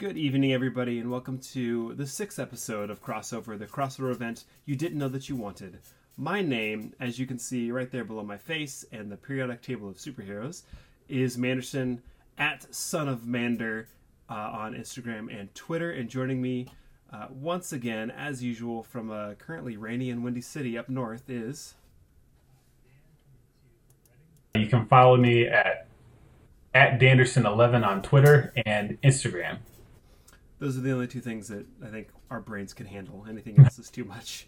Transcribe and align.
Good 0.00 0.16
evening, 0.16 0.54
everybody, 0.54 0.98
and 0.98 1.10
welcome 1.10 1.36
to 1.52 1.92
the 1.92 2.06
sixth 2.06 2.38
episode 2.38 2.88
of 2.88 3.04
Crossover, 3.04 3.58
the 3.58 3.66
crossover 3.66 4.10
event 4.10 4.44
you 4.64 4.74
didn't 4.74 4.98
know 4.98 5.08
that 5.08 5.28
you 5.28 5.36
wanted. 5.36 5.76
My 6.16 6.40
name, 6.40 6.94
as 6.98 7.18
you 7.18 7.26
can 7.26 7.38
see 7.38 7.70
right 7.70 7.92
there 7.92 8.02
below 8.02 8.22
my 8.22 8.38
face 8.38 8.82
and 8.92 9.12
the 9.12 9.18
periodic 9.18 9.60
table 9.60 9.90
of 9.90 9.98
superheroes, 9.98 10.62
is 11.10 11.36
Manderson 11.36 12.00
at 12.38 12.74
Son 12.74 13.08
of 13.08 13.26
Mander 13.26 13.88
uh, 14.30 14.32
on 14.36 14.72
Instagram 14.72 15.38
and 15.38 15.54
Twitter. 15.54 15.90
And 15.90 16.08
joining 16.08 16.40
me 16.40 16.68
uh, 17.12 17.26
once 17.28 17.74
again, 17.74 18.10
as 18.10 18.42
usual, 18.42 18.82
from 18.82 19.10
a 19.10 19.34
currently 19.34 19.76
rainy 19.76 20.08
and 20.08 20.24
windy 20.24 20.40
city 20.40 20.78
up 20.78 20.88
north 20.88 21.28
is. 21.28 21.74
You 24.54 24.66
can 24.66 24.86
follow 24.86 25.18
me 25.18 25.46
at 25.46 25.88
at 26.72 26.98
Danderson11 26.98 27.86
on 27.86 28.00
Twitter 28.00 28.54
and 28.64 28.98
Instagram. 29.02 29.58
Those 30.60 30.76
are 30.76 30.82
the 30.82 30.92
only 30.92 31.08
two 31.08 31.20
things 31.20 31.48
that 31.48 31.66
I 31.84 31.88
think 31.88 32.08
our 32.30 32.40
brains 32.40 32.74
can 32.74 32.86
handle. 32.86 33.26
Anything 33.28 33.58
else 33.58 33.78
is 33.78 33.90
too 33.90 34.04
much. 34.04 34.46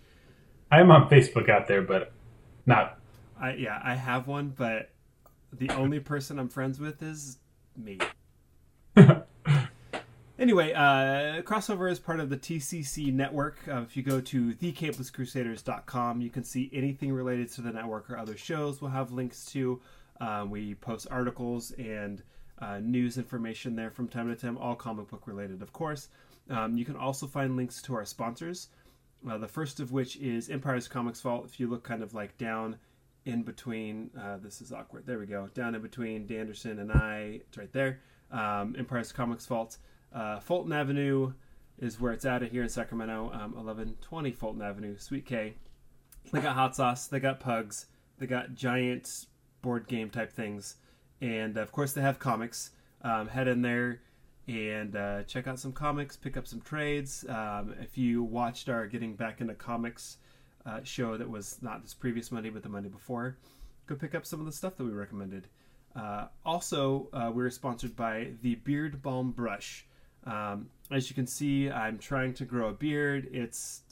I 0.71 0.81
am 0.81 0.91
on 0.91 1.09
Facebook 1.09 1.49
out 1.49 1.67
there, 1.67 1.83
but 1.83 2.13
not. 2.67 2.99
I 3.41 3.55
yeah, 3.55 3.81
I 3.83 3.95
have 3.95 4.29
one, 4.29 4.55
but 4.57 4.91
the 5.53 5.71
only 5.71 6.01
person 6.01 6.39
I'm 6.39 6.49
friends 6.49 6.79
with 6.79 7.03
is 7.03 7.39
me. 7.77 7.99
anyway, 10.39 10.73
uh, 10.75 11.43
crossover 11.43 11.91
is 11.91 11.99
part 11.99 12.21
of 12.21 12.29
the 12.29 12.37
TCC 12.37 13.13
network. 13.13 13.57
Uh, 13.67 13.81
if 13.81 13.97
you 13.97 14.03
go 14.03 14.21
to 14.21 14.53
thecapelesscrusaders.com, 14.55 16.21
you 16.21 16.31
can 16.31 16.45
see 16.45 16.71
anything 16.75 17.13
related 17.13 17.51
to 17.53 17.63
the 17.63 17.73
network 17.73 18.11
or 18.11 18.19
other 18.19 18.37
shows. 18.37 18.83
We'll 18.83 18.91
have 18.91 19.13
links 19.13 19.47
to. 19.47 19.81
Um, 20.21 20.51
we 20.51 20.75
post 20.75 21.07
articles 21.11 21.73
and 21.73 22.23
uh, 22.63 22.79
news 22.79 23.19
information 23.19 23.75
there 23.75 23.91
from 23.91 24.07
time 24.09 24.29
to 24.29 24.41
time, 24.41 24.57
all 24.57 24.77
comic 24.77 25.09
book 25.09 25.27
related, 25.27 25.63
of 25.63 25.73
course. 25.73 26.09
Um, 26.49 26.77
you 26.77 26.85
can 26.85 26.97
also 26.97 27.27
find 27.27 27.57
links 27.57 27.83
to 27.83 27.95
our 27.95 28.05
sponsors. 28.05 28.69
Uh, 29.29 29.37
the 29.39 29.49
first 29.49 29.81
of 29.81 29.93
which 29.93 30.17
is 30.17 30.49
Empire's 30.49 30.87
Comics 30.89 31.21
Vault. 31.21 31.45
If 31.45 31.59
you 31.59 31.69
look 31.69 31.83
kind 31.83 32.03
of 32.03 32.15
like 32.15 32.39
down 32.39 32.77
in 33.25 33.43
between, 33.43 34.11
uh, 34.21 34.37
this 34.39 34.61
is 34.61 34.73
awkward. 34.73 35.07
There 35.07 35.19
we 35.19 35.27
go. 35.27 35.49
Down 35.55 35.75
in 35.75 35.83
between 35.83 36.27
Danderson 36.27 36.81
and 36.81 36.93
I, 36.93 37.41
it's 37.47 37.59
right 37.59 37.73
there. 37.73 38.01
Um, 38.31 38.77
Empire's 38.79 39.13
Comics 39.13 39.47
Vault. 39.47 39.79
Uh, 40.13 40.39
Fulton 40.39 40.73
Avenue 40.73 41.33
is 41.79 42.01
where 42.01 42.13
it's 42.13 42.25
at 42.25 42.43
here 42.43 42.63
in 42.63 42.69
Sacramento. 42.69 43.31
Um, 43.33 43.55
1120 43.55 44.33
Fulton 44.33 44.63
Avenue, 44.63 44.97
Suite 44.99 45.27
K. 45.27 45.55
They 46.33 46.41
got 46.41 46.55
hot 46.55 46.77
sauce. 46.77 47.09
They 47.09 47.19
got 47.19 47.41
pugs. 47.41 47.87
They 48.19 48.27
got 48.27 48.55
giant 48.55 49.27
board 49.63 49.89
game 49.89 50.11
type 50.11 50.33
things 50.33 50.77
and 51.23 51.57
of 51.57 51.73
course 51.73 51.93
they 51.93 52.03
have 52.03 52.19
comics. 52.19 52.73
Um, 53.01 53.29
head 53.29 53.49
in 53.49 53.63
there 53.63 54.01
and 54.47 54.95
uh, 54.95 55.23
check 55.23 55.47
out 55.47 55.59
some 55.59 55.73
comics, 55.73 56.17
pick 56.17 56.37
up 56.37 56.47
some 56.47 56.61
trades. 56.61 57.25
Um, 57.29 57.75
if 57.81 57.97
you 57.97 58.23
watched 58.23 58.69
our 58.69 58.87
Getting 58.87 59.15
Back 59.15 59.41
into 59.41 59.55
Comics 59.55 60.19
uh, 60.67 60.81
show 60.83 61.17
that 61.17 61.29
was 61.29 61.59
not 61.63 61.83
this 61.83 61.95
previous 61.95 62.31
Monday 62.31 62.51
but 62.51 62.63
the 62.63 62.69
Monday 62.69 62.89
before, 62.89 63.39
go 63.87 63.95
pick 63.95 64.15
up 64.15 64.27
some 64.27 64.41
of 64.41 64.47
the 64.47 64.53
stuff 64.53 64.77
that 64.77 64.85
we 64.85 64.91
recommended. 64.91 65.49
Uh, 65.95 66.27
also, 66.45 67.09
uh, 67.13 67.31
we're 67.33 67.51
sponsored 67.51 67.95
by 67.95 68.29
the 68.43 68.57
Beard 68.57 69.03
Balm 69.03 69.31
Brush. 69.31 69.87
Um, 70.25 70.69
as 70.91 71.09
you 71.11 71.15
can 71.15 71.27
see, 71.27 71.71
I'm 71.71 71.99
trying 71.99 72.35
to 72.35 72.45
grow 72.45 72.69
a 72.69 72.73
beard. 72.73 73.29
It's 73.33 73.83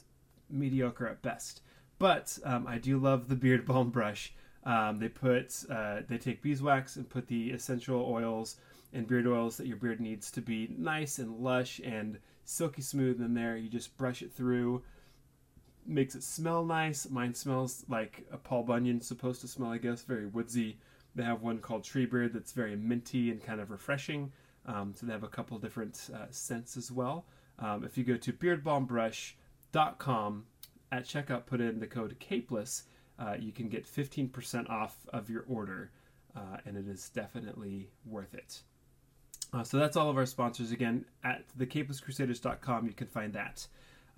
mediocre 0.49 1.07
at 1.07 1.21
best, 1.21 1.61
but 1.99 2.37
um, 2.43 2.65
I 2.67 2.77
do 2.77 2.97
love 2.97 3.27
the 3.27 3.35
Beard 3.35 3.65
Balm 3.65 3.89
Brush. 3.89 4.33
Um, 4.63 4.99
they 4.99 5.09
put 5.09 5.65
uh, 5.69 6.01
they 6.07 6.17
take 6.17 6.41
beeswax 6.41 6.95
and 6.95 7.09
put 7.09 7.27
the 7.27 7.51
essential 7.51 8.05
oils 8.07 8.57
and 8.93 9.07
beard 9.07 9.25
oils 9.25 9.57
that 9.57 9.67
your 9.67 9.77
beard 9.77 9.99
needs 9.99 10.29
to 10.31 10.41
be 10.41 10.69
nice 10.77 11.19
and 11.19 11.39
lush 11.39 11.79
and 11.83 12.19
silky 12.43 12.81
smooth 12.81 13.21
in 13.21 13.33
there. 13.33 13.57
You 13.57 13.69
just 13.69 13.95
brush 13.97 14.21
it 14.21 14.33
through, 14.33 14.83
makes 15.85 16.15
it 16.15 16.23
smell 16.23 16.63
nice. 16.63 17.09
Mine 17.09 17.33
smells 17.33 17.85
like 17.87 18.25
a 18.31 18.37
Paul 18.37 18.63
Bunyan's 18.63 19.07
supposed 19.07 19.41
to 19.41 19.47
smell, 19.47 19.71
I 19.71 19.77
guess, 19.77 20.03
very 20.03 20.27
woodsy. 20.27 20.77
They 21.15 21.23
have 21.23 21.41
one 21.41 21.59
called 21.59 21.83
Tree 21.83 22.05
Beard 22.05 22.33
that's 22.33 22.51
very 22.51 22.75
minty 22.75 23.31
and 23.31 23.43
kind 23.43 23.59
of 23.59 23.71
refreshing. 23.71 24.31
Um, 24.65 24.93
so 24.95 25.05
they 25.05 25.13
have 25.13 25.23
a 25.23 25.27
couple 25.27 25.57
different 25.57 26.09
uh, 26.13 26.25
scents 26.29 26.77
as 26.77 26.91
well. 26.91 27.25
Um, 27.59 27.83
if 27.83 27.97
you 27.97 28.03
go 28.03 28.17
to 28.17 28.33
beardbalmbrush.com 28.33 30.45
at 30.91 31.03
checkout, 31.03 31.45
put 31.45 31.61
in 31.61 31.79
the 31.79 31.87
code 31.87 32.15
CAPELESS 32.19 32.83
uh, 33.19 33.35
you 33.39 33.51
can 33.51 33.69
get 33.69 33.85
15% 33.85 34.69
off 34.69 34.97
of 35.13 35.29
your 35.29 35.45
order, 35.47 35.91
uh, 36.35 36.57
and 36.65 36.77
it 36.77 36.87
is 36.87 37.09
definitely 37.09 37.89
worth 38.05 38.33
it. 38.33 38.61
Uh, 39.53 39.63
so 39.63 39.77
that's 39.77 39.97
all 39.97 40.09
of 40.09 40.17
our 40.17 40.25
sponsors. 40.25 40.71
Again, 40.71 41.05
at 41.23 41.43
thecapelesscrusaders.com, 41.57 42.87
you 42.87 42.93
can 42.93 43.07
find 43.07 43.33
that. 43.33 43.67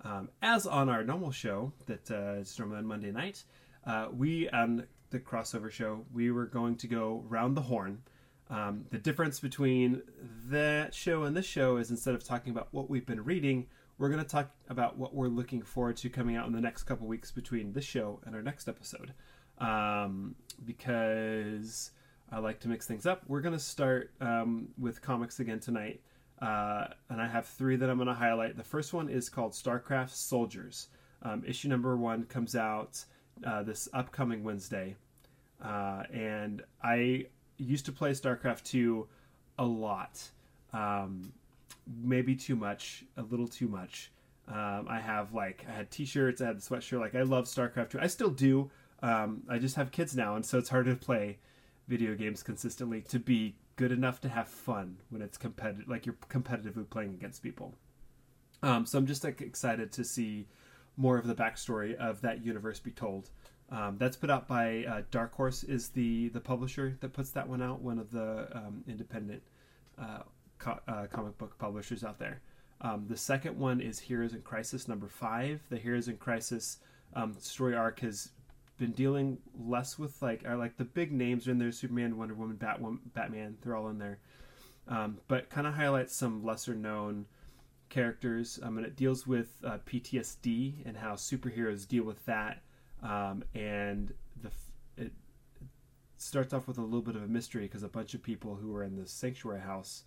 Um, 0.02 0.28
as 0.42 0.66
on 0.66 0.88
our 0.88 1.02
normal 1.02 1.30
show 1.30 1.72
that 1.86 2.10
uh, 2.10 2.40
is 2.40 2.58
normally 2.58 2.78
on 2.78 2.86
Monday 2.86 3.10
night, 3.10 3.42
uh, 3.86 4.08
we 4.12 4.48
on 4.50 4.86
the 5.10 5.18
crossover 5.18 5.70
show 5.70 6.04
we 6.12 6.30
were 6.30 6.46
going 6.46 6.76
to 6.76 6.86
go 6.86 7.24
round 7.28 7.56
the 7.56 7.62
horn. 7.62 8.02
Um, 8.50 8.84
the 8.90 8.98
difference 8.98 9.40
between 9.40 10.02
that 10.48 10.94
show 10.94 11.22
and 11.24 11.36
this 11.36 11.46
show 11.46 11.78
is 11.78 11.90
instead 11.90 12.14
of 12.14 12.22
talking 12.22 12.52
about 12.52 12.68
what 12.72 12.90
we've 12.90 13.06
been 13.06 13.24
reading, 13.24 13.66
we're 13.98 14.08
going 14.08 14.22
to 14.22 14.28
talk 14.28 14.50
about 14.68 14.98
what 14.98 15.14
we're 15.14 15.28
looking 15.28 15.62
forward 15.62 15.96
to 15.98 16.08
coming 16.08 16.36
out 16.36 16.46
in 16.46 16.52
the 16.52 16.60
next 16.60 16.84
couple 16.84 17.06
weeks 17.06 17.30
between 17.30 17.72
this 17.72 17.84
show 17.84 18.20
and 18.26 18.34
our 18.34 18.42
next 18.42 18.68
episode. 18.68 19.12
Um, 19.58 20.34
because 20.64 21.92
I 22.30 22.38
like 22.38 22.60
to 22.60 22.68
mix 22.68 22.86
things 22.86 23.06
up. 23.06 23.22
We're 23.28 23.40
going 23.40 23.54
to 23.54 23.60
start 23.60 24.10
um, 24.20 24.68
with 24.78 25.00
comics 25.00 25.38
again 25.40 25.60
tonight. 25.60 26.00
Uh, 26.42 26.86
and 27.08 27.20
I 27.20 27.28
have 27.28 27.46
three 27.46 27.76
that 27.76 27.88
I'm 27.88 27.96
going 27.96 28.08
to 28.08 28.14
highlight. 28.14 28.56
The 28.56 28.64
first 28.64 28.92
one 28.92 29.08
is 29.08 29.28
called 29.28 29.52
StarCraft 29.52 30.10
Soldiers. 30.10 30.88
Um, 31.22 31.42
issue 31.46 31.68
number 31.68 31.96
one 31.96 32.24
comes 32.24 32.56
out 32.56 33.04
uh, 33.46 33.62
this 33.62 33.88
upcoming 33.92 34.42
Wednesday. 34.42 34.96
Uh, 35.64 36.02
and 36.12 36.62
I 36.82 37.26
used 37.56 37.86
to 37.86 37.92
play 37.92 38.10
StarCraft 38.10 38.64
2 38.64 39.06
a 39.58 39.64
lot. 39.64 40.20
Um, 40.72 41.32
maybe 41.86 42.34
too 42.34 42.56
much, 42.56 43.04
a 43.16 43.22
little 43.22 43.48
too 43.48 43.68
much. 43.68 44.10
Um, 44.48 44.86
I 44.88 45.00
have 45.00 45.32
like 45.32 45.64
I 45.68 45.72
had 45.72 45.90
T-shirts, 45.90 46.40
I 46.40 46.46
had 46.46 46.58
the 46.58 46.62
sweatshirt. 46.62 47.00
Like 47.00 47.14
I 47.14 47.22
love 47.22 47.46
StarCraft 47.46 47.90
2. 47.90 48.00
I 48.00 48.06
still 48.06 48.30
do. 48.30 48.70
Um, 49.02 49.42
I 49.48 49.58
just 49.58 49.76
have 49.76 49.90
kids 49.90 50.16
now, 50.16 50.36
and 50.36 50.44
so 50.44 50.58
it's 50.58 50.68
hard 50.68 50.86
to 50.86 50.96
play 50.96 51.38
video 51.88 52.14
games 52.14 52.42
consistently 52.42 53.02
to 53.02 53.18
be 53.18 53.54
good 53.76 53.92
enough 53.92 54.20
to 54.22 54.28
have 54.28 54.48
fun 54.48 54.96
when 55.10 55.20
it's 55.20 55.36
competitive, 55.36 55.88
like 55.88 56.06
you're 56.06 56.16
competitively 56.30 56.88
playing 56.88 57.14
against 57.14 57.42
people. 57.42 57.74
Um, 58.62 58.86
so 58.86 58.98
I'm 58.98 59.06
just 59.06 59.24
like 59.24 59.40
excited 59.40 59.92
to 59.92 60.04
see 60.04 60.46
more 60.96 61.18
of 61.18 61.26
the 61.26 61.34
backstory 61.34 61.94
of 61.96 62.20
that 62.22 62.44
universe 62.44 62.78
be 62.78 62.92
told. 62.92 63.30
Um, 63.70 63.96
that's 63.98 64.16
put 64.16 64.30
out 64.30 64.46
by 64.46 64.84
uh, 64.84 65.02
Dark 65.10 65.34
Horse 65.34 65.64
is 65.64 65.88
the 65.88 66.28
the 66.28 66.40
publisher 66.40 66.96
that 67.00 67.12
puts 67.12 67.30
that 67.30 67.48
one 67.48 67.62
out. 67.62 67.80
One 67.80 67.98
of 67.98 68.10
the 68.10 68.48
um, 68.56 68.84
independent 68.86 69.42
uh, 69.98 70.20
co- 70.58 70.80
uh, 70.88 71.06
comic 71.10 71.36
book 71.38 71.58
publishers 71.58 72.04
out 72.04 72.18
there. 72.18 72.40
Um, 72.80 73.06
the 73.08 73.16
second 73.16 73.58
one 73.58 73.80
is 73.80 73.98
Heroes 73.98 74.34
in 74.34 74.42
Crisis 74.42 74.88
number 74.88 75.08
five. 75.08 75.60
The 75.70 75.76
Heroes 75.76 76.08
in 76.08 76.16
Crisis 76.16 76.78
um, 77.14 77.34
story 77.38 77.74
arc 77.74 78.00
has 78.00 78.30
been 78.76 78.92
dealing 78.92 79.38
less 79.58 79.98
with 79.98 80.20
like 80.20 80.44
are 80.44 80.56
like 80.56 80.76
the 80.76 80.84
big 80.84 81.12
names 81.12 81.46
are 81.46 81.52
in 81.52 81.58
there: 81.58 81.72
Superman, 81.72 82.18
Wonder 82.18 82.34
Woman, 82.34 82.56
Batwoman, 82.56 82.98
Batman. 83.14 83.56
They're 83.62 83.76
all 83.76 83.88
in 83.88 83.98
there, 83.98 84.18
um, 84.88 85.18
but 85.28 85.48
kind 85.48 85.66
of 85.66 85.74
highlights 85.74 86.14
some 86.14 86.44
lesser 86.44 86.74
known 86.74 87.26
characters. 87.88 88.58
Um, 88.62 88.76
and 88.78 88.86
it 88.86 88.96
deals 88.96 89.26
with 89.26 89.56
uh, 89.64 89.78
PTSD 89.86 90.84
and 90.84 90.96
how 90.96 91.14
superheroes 91.14 91.86
deal 91.86 92.04
with 92.04 92.24
that. 92.26 92.60
Um, 93.02 93.44
and 93.54 94.12
the 94.42 94.50
it 94.96 95.12
starts 96.16 96.52
off 96.52 96.66
with 96.66 96.78
a 96.78 96.82
little 96.82 97.02
bit 97.02 97.16
of 97.16 97.22
a 97.22 97.28
mystery 97.28 97.62
because 97.62 97.82
a 97.82 97.88
bunch 97.88 98.14
of 98.14 98.22
people 98.22 98.56
who 98.56 98.74
are 98.74 98.82
in 98.82 98.96
the 98.96 99.06
sanctuary 99.06 99.60
house 99.60 100.04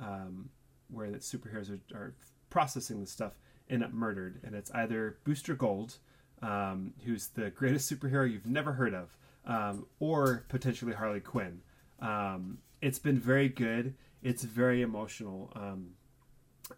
um, 0.00 0.50
where 0.90 1.10
the 1.10 1.18
superheroes 1.18 1.70
are, 1.70 1.96
are, 1.96 2.14
processing 2.50 3.00
this 3.00 3.10
stuff 3.10 3.32
end 3.68 3.84
up 3.84 3.92
murdered, 3.92 4.40
and 4.42 4.54
it's 4.54 4.70
either 4.70 5.18
Booster 5.24 5.54
Gold, 5.54 5.96
um, 6.40 6.94
who's 7.04 7.28
the 7.28 7.50
greatest 7.50 7.92
superhero 7.92 8.30
you've 8.30 8.46
never 8.46 8.72
heard 8.72 8.94
of, 8.94 9.16
um, 9.44 9.86
or 10.00 10.46
potentially 10.48 10.94
Harley 10.94 11.20
Quinn. 11.20 11.60
Um, 12.00 12.58
it's 12.80 12.98
been 12.98 13.18
very 13.18 13.48
good. 13.48 13.94
It's 14.22 14.44
very 14.44 14.82
emotional, 14.82 15.52
um, 15.54 15.90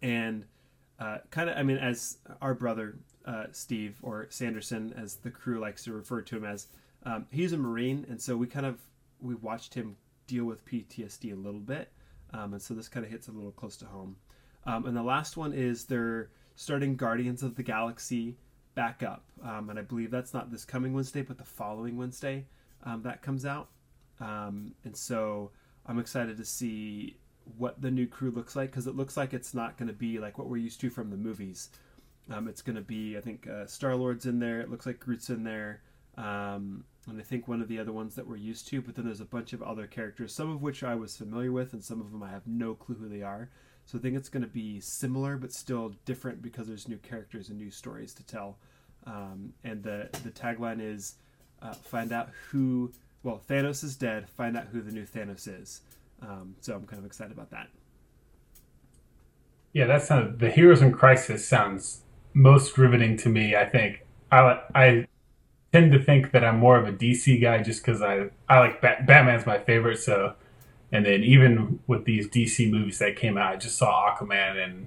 and 0.03 0.45
uh, 0.99 1.19
kind 1.31 1.49
of. 1.49 1.57
I 1.57 1.63
mean, 1.63 1.79
as 1.79 2.19
our 2.43 2.55
brother 2.55 2.99
uh, 3.25 3.45
Steve 3.53 3.97
or 4.03 4.27
Sanderson, 4.31 4.93
as 4.97 5.17
the 5.17 5.31
crew 5.31 5.59
likes 5.61 5.85
to 5.85 5.93
refer 5.93 6.21
to 6.23 6.37
him 6.37 6.45
as, 6.45 6.67
um, 7.05 7.27
he's 7.31 7.53
a 7.53 7.57
Marine, 7.57 8.07
and 8.09 8.21
so 8.21 8.37
we 8.37 8.47
kind 8.47 8.67
of 8.67 8.79
we 9.21 9.35
watched 9.35 9.75
him 9.75 9.97
deal 10.27 10.45
with 10.45 10.65
PTSD 10.65 11.33
a 11.33 11.37
little 11.37 11.61
bit. 11.61 11.93
Um, 12.33 12.53
and 12.55 12.63
so 12.63 12.75
this 12.75 12.89
kind 12.89 13.05
of 13.05 13.11
hits 13.11 13.29
a 13.29 13.33
little 13.33 13.53
close 13.53 13.77
to 13.79 13.87
home. 13.87 14.17
Um, 14.67 14.87
and 14.87 14.97
the 14.97 15.03
last 15.03 15.37
one 15.37 15.53
is 15.53 15.87
they're 15.87 16.31
starting 16.55 16.97
Guardians 16.97 17.43
of 17.43 17.57
the 17.57 17.63
Galaxy 17.63 18.37
back 18.75 19.03
up. 19.03 19.25
Um, 19.43 19.71
and 19.71 19.79
I 19.79 19.83
believe 19.83 20.11
that's 20.11 20.35
not 20.35 20.51
this 20.51 20.65
coming 20.65 20.93
Wednesday, 20.93 21.23
but 21.23 21.39
the 21.39 21.45
following 21.45 21.97
Wednesday 21.97 22.47
um, 22.85 23.03
that 23.03 23.23
comes 23.23 23.45
out. 23.45 23.69
Um, 24.21 24.75
and 24.85 24.97
so 24.97 25.51
I'm 25.87 25.99
excited 25.99 26.37
to 26.37 26.45
see 26.45 27.17
what 27.57 27.81
the 27.81 27.91
new 27.91 28.07
crew 28.07 28.31
looks 28.31 28.55
like 28.55 28.71
because 28.71 28.87
it 28.87 28.95
looks 28.95 29.17
like 29.17 29.33
it's 29.33 29.55
not 29.55 29.77
going 29.77 29.89
to 29.89 29.95
be 29.95 30.19
like 30.19 30.39
what 30.39 30.49
we're 30.49 30.59
used 30.59 30.81
to 30.83 30.91
from 30.91 31.11
the 31.11 31.17
movies. 31.17 31.71
Um, 32.31 32.47
it's 32.47 32.63
going 32.63 32.77
to 32.77 32.83
be, 32.83 33.17
I 33.17 33.21
think, 33.21 33.49
uh, 33.49 33.67
Star 33.67 33.97
Lord's 33.97 34.27
in 34.27 34.39
there. 34.39 34.61
It 34.61 34.71
looks 34.71 34.87
like 34.87 35.01
Groot's 35.01 35.31
in 35.31 35.43
there, 35.43 35.81
and 37.11 37.21
I 37.21 37.25
think 37.25 37.49
one 37.49 37.61
of 37.61 37.69
the 37.69 37.79
other 37.79 37.93
ones 37.93 38.15
that 38.15 38.27
we're 38.27 38.37
used 38.37 38.69
to. 38.69 38.81
But 38.81 38.95
then 38.95 39.05
there's 39.05 39.21
a 39.21 39.27
bunch 39.27 39.53
of 39.53 39.63
other 39.63 39.87
characters, 39.87 40.35
some 40.35 40.51
of 40.51 40.63
which 40.63 40.83
I 40.83 40.95
was 40.95 41.17
familiar 41.17 41.53
with, 41.53 41.73
and 41.73 41.83
some 41.83 42.01
of 42.01 42.11
them 42.11 42.23
I 42.23 42.31
have 42.31 42.47
no 42.47 42.75
clue 42.75 42.97
who 42.97 43.09
they 43.09 43.23
are. 43.23 43.49
So 43.87 43.99
I 43.99 44.01
think 44.01 44.17
it's 44.17 44.29
going 44.29 44.43
to 44.43 44.49
be 44.49 44.81
similar 44.81 45.37
but 45.37 45.53
still 45.53 45.95
different 46.05 46.43
because 46.43 46.69
there's 46.69 46.89
new 46.89 46.99
characters 46.99 47.49
and 47.49 47.59
new 47.59 47.71
stories 47.71 48.15
to 48.15 48.23
tell. 48.25 48.57
Um, 49.07 49.53
and 49.65 49.83
the 49.83 50.09
the 50.23 50.31
tagline 50.31 50.81
is 50.81 51.15
uh, 51.63 51.73
find 51.73 52.13
out 52.13 52.31
who. 52.51 52.93
Well, 53.23 53.43
Thanos 53.49 53.85
is 53.85 53.97
dead. 53.97 54.29
Find 54.31 54.57
out 54.57 54.69
who 54.73 54.81
the 54.81 54.93
new 54.93 55.05
Thanos 55.05 55.47
is. 55.47 55.83
Um, 56.23 56.55
so 56.61 56.75
I'm 56.75 56.87
kind 56.87 57.01
of 57.01 57.07
excited 57.07 57.33
about 57.33 57.51
that. 57.51 57.69
Yeah, 59.73 59.87
that 59.87 60.03
sounds. 60.03 60.39
The 60.39 60.51
Heroes 60.51 60.83
in 60.83 60.93
Crisis 60.93 61.47
sounds 61.47 62.01
most 62.35 62.79
riveting 62.79 63.17
to 63.19 63.29
me. 63.29 63.57
I 63.57 63.67
think 63.67 64.07
I 64.31 64.61
I 64.75 65.07
tend 65.73 65.93
to 65.93 66.03
think 66.03 66.33
that 66.33 66.45
I'm 66.45 66.59
more 66.59 66.77
of 66.77 66.87
a 66.87 66.93
DC 66.93 67.41
guy 67.41 67.63
just 67.63 67.85
because 67.85 68.03
I 68.03 68.31
I 68.49 68.59
like 68.59 68.81
Bat- 68.81 69.07
Batman's 69.07 69.47
my 69.47 69.59
favorite. 69.59 69.99
So 69.99 70.35
and 70.93 71.07
then 71.07 71.23
even 71.23 71.81
with 71.87 72.05
these 72.05 72.29
DC 72.29 72.71
movies 72.71 72.99
that 72.99 73.17
came 73.17 73.39
out, 73.39 73.53
I 73.53 73.57
just 73.57 73.79
saw 73.79 74.11
Aquaman, 74.11 74.65
and 74.65 74.87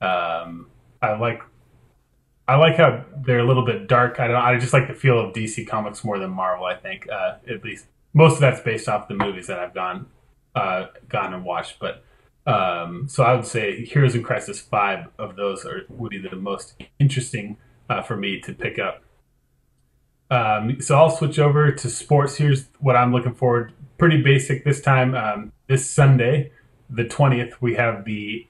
um, 0.00 0.66
I 1.02 1.12
like 1.14 1.42
I 2.48 2.56
like 2.56 2.76
how 2.76 3.04
they're 3.24 3.40
a 3.40 3.46
little 3.46 3.64
bit 3.64 3.86
dark. 3.86 4.18
I 4.18 4.28
don't. 4.28 4.36
I 4.36 4.58
just 4.58 4.72
like 4.72 4.88
the 4.88 4.94
feel 4.94 5.18
of 5.20 5.34
DC 5.34 5.66
comics 5.66 6.04
more 6.04 6.18
than 6.18 6.30
Marvel. 6.30 6.64
I 6.64 6.76
think 6.76 7.08
uh, 7.10 7.36
at 7.48 7.62
least 7.64 7.86
most 8.14 8.34
of 8.34 8.40
that's 8.40 8.60
based 8.60 8.88
off 8.88 9.08
the 9.08 9.14
movies 9.14 9.46
that 9.46 9.58
I've 9.58 9.74
gone 9.74 10.06
uh, 10.54 10.86
gone 11.08 11.34
and 11.34 11.44
watched. 11.44 11.78
But 11.78 12.02
um, 12.46 13.06
so 13.08 13.22
I 13.22 13.34
would 13.34 13.46
say 13.46 13.84
Heroes 13.84 14.14
in 14.14 14.22
Crisis 14.22 14.58
five 14.58 15.08
of 15.18 15.36
those 15.36 15.66
are 15.66 15.82
would 15.90 16.10
be 16.10 16.18
the 16.18 16.34
most 16.34 16.74
interesting 16.98 17.58
uh, 17.90 18.00
for 18.00 18.16
me 18.16 18.40
to 18.40 18.54
pick 18.54 18.78
up. 18.78 19.02
Um, 20.32 20.80
so 20.80 20.96
I'll 20.96 21.10
switch 21.10 21.38
over 21.38 21.70
to 21.70 21.90
sports. 21.90 22.36
Here's 22.36 22.68
what 22.80 22.96
I'm 22.96 23.12
looking 23.12 23.34
forward 23.34 23.72
pretty 23.98 24.20
basic 24.20 24.64
this 24.64 24.80
time. 24.80 25.14
Um, 25.14 25.52
this 25.68 25.88
Sunday, 25.88 26.50
the 26.90 27.04
20th, 27.04 27.52
we 27.60 27.74
have 27.74 28.04
the 28.04 28.48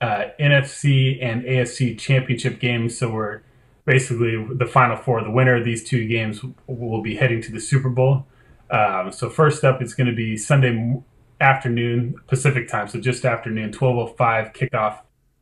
uh, 0.00 0.26
NFC 0.40 1.22
and 1.22 1.42
AFC 1.44 1.98
championship 1.98 2.60
games. 2.60 2.96
So 2.96 3.10
we're 3.10 3.42
basically 3.84 4.42
the 4.54 4.64
final 4.64 4.96
four. 4.96 5.22
The 5.22 5.30
winner 5.30 5.56
of 5.56 5.66
these 5.66 5.84
two 5.84 6.06
games 6.06 6.40
will 6.66 7.02
be 7.02 7.16
heading 7.16 7.42
to 7.42 7.52
the 7.52 7.60
Super 7.60 7.90
Bowl. 7.90 8.26
Um, 8.70 9.12
so 9.12 9.28
first 9.28 9.64
up, 9.64 9.82
it's 9.82 9.92
going 9.92 10.06
to 10.06 10.16
be 10.16 10.38
Sunday 10.38 11.02
afternoon 11.40 12.14
Pacific 12.26 12.68
time, 12.68 12.88
so 12.88 13.00
just 13.00 13.24
afternoon, 13.24 13.72
12:05 13.72 14.54
kickoff 14.54 15.00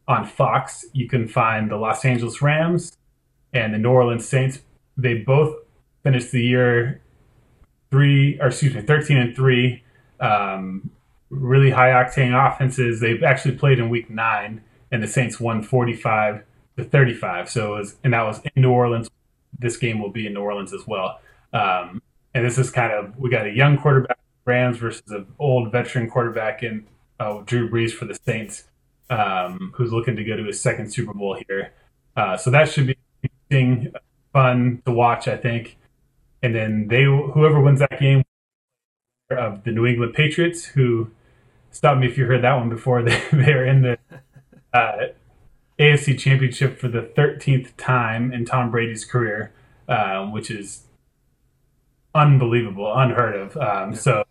on 0.09 0.25
Fox. 0.25 0.87
You 0.93 1.09
can 1.09 1.29
find 1.29 1.71
the 1.71 1.77
Los 1.77 2.05
Angeles 2.05 2.41
Rams 2.43 2.97
and 3.53 3.73
the 3.73 3.79
New 3.79 3.91
Orleans 3.91 4.27
Saints. 4.27 4.63
They 4.99 5.15
both 5.15 5.57
finished 6.03 6.33
the 6.33 6.43
year 6.43 7.01
three, 7.91 8.39
or 8.41 8.49
excuse 8.49 8.75
me, 8.75 8.83
13 8.83 9.17
and 9.17 9.35
three. 9.37 9.83
Um, 10.21 10.91
really 11.31 11.71
high 11.71 11.91
octane 11.91 12.35
offenses. 12.35 13.01
They've 13.01 13.23
actually 13.23 13.57
played 13.57 13.79
in 13.79 13.89
week 13.89 14.11
nine, 14.11 14.63
and 14.91 15.03
the 15.03 15.07
Saints 15.07 15.39
won 15.39 15.63
45 15.63 16.43
to 16.77 16.85
35. 16.85 17.49
So, 17.49 17.75
it 17.75 17.79
was, 17.79 17.97
and 18.05 18.13
that 18.13 18.23
was 18.23 18.41
in 18.41 18.63
New 18.63 18.71
Orleans. 18.71 19.09
This 19.59 19.77
game 19.77 20.01
will 20.01 20.11
be 20.11 20.27
in 20.27 20.35
New 20.35 20.41
Orleans 20.41 20.73
as 20.73 20.87
well. 20.87 21.21
Um, 21.53 22.03
and 22.35 22.45
this 22.45 22.59
is 22.59 22.71
kind 22.71 22.93
of, 22.93 23.17
we 23.19 23.31
got 23.31 23.47
a 23.47 23.51
young 23.51 23.79
quarterback, 23.79 24.19
Rams, 24.45 24.79
versus 24.79 25.11
an 25.11 25.27
old 25.39 25.73
veteran 25.73 26.11
quarterback 26.11 26.63
in 26.63 26.87
uh, 27.21 27.41
Drew 27.45 27.69
Brees 27.71 27.93
for 27.93 28.05
the 28.05 28.19
Saints, 28.27 28.65
um, 29.11 29.73
who's 29.75 29.93
looking 29.93 30.17
to 30.17 30.25
go 30.25 30.37
to 30.37 30.45
his 30.45 30.61
second 30.61 30.93
Super 30.93 31.15
Bowl 31.15 31.39
here. 31.49 31.73
Uh, 32.17 32.37
so 32.37 32.51
that 32.51 32.69
should 32.69 32.87
be 32.87 32.97
interesting, 33.23 33.93
fun 34.33 34.83
to 34.85 34.93
watch, 34.93 35.29
I 35.29 35.37
think 35.37 35.79
and 36.43 36.55
then 36.55 36.89
they 36.89 37.05
whoever 37.05 37.61
wins 37.61 37.81
that 37.81 37.99
game 37.99 38.23
of 39.31 39.65
the 39.65 39.73
New 39.73 39.87
England 39.87 40.15
Patriots, 40.15 40.65
who 40.65 41.11
stop 41.71 41.99
me 41.99 42.07
if 42.07 42.17
you 42.17 42.27
heard 42.27 42.43
that 42.43 42.55
one 42.55 42.69
before. 42.69 43.03
They 43.09 43.21
they're 43.33 43.67
in 43.67 43.83
the 43.83 43.99
uh, 44.73 45.09
AFC 45.79 46.19
Championship 46.19 46.79
for 46.79 46.89
the 46.89 47.03
13th 47.03 47.77
time 47.77 48.33
in 48.33 48.45
Tom 48.45 48.71
Brady's 48.71 49.05
career, 49.05 49.53
um, 49.89 50.33
which 50.33 50.51
is 50.51 50.85
unbelievable, 52.15 52.93
unheard 52.97 53.37
of. 53.37 53.57
Um, 53.57 53.95
so, 53.95 54.25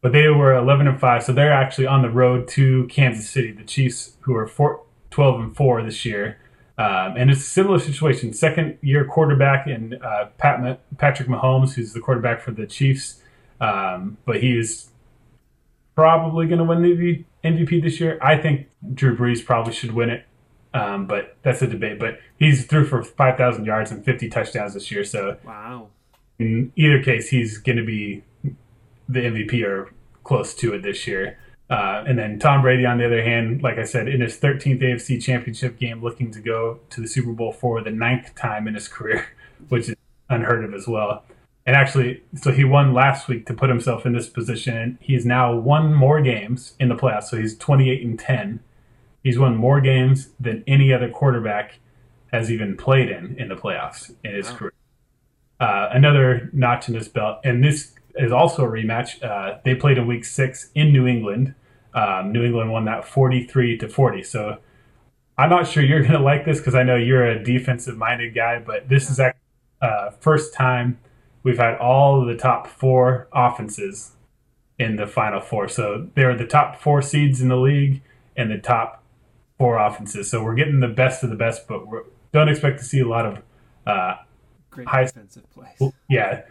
but 0.00 0.12
they 0.12 0.28
were 0.28 0.54
11 0.54 0.86
and 0.86 1.00
five, 1.00 1.22
so 1.22 1.32
they're 1.32 1.52
actually 1.52 1.86
on 1.86 2.02
the 2.02 2.10
road 2.10 2.48
to 2.48 2.86
Kansas 2.88 3.28
City. 3.28 3.52
The 3.52 3.64
Chiefs, 3.64 4.16
who 4.20 4.34
are 4.36 4.46
four, 4.46 4.84
12 5.10 5.40
and 5.40 5.56
four 5.56 5.82
this 5.82 6.04
year, 6.04 6.38
um, 6.78 7.16
and 7.16 7.30
it's 7.30 7.40
a 7.40 7.44
similar 7.44 7.78
situation. 7.78 8.32
Second 8.32 8.78
year 8.82 9.04
quarterback 9.04 9.66
in 9.66 9.94
uh, 10.02 10.28
Pat, 10.36 10.80
Patrick 10.98 11.28
Mahomes, 11.28 11.74
who's 11.74 11.92
the 11.92 12.00
quarterback 12.00 12.40
for 12.40 12.50
the 12.50 12.66
Chiefs, 12.66 13.22
um, 13.60 14.18
but 14.26 14.42
he's 14.42 14.90
probably 15.94 16.46
going 16.46 16.58
to 16.58 16.64
win 16.64 16.82
the 16.82 17.24
MVP 17.42 17.82
this 17.82 17.98
year. 17.98 18.18
I 18.20 18.36
think 18.36 18.68
Drew 18.92 19.16
Brees 19.16 19.44
probably 19.44 19.72
should 19.72 19.92
win 19.92 20.10
it, 20.10 20.26
um, 20.74 21.06
but 21.06 21.36
that's 21.42 21.62
a 21.62 21.66
debate. 21.66 21.98
But 21.98 22.20
he's 22.38 22.66
threw 22.66 22.84
for 22.84 23.02
5,000 23.02 23.64
yards 23.64 23.90
and 23.90 24.04
50 24.04 24.28
touchdowns 24.28 24.74
this 24.74 24.90
year. 24.90 25.04
So, 25.04 25.38
wow. 25.44 25.88
In 26.38 26.70
either 26.76 27.02
case, 27.02 27.30
he's 27.30 27.56
going 27.56 27.78
to 27.78 27.84
be 27.84 28.22
the 29.08 29.20
MVP 29.20 29.64
or 29.64 29.90
close 30.22 30.54
to 30.56 30.74
it 30.74 30.82
this 30.82 31.06
year. 31.06 31.38
Uh, 31.68 32.04
and 32.06 32.18
then 32.18 32.38
Tom 32.38 32.62
Brady, 32.62 32.86
on 32.86 32.98
the 32.98 33.06
other 33.06 33.22
hand, 33.22 33.62
like 33.62 33.78
I 33.78 33.84
said, 33.84 34.06
in 34.08 34.20
his 34.20 34.38
13th 34.38 34.82
AFC 34.82 35.22
Championship 35.22 35.78
game, 35.78 36.02
looking 36.02 36.30
to 36.30 36.40
go 36.40 36.78
to 36.90 37.00
the 37.00 37.08
Super 37.08 37.32
Bowl 37.32 37.52
for 37.52 37.82
the 37.82 37.90
ninth 37.90 38.34
time 38.36 38.68
in 38.68 38.74
his 38.74 38.88
career, 38.96 39.26
which 39.68 39.88
is 39.88 39.96
unheard 40.28 40.64
of 40.64 40.74
as 40.74 40.86
well. 40.86 41.24
And 41.66 41.74
actually, 41.74 42.22
so 42.36 42.52
he 42.52 42.62
won 42.62 42.94
last 42.94 43.26
week 43.26 43.46
to 43.46 43.54
put 43.54 43.68
himself 43.68 44.06
in 44.06 44.12
this 44.12 44.28
position. 44.28 44.98
He's 45.00 45.26
now 45.26 45.54
won 45.54 45.92
more 45.92 46.22
games 46.22 46.74
in 46.78 46.88
the 46.88 46.94
playoffs, 46.94 47.24
so 47.24 47.36
he's 47.36 47.58
28 47.58 48.04
and 48.04 48.18
10. 48.18 48.60
He's 49.24 49.38
won 49.38 49.56
more 49.56 49.80
games 49.80 50.28
than 50.38 50.62
any 50.68 50.92
other 50.92 51.08
quarterback 51.10 51.80
has 52.32 52.50
even 52.50 52.76
played 52.76 53.10
in 53.10 53.36
in 53.38 53.48
the 53.48 53.56
playoffs 53.56 54.14
in 54.22 54.34
his 54.34 54.50
wow. 54.50 54.56
career. 54.56 54.72
Uh, 55.58 55.88
another 55.92 56.50
notch 56.52 56.88
in 56.88 56.94
his 56.94 57.08
belt, 57.08 57.38
and 57.42 57.64
this 57.64 57.92
is 58.16 58.30
also 58.30 58.64
a 58.64 58.68
rematch. 58.68 59.22
Uh, 59.22 59.58
they 59.64 59.74
played 59.74 59.98
in 59.98 60.06
Week 60.06 60.24
Six 60.24 60.70
in 60.74 60.92
New 60.92 61.06
England. 61.06 61.54
Um, 61.96 62.30
New 62.30 62.44
England 62.44 62.70
won 62.70 62.84
that 62.84 63.04
forty-three 63.04 63.78
to 63.78 63.88
forty. 63.88 64.22
So 64.22 64.58
I'm 65.36 65.50
not 65.50 65.66
sure 65.66 65.82
you're 65.82 66.00
going 66.06 66.12
to 66.12 66.20
like 66.20 66.44
this 66.44 66.58
because 66.58 66.76
I 66.76 66.84
know 66.84 66.96
you're 66.96 67.26
a 67.26 67.42
defensive-minded 67.42 68.34
guy, 68.34 68.60
but 68.60 68.88
this 68.88 69.10
is 69.10 69.18
actually 69.18 69.40
uh, 69.82 70.10
first 70.20 70.54
time 70.54 70.98
we've 71.42 71.58
had 71.58 71.76
all 71.78 72.20
of 72.20 72.28
the 72.28 72.36
top 72.36 72.66
four 72.66 73.28
offenses 73.32 74.12
in 74.78 74.96
the 74.96 75.06
Final 75.06 75.40
Four. 75.40 75.68
So 75.68 76.08
they're 76.14 76.36
the 76.36 76.46
top 76.46 76.80
four 76.80 77.02
seeds 77.02 77.40
in 77.40 77.48
the 77.48 77.56
league 77.56 78.02
and 78.36 78.50
the 78.50 78.58
top 78.58 79.02
four 79.58 79.78
offenses. 79.78 80.30
So 80.30 80.42
we're 80.42 80.54
getting 80.54 80.80
the 80.80 80.88
best 80.88 81.22
of 81.22 81.30
the 81.30 81.36
best, 81.36 81.66
but 81.66 81.86
we 81.86 82.00
don't 82.32 82.48
expect 82.48 82.78
to 82.78 82.84
see 82.84 83.00
a 83.00 83.08
lot 83.08 83.26
of 83.26 83.42
uh, 83.86 84.16
great 84.70 84.88
high, 84.88 85.04
defensive 85.04 85.44
plays. 85.52 85.92
Yeah, 86.08 86.42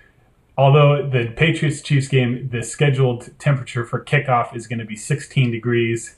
although 0.58 1.08
the 1.08 1.28
Patriots 1.36 1.82
Chiefs 1.82 2.08
game, 2.08 2.50
the 2.52 2.64
scheduled 2.64 3.38
temperature 3.40 3.86
for 3.86 4.04
kickoff 4.04 4.56
is 4.56 4.68
going 4.68 4.80
to 4.80 4.86
be 4.86 4.96
16 4.96 5.52
degrees. 5.52 6.16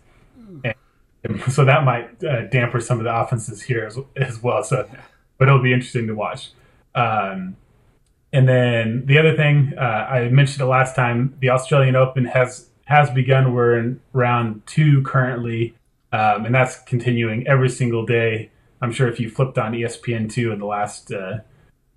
And 1.24 1.42
so 1.52 1.66
that 1.66 1.84
might 1.84 2.24
uh, 2.24 2.44
damper 2.48 2.80
some 2.80 3.00
of 3.00 3.04
the 3.04 3.16
offenses 3.16 3.64
here 3.64 3.86
as, 3.86 3.98
as 4.16 4.42
well. 4.42 4.64
So, 4.64 4.90
but 5.38 5.48
it'll 5.48 5.62
be 5.62 5.74
interesting 5.74 6.08
to 6.08 6.14
watch. 6.14 6.52
Um, 6.96 7.58
and 8.34 8.48
then 8.48 9.06
the 9.06 9.18
other 9.18 9.36
thing 9.36 9.74
uh, 9.78 9.82
I 9.82 10.30
mentioned 10.30 10.62
it 10.62 10.66
last 10.66 10.96
time, 10.96 11.36
the 11.40 11.50
Australian 11.50 11.96
Open 11.96 12.26
has 12.26 12.70
has 12.86 13.10
begun. 13.10 13.54
We're 13.54 13.78
in 13.78 14.00
round 14.14 14.62
two 14.66 15.02
currently, 15.04 15.76
um, 16.12 16.46
and 16.46 16.54
that's 16.54 16.80
continuing 16.84 17.48
every 17.48 17.70
single 17.70 18.06
day. 18.06 18.52
I'm 18.82 18.92
sure 18.92 19.08
if 19.08 19.20
you 19.20 19.30
flipped 19.30 19.58
on 19.58 19.74
ESPN 19.74 20.32
two 20.32 20.52
in 20.52 20.60
the 20.60 20.66
last 20.66 21.12
uh, 21.12 21.40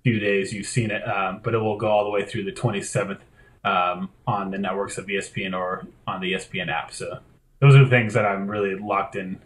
few 0.03 0.19
days 0.19 0.53
you've 0.53 0.67
seen 0.67 0.91
it, 0.91 1.07
um, 1.07 1.39
but 1.43 1.53
it 1.53 1.59
will 1.59 1.77
go 1.77 1.87
all 1.87 2.03
the 2.03 2.09
way 2.09 2.25
through 2.25 2.43
the 2.43 2.51
27th 2.51 3.19
um, 3.63 4.09
on 4.25 4.51
the 4.51 4.57
networks 4.57 4.97
of 4.97 5.05
ESPN 5.05 5.57
or 5.57 5.85
on 6.07 6.21
the 6.21 6.33
ESPN 6.33 6.69
app. 6.69 6.93
So 6.93 7.19
those 7.59 7.75
are 7.75 7.83
the 7.83 7.89
things 7.89 8.13
that 8.13 8.25
I'm 8.25 8.47
really 8.47 8.75
locked 8.75 9.15
in 9.15 9.39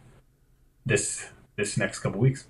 this 0.86 1.30
this 1.56 1.78
next 1.78 2.00
couple 2.00 2.20
weeks. 2.20 2.48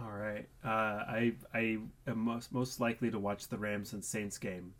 All 0.00 0.12
right, 0.12 0.46
uh, 0.64 0.68
I 0.68 1.32
I 1.54 1.78
am 2.06 2.18
most 2.18 2.52
most 2.52 2.80
likely 2.80 3.10
to 3.10 3.18
watch 3.18 3.48
the 3.48 3.56
Rams 3.56 3.92
and 3.92 4.04
Saints 4.04 4.36
game, 4.38 4.74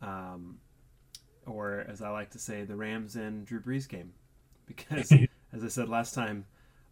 um, 0.00 0.58
or 1.44 1.84
as 1.88 2.00
I 2.00 2.08
like 2.08 2.30
to 2.30 2.38
say, 2.38 2.64
the 2.64 2.76
Rams 2.76 3.16
and 3.16 3.44
Drew 3.44 3.60
Brees 3.60 3.88
game, 3.88 4.12
because 4.66 5.12
as 5.52 5.64
I 5.64 5.68
said 5.68 5.88
last 5.90 6.14
time, 6.14 6.46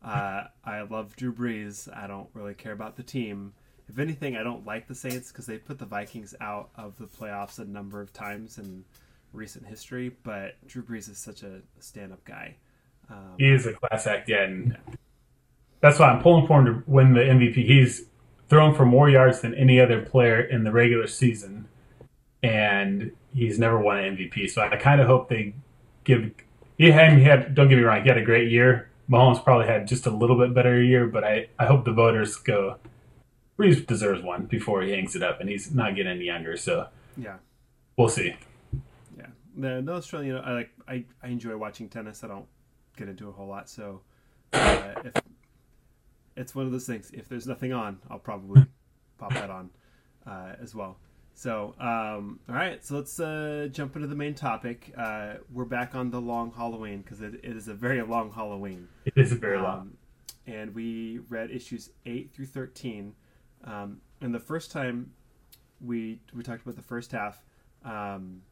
uh, 0.04 0.44
I 0.64 0.82
love 0.82 1.16
Drew 1.16 1.32
Brees. 1.32 1.88
I 1.94 2.06
don't 2.06 2.28
really 2.34 2.54
care 2.54 2.72
about 2.72 2.96
the 2.96 3.02
team 3.02 3.54
if 3.88 3.98
anything, 3.98 4.36
I 4.36 4.42
don't 4.42 4.66
like 4.66 4.88
the 4.88 4.94
Saints 4.94 5.30
because 5.30 5.46
they 5.46 5.58
put 5.58 5.78
the 5.78 5.86
Vikings 5.86 6.34
out 6.40 6.70
of 6.76 6.96
the 6.98 7.04
playoffs 7.06 7.58
a 7.58 7.64
number 7.64 8.00
of 8.00 8.12
times 8.12 8.58
in 8.58 8.84
recent 9.32 9.66
history. 9.66 10.16
But 10.22 10.54
Drew 10.66 10.82
Brees 10.82 11.10
is 11.10 11.18
such 11.18 11.42
a 11.42 11.60
stand-up 11.80 12.24
guy, 12.24 12.56
Um, 13.10 13.34
He 13.38 13.50
is 13.50 13.66
a 13.66 13.74
class 13.74 14.06
act, 14.06 14.28
yeah, 14.28 14.44
and 14.44 14.76
that's 15.80 15.98
why 15.98 16.08
I'm 16.08 16.22
pulling 16.22 16.46
for 16.46 16.60
him 16.60 16.66
to 16.66 16.90
win 16.90 17.12
the 17.12 17.20
MVP. 17.20 17.66
He's 17.66 18.06
thrown 18.48 18.74
for 18.74 18.86
more 18.86 19.10
yards 19.10 19.40
than 19.40 19.54
any 19.54 19.80
other 19.80 20.00
player 20.02 20.40
in 20.40 20.64
the 20.64 20.72
regular 20.72 21.06
season, 21.06 21.68
and 22.42 23.12
he's 23.34 23.58
never 23.58 23.78
won 23.78 23.98
an 23.98 24.16
MVP. 24.16 24.48
So 24.48 24.62
I 24.62 24.76
kind 24.76 25.00
of 25.00 25.06
hope 25.06 25.28
they 25.28 25.54
give. 26.04 26.30
He 26.78 26.90
had, 26.90 27.18
he 27.18 27.24
had. 27.24 27.54
Don't 27.54 27.68
get 27.68 27.76
me 27.76 27.82
wrong, 27.82 28.02
he 28.02 28.08
had 28.08 28.18
a 28.18 28.24
great 28.24 28.50
year. 28.50 28.88
Mahomes 29.10 29.44
probably 29.44 29.66
had 29.66 29.86
just 29.86 30.06
a 30.06 30.10
little 30.10 30.38
bit 30.38 30.54
better 30.54 30.82
year, 30.82 31.06
but 31.06 31.24
I, 31.24 31.48
I 31.58 31.66
hope 31.66 31.84
the 31.84 31.92
voters 31.92 32.36
go. 32.36 32.78
Brees 33.58 33.87
deserves 33.87 34.23
one 34.23 34.46
before 34.46 34.82
he 34.82 34.92
hangs 34.92 35.14
it 35.14 35.23
up, 35.23 35.40
and 35.40 35.49
he's 35.49 35.73
not 35.73 35.94
getting 35.94 36.12
any 36.12 36.25
younger, 36.25 36.56
so 36.56 36.88
yeah, 37.16 37.37
we'll 37.96 38.08
see. 38.08 38.37
yeah. 39.16 39.26
The, 39.56 39.82
the 39.84 39.92
Australian, 39.92 40.37
I 40.37 40.52
like. 40.52 40.70
I, 40.88 41.04
I 41.23 41.28
enjoy 41.28 41.56
watching 41.56 41.88
tennis. 41.88 42.25
I 42.25 42.28
don't 42.28 42.46
get 42.96 43.08
into 43.08 43.28
a 43.28 43.32
whole 43.32 43.49
lot, 43.49 43.68
so 43.68 44.00
uh, 44.52 44.94
if 45.04 45.12
it's 46.37 46.54
one 46.54 46.66
of 46.66 46.73
those 46.73 46.87
things, 46.87 47.11
if 47.12 47.28
there's 47.28 47.46
nothing 47.46 47.73
on, 47.73 47.99
I'll 48.11 48.18
probably 48.18 48.66
pop 49.18 49.32
that 49.34 49.50
on 49.50 49.70
uh, 50.26 50.54
as 50.61 50.75
well. 50.75 50.99
So, 51.37 51.75
um, 51.80 52.38
all 52.49 52.54
right, 52.54 52.84
so 52.84 52.94
let's 52.96 53.18
uh, 53.18 53.68
jump 53.73 53.96
into 53.96 54.06
the 54.06 54.14
main 54.14 54.34
topic. 54.34 54.92
Uh, 54.96 55.34
we're 55.52 55.64
back 55.64 55.94
on 55.96 56.11
the 56.11 56.20
long 56.20 56.52
Halloween 56.52 57.02
because 57.02 57.20
it, 57.20 57.34
it 57.42 57.56
is 57.56 57.66
a 57.66 57.75
very 57.75 58.00
long 58.02 58.30
Halloween. 58.30 58.87
It 59.04 59.14
is 59.16 59.32
very 59.32 59.58
long. 59.58 59.80
Um, 59.80 59.96
and 60.46 60.75
we 60.75 61.20
read 61.28 61.50
issues 61.50 61.90
8 62.06 62.32
through 62.32 62.46
13. 62.46 63.14
Um, 63.64 64.00
and 64.21 64.35
the 64.35 64.40
first 64.40 64.71
time 64.71 65.12
we 65.80 66.21
we 66.35 66.42
talked 66.42 66.62
about 66.62 66.76
the 66.76 66.83
first 66.83 67.12
half, 67.12 67.42
um, 67.85 68.42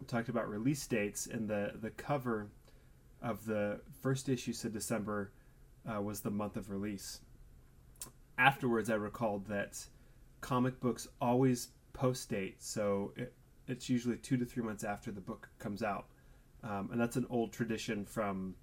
we 0.00 0.06
talked 0.06 0.28
about 0.28 0.48
release 0.48 0.86
dates, 0.86 1.26
and 1.26 1.48
the, 1.48 1.72
the 1.80 1.90
cover 1.90 2.48
of 3.22 3.44
the 3.44 3.80
first 4.00 4.28
issue 4.28 4.52
said 4.52 4.72
December 4.72 5.30
uh, 5.88 6.00
was 6.00 6.20
the 6.20 6.30
month 6.30 6.56
of 6.56 6.70
release. 6.70 7.20
Afterwards, 8.38 8.90
I 8.90 8.94
recalled 8.94 9.46
that 9.46 9.78
comic 10.40 10.80
books 10.80 11.06
always 11.20 11.68
post 11.92 12.28
date, 12.30 12.62
so 12.62 13.12
it, 13.16 13.32
it's 13.68 13.88
usually 13.88 14.16
two 14.16 14.36
to 14.36 14.44
three 14.44 14.62
months 14.62 14.82
after 14.84 15.12
the 15.12 15.20
book 15.20 15.48
comes 15.58 15.82
out. 15.82 16.06
Um, 16.64 16.90
and 16.92 17.00
that's 17.00 17.16
an 17.16 17.26
old 17.30 17.52
tradition 17.52 18.04
from 18.04 18.54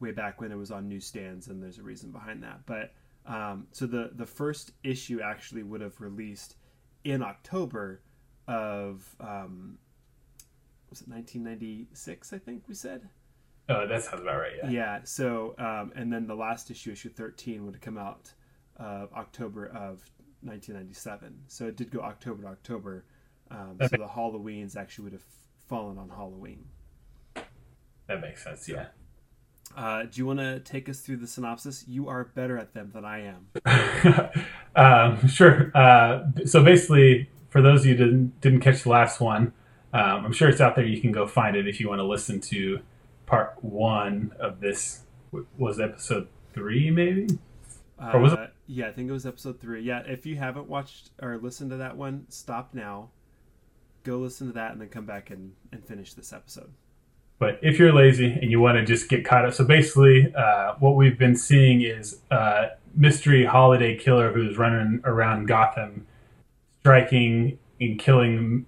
way 0.00 0.12
back 0.12 0.40
when 0.40 0.52
it 0.52 0.56
was 0.56 0.70
on 0.70 0.88
newsstands, 0.88 1.48
and 1.48 1.62
there's 1.62 1.78
a 1.78 1.82
reason 1.82 2.10
behind 2.10 2.42
that. 2.42 2.60
But 2.66 2.92
um, 3.26 3.66
so 3.72 3.86
the 3.86 4.10
the 4.14 4.26
first 4.26 4.72
issue 4.82 5.20
actually 5.22 5.62
would 5.62 5.80
have 5.80 6.00
released 6.00 6.56
in 7.04 7.22
October 7.22 8.00
of 8.46 9.16
um, 9.20 9.78
was 10.90 11.00
it 11.00 11.08
1996? 11.08 12.32
I 12.32 12.38
think 12.38 12.64
we 12.68 12.74
said. 12.74 13.08
Oh, 13.68 13.86
that 13.86 14.02
sounds 14.02 14.20
about 14.20 14.38
right. 14.38 14.52
Yeah. 14.62 14.70
Yeah. 14.70 15.00
So 15.04 15.54
um, 15.58 15.92
and 15.96 16.12
then 16.12 16.26
the 16.26 16.34
last 16.34 16.70
issue, 16.70 16.92
issue 16.92 17.08
13, 17.08 17.64
would 17.64 17.74
have 17.74 17.80
come 17.80 17.96
out 17.96 18.32
uh, 18.78 19.06
October 19.16 19.66
of 19.66 20.04
1997. 20.42 21.34
So 21.48 21.66
it 21.66 21.76
did 21.76 21.90
go 21.90 22.00
October 22.00 22.42
to 22.42 22.48
October. 22.48 23.04
Um, 23.50 23.76
so 23.80 23.88
the 23.88 24.06
Halloweens 24.06 24.76
actually 24.76 25.04
would 25.04 25.12
have 25.12 25.24
fallen 25.66 25.98
on 25.98 26.08
Halloween. 26.08 26.64
That 28.06 28.20
makes 28.20 28.44
sense. 28.44 28.68
Yeah. 28.68 28.86
Uh, 29.76 30.02
do 30.04 30.10
you 30.14 30.26
want 30.26 30.38
to 30.38 30.60
take 30.60 30.88
us 30.88 31.00
through 31.00 31.16
the 31.16 31.26
synopsis? 31.26 31.84
You 31.88 32.08
are 32.08 32.24
better 32.24 32.56
at 32.58 32.74
them 32.74 32.90
than 32.94 33.04
I 33.04 33.32
am. 33.34 34.30
um, 34.76 35.28
sure. 35.28 35.70
Uh, 35.74 36.24
so 36.46 36.62
basically, 36.62 37.28
for 37.50 37.60
those 37.62 37.80
of 37.80 37.86
you 37.86 37.96
who 37.96 38.04
didn't 38.04 38.40
didn't 38.40 38.60
catch 38.60 38.82
the 38.82 38.88
last 38.90 39.20
one, 39.20 39.52
um, 39.92 40.26
I'm 40.26 40.32
sure 40.32 40.48
it's 40.48 40.60
out 40.60 40.76
there. 40.76 40.84
You 40.84 41.00
can 41.00 41.12
go 41.12 41.26
find 41.26 41.56
it 41.56 41.66
if 41.66 41.80
you 41.80 41.88
want 41.88 41.98
to 42.00 42.04
listen 42.04 42.40
to 42.42 42.80
part 43.26 43.56
one 43.62 44.32
of 44.38 44.60
this. 44.60 45.00
Was 45.58 45.80
episode 45.80 46.28
three 46.52 46.90
maybe? 46.92 47.26
Or 48.00 48.20
was 48.20 48.32
it- 48.34 48.38
Uh, 48.38 48.46
yeah, 48.66 48.86
I 48.88 48.92
think 48.92 49.08
it 49.08 49.12
was 49.12 49.26
episode 49.26 49.60
three. 49.60 49.82
Yeah, 49.82 50.02
if 50.06 50.24
you 50.26 50.36
haven't 50.36 50.68
watched 50.68 51.10
or 51.20 51.36
listened 51.38 51.70
to 51.70 51.76
that 51.78 51.96
one, 51.96 52.26
stop 52.28 52.72
now, 52.72 53.10
go 54.04 54.18
listen 54.18 54.46
to 54.46 54.52
that, 54.54 54.70
and 54.72 54.80
then 54.80 54.88
come 54.88 55.06
back 55.06 55.30
and, 55.30 55.52
and 55.72 55.84
finish 55.84 56.14
this 56.14 56.32
episode. 56.32 56.72
But 57.38 57.58
if 57.62 57.78
you're 57.78 57.92
lazy 57.92 58.32
and 58.40 58.50
you 58.50 58.60
want 58.60 58.78
to 58.78 58.84
just 58.84 59.08
get 59.08 59.24
caught 59.24 59.44
up, 59.44 59.54
so 59.54 59.64
basically, 59.64 60.32
uh, 60.34 60.74
what 60.78 60.96
we've 60.96 61.18
been 61.18 61.36
seeing 61.36 61.82
is 61.82 62.20
a 62.30 62.70
mystery 62.94 63.44
holiday 63.44 63.96
killer 63.96 64.32
who's 64.32 64.56
running 64.56 65.00
around 65.04 65.46
Gotham, 65.46 66.06
striking 66.80 67.58
and 67.80 67.98
killing 67.98 68.66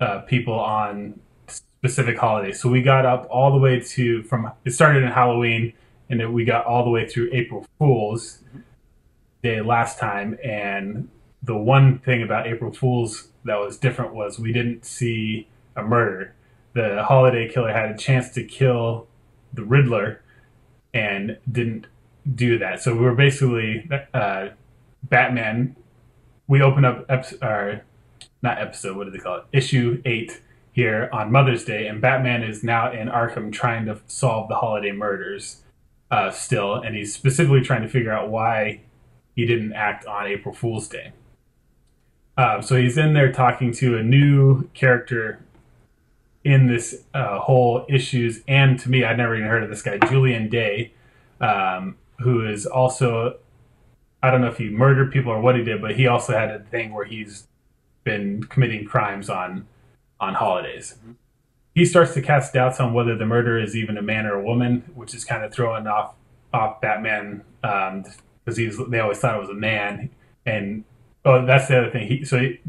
uh, 0.00 0.20
people 0.20 0.54
on 0.54 1.20
specific 1.46 2.18
holidays. 2.18 2.60
So 2.60 2.68
we 2.68 2.82
got 2.82 3.06
up 3.06 3.26
all 3.30 3.52
the 3.52 3.58
way 3.58 3.80
to 3.80 4.22
from 4.24 4.50
it 4.64 4.72
started 4.72 5.04
in 5.04 5.10
Halloween, 5.10 5.72
and 6.10 6.18
then 6.18 6.32
we 6.32 6.44
got 6.44 6.66
all 6.66 6.84
the 6.84 6.90
way 6.90 7.08
through 7.08 7.30
April 7.32 7.66
Fools 7.78 8.40
Day 9.42 9.60
last 9.60 9.98
time. 9.98 10.36
And 10.42 11.08
the 11.42 11.56
one 11.56 12.00
thing 12.00 12.22
about 12.22 12.48
April 12.48 12.72
Fools 12.72 13.28
that 13.44 13.56
was 13.56 13.78
different 13.78 14.12
was 14.12 14.40
we 14.40 14.52
didn't 14.52 14.84
see 14.84 15.46
a 15.76 15.82
murder 15.82 16.34
the 16.76 17.02
holiday 17.02 17.48
killer 17.48 17.72
had 17.72 17.90
a 17.90 17.96
chance 17.96 18.28
to 18.28 18.44
kill 18.44 19.08
the 19.54 19.64
Riddler 19.64 20.20
and 20.92 21.38
didn't 21.50 21.86
do 22.34 22.58
that. 22.58 22.82
So 22.82 22.92
we 22.92 23.00
were 23.00 23.14
basically 23.14 23.88
uh, 24.12 24.48
Batman. 25.02 25.74
We 26.46 26.60
open 26.60 26.84
up 26.84 27.10
or 27.42 27.80
not 28.42 28.60
episode. 28.60 28.94
What 28.96 29.04
do 29.04 29.10
they 29.10 29.18
call 29.18 29.38
it? 29.38 29.44
Issue 29.52 30.02
eight 30.04 30.42
here 30.72 31.08
on 31.14 31.32
Mother's 31.32 31.64
Day, 31.64 31.86
and 31.86 32.02
Batman 32.02 32.42
is 32.42 32.62
now 32.62 32.92
in 32.92 33.08
Arkham 33.08 33.50
trying 33.50 33.86
to 33.86 33.98
solve 34.06 34.50
the 34.50 34.56
holiday 34.56 34.92
murders 34.92 35.62
uh, 36.10 36.30
still, 36.30 36.74
and 36.74 36.94
he's 36.94 37.14
specifically 37.14 37.62
trying 37.62 37.80
to 37.80 37.88
figure 37.88 38.12
out 38.12 38.28
why 38.28 38.82
he 39.34 39.46
didn't 39.46 39.72
act 39.72 40.04
on 40.04 40.26
April 40.26 40.54
Fool's 40.54 40.88
Day. 40.88 41.12
Uh, 42.36 42.60
so 42.60 42.76
he's 42.76 42.98
in 42.98 43.14
there 43.14 43.32
talking 43.32 43.72
to 43.72 43.96
a 43.96 44.02
new 44.02 44.68
character 44.74 45.40
in 46.46 46.68
this 46.68 47.02
uh, 47.12 47.40
whole 47.40 47.84
issues. 47.88 48.40
And 48.46 48.78
to 48.78 48.88
me, 48.88 49.02
I'd 49.02 49.16
never 49.16 49.34
even 49.34 49.48
heard 49.48 49.64
of 49.64 49.68
this 49.68 49.82
guy, 49.82 49.98
Julian 49.98 50.48
Day, 50.48 50.92
um, 51.40 51.96
who 52.20 52.46
is 52.46 52.66
also, 52.66 53.38
I 54.22 54.30
don't 54.30 54.40
know 54.40 54.46
if 54.46 54.56
he 54.56 54.68
murdered 54.68 55.10
people 55.10 55.32
or 55.32 55.40
what 55.40 55.56
he 55.56 55.64
did, 55.64 55.82
but 55.82 55.96
he 55.96 56.06
also 56.06 56.34
had 56.34 56.52
a 56.52 56.60
thing 56.60 56.94
where 56.94 57.04
he's 57.04 57.48
been 58.04 58.44
committing 58.44 58.84
crimes 58.84 59.28
on 59.28 59.66
on 60.20 60.34
holidays. 60.34 60.94
He 61.74 61.84
starts 61.84 62.14
to 62.14 62.22
cast 62.22 62.54
doubts 62.54 62.78
on 62.78 62.94
whether 62.94 63.16
the 63.16 63.26
murderer 63.26 63.60
is 63.60 63.74
even 63.74 63.98
a 63.98 64.02
man 64.02 64.24
or 64.24 64.34
a 64.34 64.42
woman, 64.42 64.84
which 64.94 65.14
is 65.14 65.24
kind 65.24 65.44
of 65.44 65.52
throwing 65.52 65.88
off 65.88 66.14
off 66.54 66.80
Batman 66.80 67.42
because 67.60 68.56
he's 68.56 68.78
they 68.88 69.00
always 69.00 69.18
thought 69.18 69.34
it 69.34 69.40
was 69.40 69.50
a 69.50 69.54
man. 69.54 70.10
And 70.46 70.84
oh, 71.24 71.44
that's 71.44 71.66
the 71.66 71.78
other 71.78 71.90
thing. 71.90 72.06
He, 72.06 72.24
so 72.24 72.38
he, 72.38 72.60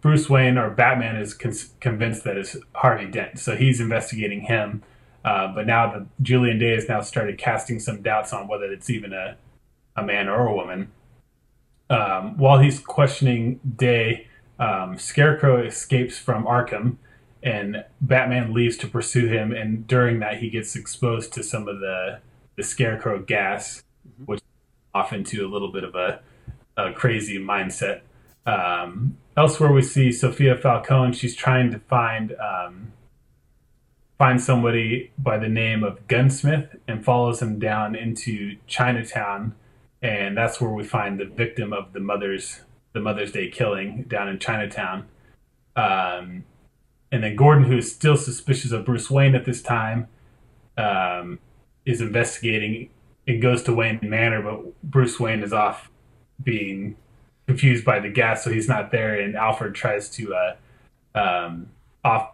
Bruce 0.00 0.30
Wayne 0.30 0.56
or 0.56 0.70
Batman 0.70 1.16
is 1.16 1.34
con- 1.34 1.54
convinced 1.80 2.24
that 2.24 2.36
it's 2.36 2.56
Harvey 2.74 3.06
Dent, 3.06 3.38
so 3.38 3.56
he's 3.56 3.80
investigating 3.80 4.42
him. 4.42 4.82
Uh, 5.24 5.52
but 5.54 5.66
now 5.66 5.92
the 5.92 6.06
Julian 6.22 6.58
Day 6.58 6.74
has 6.74 6.88
now 6.88 7.02
started 7.02 7.36
casting 7.36 7.78
some 7.78 8.00
doubts 8.00 8.32
on 8.32 8.48
whether 8.48 8.64
it's 8.72 8.88
even 8.88 9.12
a 9.12 9.36
a 9.96 10.02
man 10.02 10.28
or 10.28 10.46
a 10.46 10.54
woman. 10.54 10.90
Um, 11.88 12.36
while 12.38 12.58
he's 12.58 12.78
questioning 12.78 13.60
Day, 13.76 14.28
um, 14.58 14.96
Scarecrow 14.98 15.62
escapes 15.64 16.18
from 16.18 16.44
Arkham, 16.46 16.96
and 17.42 17.84
Batman 18.00 18.54
leaves 18.54 18.76
to 18.78 18.86
pursue 18.86 19.26
him. 19.26 19.52
And 19.52 19.86
during 19.86 20.20
that, 20.20 20.38
he 20.38 20.50
gets 20.50 20.76
exposed 20.76 21.32
to 21.34 21.42
some 21.42 21.68
of 21.68 21.80
the 21.80 22.20
the 22.56 22.62
Scarecrow 22.62 23.20
gas, 23.20 23.82
which 24.24 24.40
off 24.94 25.12
into 25.12 25.46
a 25.46 25.48
little 25.48 25.72
bit 25.72 25.84
of 25.84 25.94
a, 25.94 26.20
a 26.76 26.92
crazy 26.92 27.38
mindset. 27.38 28.00
Um, 28.46 29.18
elsewhere, 29.36 29.72
we 29.72 29.82
see 29.82 30.12
Sofia 30.12 30.56
Falcone. 30.56 31.12
She's 31.12 31.36
trying 31.36 31.70
to 31.72 31.78
find 31.78 32.34
um, 32.38 32.92
find 34.18 34.40
somebody 34.40 35.10
by 35.18 35.38
the 35.38 35.48
name 35.48 35.82
of 35.82 36.06
Gunsmith 36.08 36.76
and 36.86 37.04
follows 37.04 37.40
him 37.40 37.58
down 37.58 37.94
into 37.94 38.56
Chinatown, 38.66 39.54
and 40.02 40.36
that's 40.36 40.60
where 40.60 40.70
we 40.70 40.84
find 40.84 41.18
the 41.18 41.24
victim 41.24 41.72
of 41.72 41.92
the 41.92 42.00
mother's 42.00 42.60
the 42.92 43.00
Mother's 43.00 43.32
Day 43.32 43.48
killing 43.48 44.04
down 44.04 44.28
in 44.28 44.38
Chinatown. 44.38 45.06
Um, 45.76 46.44
and 47.12 47.24
then 47.24 47.36
Gordon, 47.36 47.64
who 47.64 47.78
is 47.78 47.92
still 47.92 48.16
suspicious 48.16 48.72
of 48.72 48.84
Bruce 48.84 49.10
Wayne 49.10 49.34
at 49.34 49.44
this 49.44 49.62
time, 49.62 50.08
um, 50.76 51.38
is 51.84 52.00
investigating 52.00 52.90
and 53.26 53.40
goes 53.40 53.62
to 53.64 53.72
Wayne 53.72 54.00
Manor, 54.02 54.42
but 54.42 54.82
Bruce 54.82 55.20
Wayne 55.20 55.42
is 55.42 55.52
off 55.52 55.90
being 56.42 56.96
confused 57.50 57.84
by 57.84 57.98
the 57.98 58.08
gas, 58.08 58.44
so 58.44 58.50
he's 58.50 58.68
not 58.68 58.92
there. 58.92 59.18
And 59.18 59.34
Alfred 59.34 59.74
tries 59.74 60.08
to 60.10 60.34
uh, 60.34 61.18
um, 61.18 61.68
off 62.04 62.30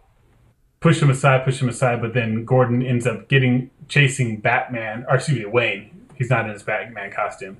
push 0.79 1.01
him 1.01 1.09
aside, 1.09 1.43
push 1.43 1.59
him 1.59 1.69
aside, 1.69 2.01
but 2.01 2.13
then 2.13 2.45
Gordon 2.45 2.83
ends 2.83 3.07
up 3.07 3.27
getting 3.27 3.71
chasing 3.87 4.39
Batman, 4.39 5.05
or 5.09 5.15
excuse 5.15 5.39
me, 5.39 5.45
Wayne. 5.45 6.07
He's 6.15 6.29
not 6.29 6.45
in 6.45 6.51
his 6.51 6.63
Batman 6.63 7.11
costume. 7.11 7.57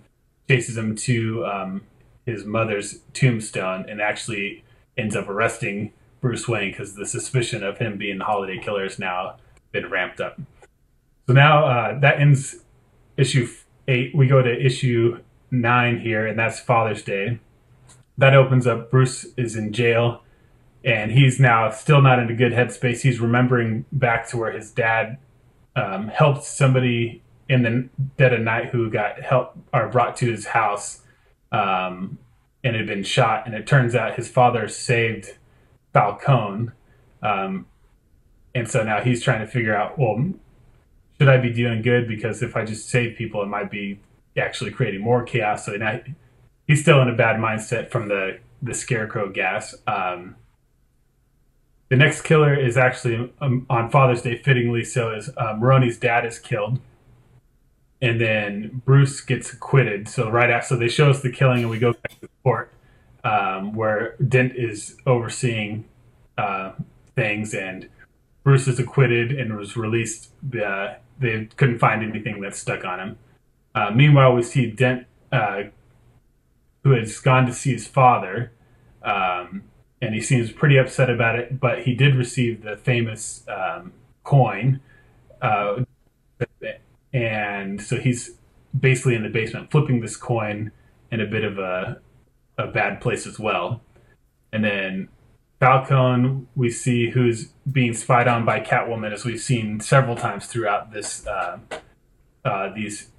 Chases 0.48 0.78
him 0.78 0.96
to 0.96 1.46
um, 1.46 1.82
his 2.26 2.46
mother's 2.46 3.00
tombstone 3.14 3.86
and 3.90 4.02
actually 4.02 4.64
ends 4.98 5.16
up 5.16 5.28
arresting 5.28 5.94
Bruce 6.22 6.48
Wayne 6.48 6.72
because 6.72 6.96
the 6.96 7.06
suspicion 7.06 7.64
of 7.64 7.78
him 7.78 7.98
being 7.98 8.20
the 8.20 8.26
holiday 8.26 8.60
killer 8.60 8.84
has 8.84 8.98
now 8.98 9.38
been 9.72 9.90
ramped 9.90 10.22
up. 10.22 10.40
So 11.28 11.34
now 11.34 11.66
uh, 11.66 12.00
that 12.00 12.20
ends 12.20 12.64
issue 13.18 13.48
eight. 13.88 14.16
We 14.16 14.28
go 14.28 14.42
to 14.42 14.66
issue 14.66 15.20
nine 15.52 16.00
here, 16.00 16.26
and 16.26 16.38
that's 16.38 16.60
Father's 16.60 17.04
Day. 17.04 17.40
That 18.17 18.33
opens 18.33 18.65
up. 18.65 18.89
Bruce 18.89 19.27
is 19.38 19.55
in 19.55 19.74
jail, 19.74 20.24
and 20.83 21.12
he's 21.12 21.39
now 21.39 21.69
still 21.69 22.01
not 22.01 22.19
in 22.19 22.29
a 22.29 22.36
good 22.36 22.51
headspace. 22.51 23.01
He's 23.01 23.19
remembering 23.19 23.86
back 23.91 24.27
to 24.29 24.38
where 24.38 24.51
his 24.51 24.71
dad 24.71 25.17
um, 25.75 26.07
helped 26.07 26.43
somebody 26.43 27.21
in 27.50 27.63
the 27.63 27.89
dead 28.17 28.33
of 28.33 28.41
night 28.41 28.69
who 28.69 28.89
got 28.89 29.21
help 29.21 29.57
or 29.71 29.88
brought 29.88 30.17
to 30.17 30.29
his 30.29 30.47
house 30.47 31.01
um, 31.51 32.17
and 32.63 32.75
had 32.75 32.88
been 32.88 33.03
shot. 33.03 33.45
And 33.45 33.55
it 33.55 33.67
turns 33.67 33.95
out 33.95 34.15
his 34.15 34.27
father 34.27 34.67
saved 34.67 35.38
Falcone. 35.93 36.71
Um, 37.21 37.67
and 38.53 38.67
so 38.67 38.83
now 38.83 39.01
he's 39.01 39.21
trying 39.21 39.39
to 39.41 39.47
figure 39.47 39.75
out, 39.75 39.97
well, 39.97 40.33
should 41.19 41.29
I 41.29 41.38
be 41.38 41.53
doing 41.53 41.81
good? 41.81 42.07
Because 42.07 42.41
if 42.41 42.55
I 42.55 42.65
just 42.65 42.89
save 42.89 43.17
people, 43.17 43.41
it 43.43 43.47
might 43.47 43.71
be 43.71 44.00
actually 44.36 44.71
creating 44.71 45.01
more 45.01 45.24
chaos. 45.24 45.65
So 45.65 45.74
now 45.74 46.00
he's 46.67 46.81
still 46.81 47.01
in 47.01 47.09
a 47.09 47.15
bad 47.15 47.38
mindset 47.38 47.89
from 47.89 48.07
the 48.07 48.39
the 48.62 48.74
scarecrow 48.74 49.29
gas. 49.29 49.75
Um, 49.86 50.36
the 51.89 51.95
next 51.95 52.24
killer 52.24 52.53
is 52.53 52.75
actually 52.75 53.31
um, 53.39 53.65
on 53.69 53.89
Father's 53.89 54.21
Day, 54.21 54.38
fittingly 54.38 54.83
so, 54.83 55.13
is 55.13 55.29
Maroni's 55.38 55.97
dad 55.97 56.25
is 56.25 56.38
killed, 56.38 56.79
and 58.01 58.19
then 58.19 58.81
Bruce 58.86 59.21
gets 59.21 59.53
acquitted. 59.53 60.09
So 60.09 60.29
right 60.29 60.50
after, 60.50 60.75
so 60.75 60.77
they 60.77 60.89
show 60.89 61.09
us 61.09 61.21
the 61.21 61.31
killing, 61.31 61.59
and 61.59 61.69
we 61.69 61.79
go 61.79 61.93
back 61.93 62.19
to 62.19 62.29
court 62.43 62.74
um, 63.24 63.74
where 63.74 64.15
Dent 64.27 64.53
is 64.55 64.97
overseeing 65.05 65.86
uh, 66.38 66.74
things, 67.15 67.53
and 67.53 67.89
Bruce 68.43 68.67
is 68.67 68.79
acquitted 68.79 69.31
and 69.31 69.57
was 69.57 69.75
released. 69.75 70.31
Uh, 70.53 70.95
they 71.19 71.45
couldn't 71.57 71.79
find 71.79 72.03
anything 72.03 72.41
that 72.41 72.55
stuck 72.55 72.86
on 72.86 73.00
him. 73.00 73.17
Uh, 73.75 73.91
meanwhile, 73.93 74.33
we 74.33 74.43
see 74.43 74.69
Dent, 74.69 75.05
uh, 75.31 75.63
who 76.88 76.94
has 76.94 77.20
gone 77.20 77.46
to 77.46 77.53
see 77.53 77.74
his 77.74 77.86
father, 77.86 78.51
um, 79.03 79.63
and 80.01 80.15
he 80.15 80.22
seems 80.22 80.51
pretty 80.51 80.77
upset 80.77 81.10
about 81.10 81.38
it. 81.38 81.60
But 81.60 81.84
he 81.84 81.94
did 81.94 82.15
receive 82.15 82.63
the 82.63 82.77
famous 82.77 83.44
um, 83.50 83.91
coin, 84.24 84.79
uh, 85.41 85.84
and 87.13 87.82
so 87.82 87.98
he's 87.98 88.32
basically 88.77 89.15
in 89.15 89.24
the 89.24 89.29
basement 89.29 89.70
flipping 89.70 90.00
this 90.00 90.15
coin 90.15 90.72
in 91.12 91.20
a 91.20 91.25
bit 91.25 91.44
of 91.44 91.58
a 91.58 92.00
a 92.58 92.67
bad 92.67 93.01
place 93.01 93.27
as 93.27 93.38
well. 93.38 93.82
And 94.53 94.63
then 94.63 95.10
Falcone, 95.60 96.48
we 96.56 96.70
see 96.70 97.10
who's 97.10 97.50
being 97.70 97.94
spied 97.94 98.27
on 98.27 98.46
by 98.46 98.62
Catwoman, 98.62 99.12
as 99.12 99.25
we've 99.25 99.41
seen 99.41 99.79
several 99.79 100.15
times 100.15 100.48
throughout 100.48 100.91
this 100.91 101.27
uh, 101.27 101.60
uh, 102.46 102.74
these 102.74 103.10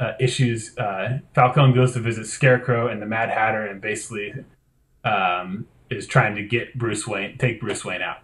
uh, 0.00 0.12
issues. 0.18 0.76
Uh, 0.78 1.18
Falcone 1.34 1.74
goes 1.74 1.92
to 1.92 2.00
visit 2.00 2.26
Scarecrow 2.26 2.88
and 2.88 3.00
the 3.00 3.06
Mad 3.06 3.28
Hatter, 3.28 3.66
and 3.66 3.80
basically 3.80 4.34
um, 5.04 5.66
is 5.90 6.06
trying 6.06 6.34
to 6.36 6.42
get 6.42 6.76
Bruce 6.76 7.06
Wayne, 7.06 7.36
take 7.38 7.60
Bruce 7.60 7.84
Wayne 7.84 8.02
out. 8.02 8.18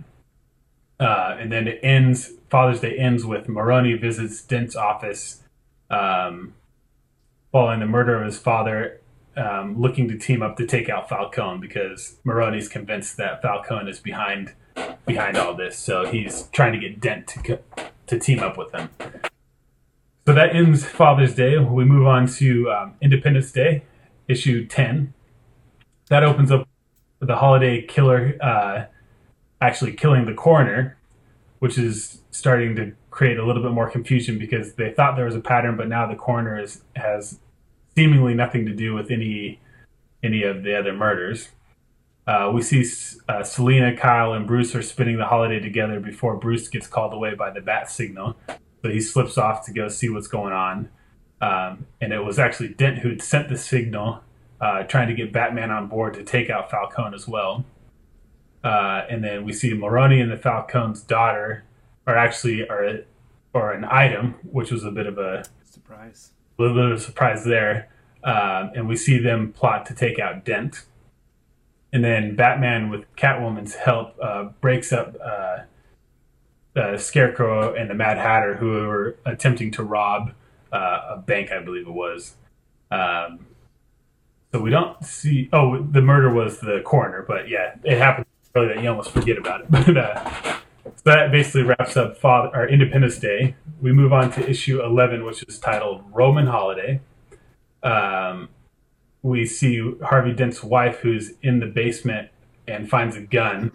Uh, 0.98 1.36
and 1.38 1.52
then 1.52 1.68
it 1.68 1.78
ends. 1.82 2.32
Father's 2.48 2.80
Day 2.80 2.96
ends 2.96 3.24
with 3.24 3.48
Maroni 3.48 3.94
visits 3.94 4.40
Dent's 4.40 4.74
office, 4.74 5.42
um, 5.90 6.54
following 7.52 7.80
the 7.80 7.86
murder 7.86 8.18
of 8.18 8.24
his 8.24 8.38
father, 8.38 9.00
um, 9.36 9.78
looking 9.78 10.08
to 10.08 10.16
team 10.16 10.42
up 10.42 10.56
to 10.56 10.66
take 10.66 10.88
out 10.88 11.08
Falcone 11.08 11.60
because 11.60 12.18
Maroni's 12.24 12.68
convinced 12.68 13.18
that 13.18 13.42
Falcone 13.42 13.90
is 13.90 14.00
behind 14.00 14.54
behind 15.04 15.36
all 15.36 15.54
this. 15.54 15.76
So 15.76 16.06
he's 16.06 16.44
trying 16.44 16.72
to 16.72 16.78
get 16.78 17.00
Dent 17.00 17.26
to 17.28 17.60
to 18.06 18.18
team 18.18 18.40
up 18.40 18.56
with 18.56 18.72
him. 18.72 18.88
So 20.26 20.34
that 20.34 20.56
ends 20.56 20.84
Father's 20.84 21.36
Day. 21.36 21.56
We 21.56 21.84
move 21.84 22.04
on 22.08 22.26
to 22.26 22.68
um, 22.68 22.94
Independence 23.00 23.52
Day, 23.52 23.84
issue 24.26 24.66
ten. 24.66 25.14
That 26.08 26.24
opens 26.24 26.50
up 26.50 26.68
the 27.20 27.36
holiday 27.36 27.82
killer 27.82 28.36
uh, 28.42 28.86
actually 29.60 29.92
killing 29.92 30.26
the 30.26 30.34
coroner, 30.34 30.98
which 31.60 31.78
is 31.78 32.22
starting 32.32 32.74
to 32.74 32.92
create 33.10 33.38
a 33.38 33.46
little 33.46 33.62
bit 33.62 33.70
more 33.70 33.88
confusion 33.88 34.36
because 34.36 34.74
they 34.74 34.90
thought 34.90 35.14
there 35.14 35.26
was 35.26 35.36
a 35.36 35.40
pattern, 35.40 35.76
but 35.76 35.86
now 35.86 36.08
the 36.08 36.16
coroner 36.16 36.60
is, 36.60 36.82
has 36.96 37.38
seemingly 37.94 38.34
nothing 38.34 38.66
to 38.66 38.74
do 38.74 38.94
with 38.94 39.12
any 39.12 39.60
any 40.24 40.42
of 40.42 40.64
the 40.64 40.76
other 40.76 40.92
murders. 40.92 41.50
Uh, 42.26 42.50
we 42.52 42.62
see 42.62 42.84
uh, 43.28 43.44
Selina, 43.44 43.96
Kyle, 43.96 44.32
and 44.32 44.44
Bruce 44.44 44.74
are 44.74 44.82
spending 44.82 45.18
the 45.18 45.26
holiday 45.26 45.60
together 45.60 46.00
before 46.00 46.36
Bruce 46.36 46.66
gets 46.66 46.88
called 46.88 47.12
away 47.12 47.36
by 47.36 47.50
the 47.52 47.60
bat 47.60 47.88
signal. 47.88 48.36
So 48.86 48.92
he 48.92 49.00
slips 49.00 49.36
off 49.36 49.66
to 49.66 49.72
go 49.72 49.88
see 49.88 50.08
what's 50.08 50.28
going 50.28 50.52
on. 50.52 50.90
Um, 51.40 51.86
and 52.00 52.12
it 52.12 52.20
was 52.20 52.38
actually 52.38 52.68
Dent 52.68 52.98
who 52.98 53.08
had 53.08 53.20
sent 53.20 53.48
the 53.48 53.58
signal, 53.58 54.20
uh, 54.60 54.84
trying 54.84 55.08
to 55.08 55.14
get 55.14 55.32
Batman 55.32 55.72
on 55.72 55.88
board 55.88 56.14
to 56.14 56.22
take 56.22 56.50
out 56.50 56.70
Falcone 56.70 57.12
as 57.12 57.26
well. 57.26 57.64
Uh, 58.62 59.02
and 59.10 59.24
then 59.24 59.44
we 59.44 59.52
see 59.52 59.74
Maroni 59.74 60.20
and 60.20 60.30
the 60.30 60.36
Falcone's 60.36 61.02
daughter 61.02 61.64
are 62.06 62.16
actually 62.16 62.62
are 62.68 63.04
or 63.52 63.72
an 63.72 63.84
item, 63.90 64.36
which 64.44 64.70
was 64.70 64.84
a 64.84 64.92
bit 64.92 65.08
of 65.08 65.18
a 65.18 65.44
surprise 65.64 66.30
a 66.56 66.62
little 66.62 66.76
bit 66.76 66.84
of 66.92 66.98
a 66.98 67.00
surprise 67.00 67.44
there. 67.44 67.88
Um, 68.22 68.70
and 68.76 68.88
we 68.88 68.94
see 68.94 69.18
them 69.18 69.52
plot 69.52 69.84
to 69.86 69.94
take 69.94 70.20
out 70.20 70.44
Dent. 70.44 70.84
And 71.92 72.04
then 72.04 72.36
Batman, 72.36 72.88
with 72.88 73.04
Catwoman's 73.16 73.74
help, 73.74 74.16
uh, 74.22 74.44
breaks 74.60 74.92
up 74.92 75.16
uh, 76.76 76.98
Scarecrow 76.98 77.74
and 77.74 77.88
the 77.88 77.94
Mad 77.94 78.18
Hatter, 78.18 78.56
who 78.56 78.86
were 78.86 79.16
attempting 79.24 79.70
to 79.72 79.82
rob 79.82 80.32
uh, 80.72 81.14
a 81.14 81.16
bank, 81.16 81.50
I 81.50 81.60
believe 81.60 81.86
it 81.86 81.92
was. 81.92 82.36
Um, 82.90 83.46
so 84.52 84.60
we 84.60 84.70
don't 84.70 85.02
see. 85.04 85.48
Oh, 85.52 85.82
the 85.82 86.02
murder 86.02 86.32
was 86.32 86.60
the 86.60 86.82
coroner, 86.84 87.24
but 87.26 87.48
yeah, 87.48 87.76
it 87.84 87.98
happened 87.98 88.26
early 88.54 88.74
that 88.74 88.82
you 88.82 88.88
almost 88.88 89.10
forget 89.10 89.38
about 89.38 89.62
it. 89.62 89.66
But 89.70 89.96
uh, 89.96 90.60
so 90.84 91.10
that 91.10 91.32
basically 91.32 91.64
wraps 91.64 91.96
up 91.96 92.16
Father, 92.16 92.54
our 92.54 92.68
Independence 92.68 93.18
Day. 93.18 93.56
We 93.80 93.92
move 93.92 94.12
on 94.12 94.30
to 94.32 94.48
issue 94.48 94.82
11, 94.82 95.24
which 95.24 95.42
is 95.42 95.58
titled 95.58 96.04
Roman 96.12 96.46
Holiday. 96.46 97.00
Um, 97.82 98.48
we 99.22 99.44
see 99.46 99.94
Harvey 100.02 100.32
Dent's 100.32 100.62
wife, 100.62 100.98
who's 100.98 101.32
in 101.42 101.58
the 101.58 101.66
basement 101.66 102.30
and 102.68 102.88
finds 102.88 103.16
a 103.16 103.20
gun, 103.20 103.72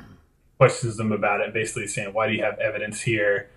questions 0.62 0.96
them 0.96 1.12
about 1.12 1.42
it, 1.42 1.52
basically 1.56 1.88
saying, 1.88 2.14
Why 2.14 2.28
do 2.28 2.34
you 2.34 2.44
have 2.44 2.60
evidence 2.60 3.02
here? 3.02 3.50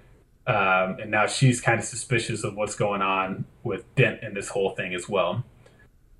Um, 0.46 0.96
and 0.98 1.10
now 1.10 1.26
she's 1.26 1.60
kind 1.60 1.78
of 1.78 1.84
suspicious 1.84 2.44
of 2.44 2.56
what's 2.56 2.74
going 2.74 3.02
on 3.02 3.44
with 3.62 3.94
Dent 3.94 4.22
in 4.22 4.32
this 4.32 4.48
whole 4.48 4.70
thing 4.70 4.94
as 4.94 5.06
well. 5.06 5.44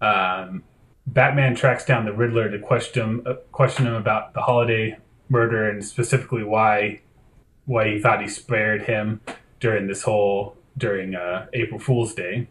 Um, 0.03 0.63
Batman 1.07 1.55
tracks 1.55 1.87
down 1.87 2.05
the 2.05 2.13
Riddler 2.13 2.51
to 2.51 2.59
question 2.59 3.23
uh, 3.25 3.37
question 3.51 3.87
him 3.87 3.95
about 3.95 4.35
the 4.35 4.43
holiday 4.43 4.99
murder 5.31 5.71
and 5.71 5.83
specifically 5.83 6.45
why 6.45 7.01
why 7.65 7.89
he 7.89 7.99
thought 7.99 8.21
he 8.21 8.29
spared 8.29 8.83
him 8.83 9.23
during 9.61 9.87
this 9.87 10.03
whole 10.03 10.55
during 10.77 11.15
uh, 11.15 11.47
April 11.55 11.81
Fool's 11.81 12.13
Day. 12.13 12.47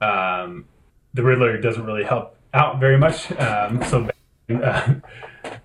Um, 0.00 0.64
the 1.12 1.22
Riddler 1.22 1.60
doesn't 1.60 1.84
really 1.84 2.04
help 2.04 2.34
out 2.54 2.80
very 2.80 2.96
much, 2.96 3.30
um, 3.32 3.84
so 3.84 4.08
uh, 4.54 4.94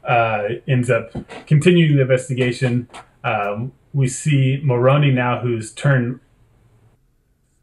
uh, 0.08 0.44
ends 0.68 0.90
up 0.90 1.12
continuing 1.48 1.96
the 1.96 2.02
investigation. 2.02 2.88
Um, 3.24 3.72
we 3.94 4.08
see 4.08 4.60
Maroni 4.64 5.12
now, 5.12 5.40
who's 5.40 5.72
turned 5.74 6.20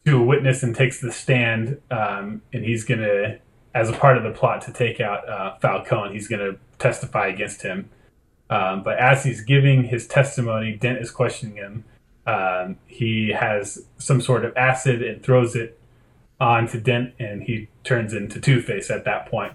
to 0.07 0.17
a 0.17 0.25
witness 0.25 0.63
and 0.63 0.75
takes 0.75 1.01
the 1.01 1.13
stand, 1.13 1.81
um, 1.91 2.43
and 2.53 2.65
he's 2.65 2.85
gonna, 2.85 3.39
as 3.75 3.91
a 3.91 3.93
part 3.93 4.17
of 4.17 4.23
the 4.23 4.31
plot 4.31 4.63
to 4.63 4.73
take 4.73 5.01
out 5.01 5.29
uh, 5.29 5.57
Falcone, 5.59 6.15
he's 6.15 6.29
gonna 6.29 6.53
testify 6.79 7.27
against 7.27 7.63
him. 7.63 7.91
Um, 8.49 8.83
but 8.83 8.99
as 8.99 9.25
he's 9.25 9.43
giving 9.43 9.85
his 9.85 10.07
testimony, 10.09 10.73
Dent 10.75 10.99
is 10.99 11.11
questioning 11.11 11.57
him. 11.57 11.85
Um, 12.27 12.79
he 12.87 13.31
has 13.31 13.87
some 13.99 14.21
sort 14.21 14.45
of 14.45 14.57
acid 14.57 15.03
and 15.03 15.23
throws 15.23 15.55
it 15.55 15.79
onto 16.41 16.81
Dent, 16.81 17.15
and 17.19 17.43
he 17.43 17.69
turns 17.85 18.13
into 18.15 18.41
Two 18.41 18.61
Face 18.63 18.91
at 18.91 19.05
that 19.05 19.27
point. 19.27 19.53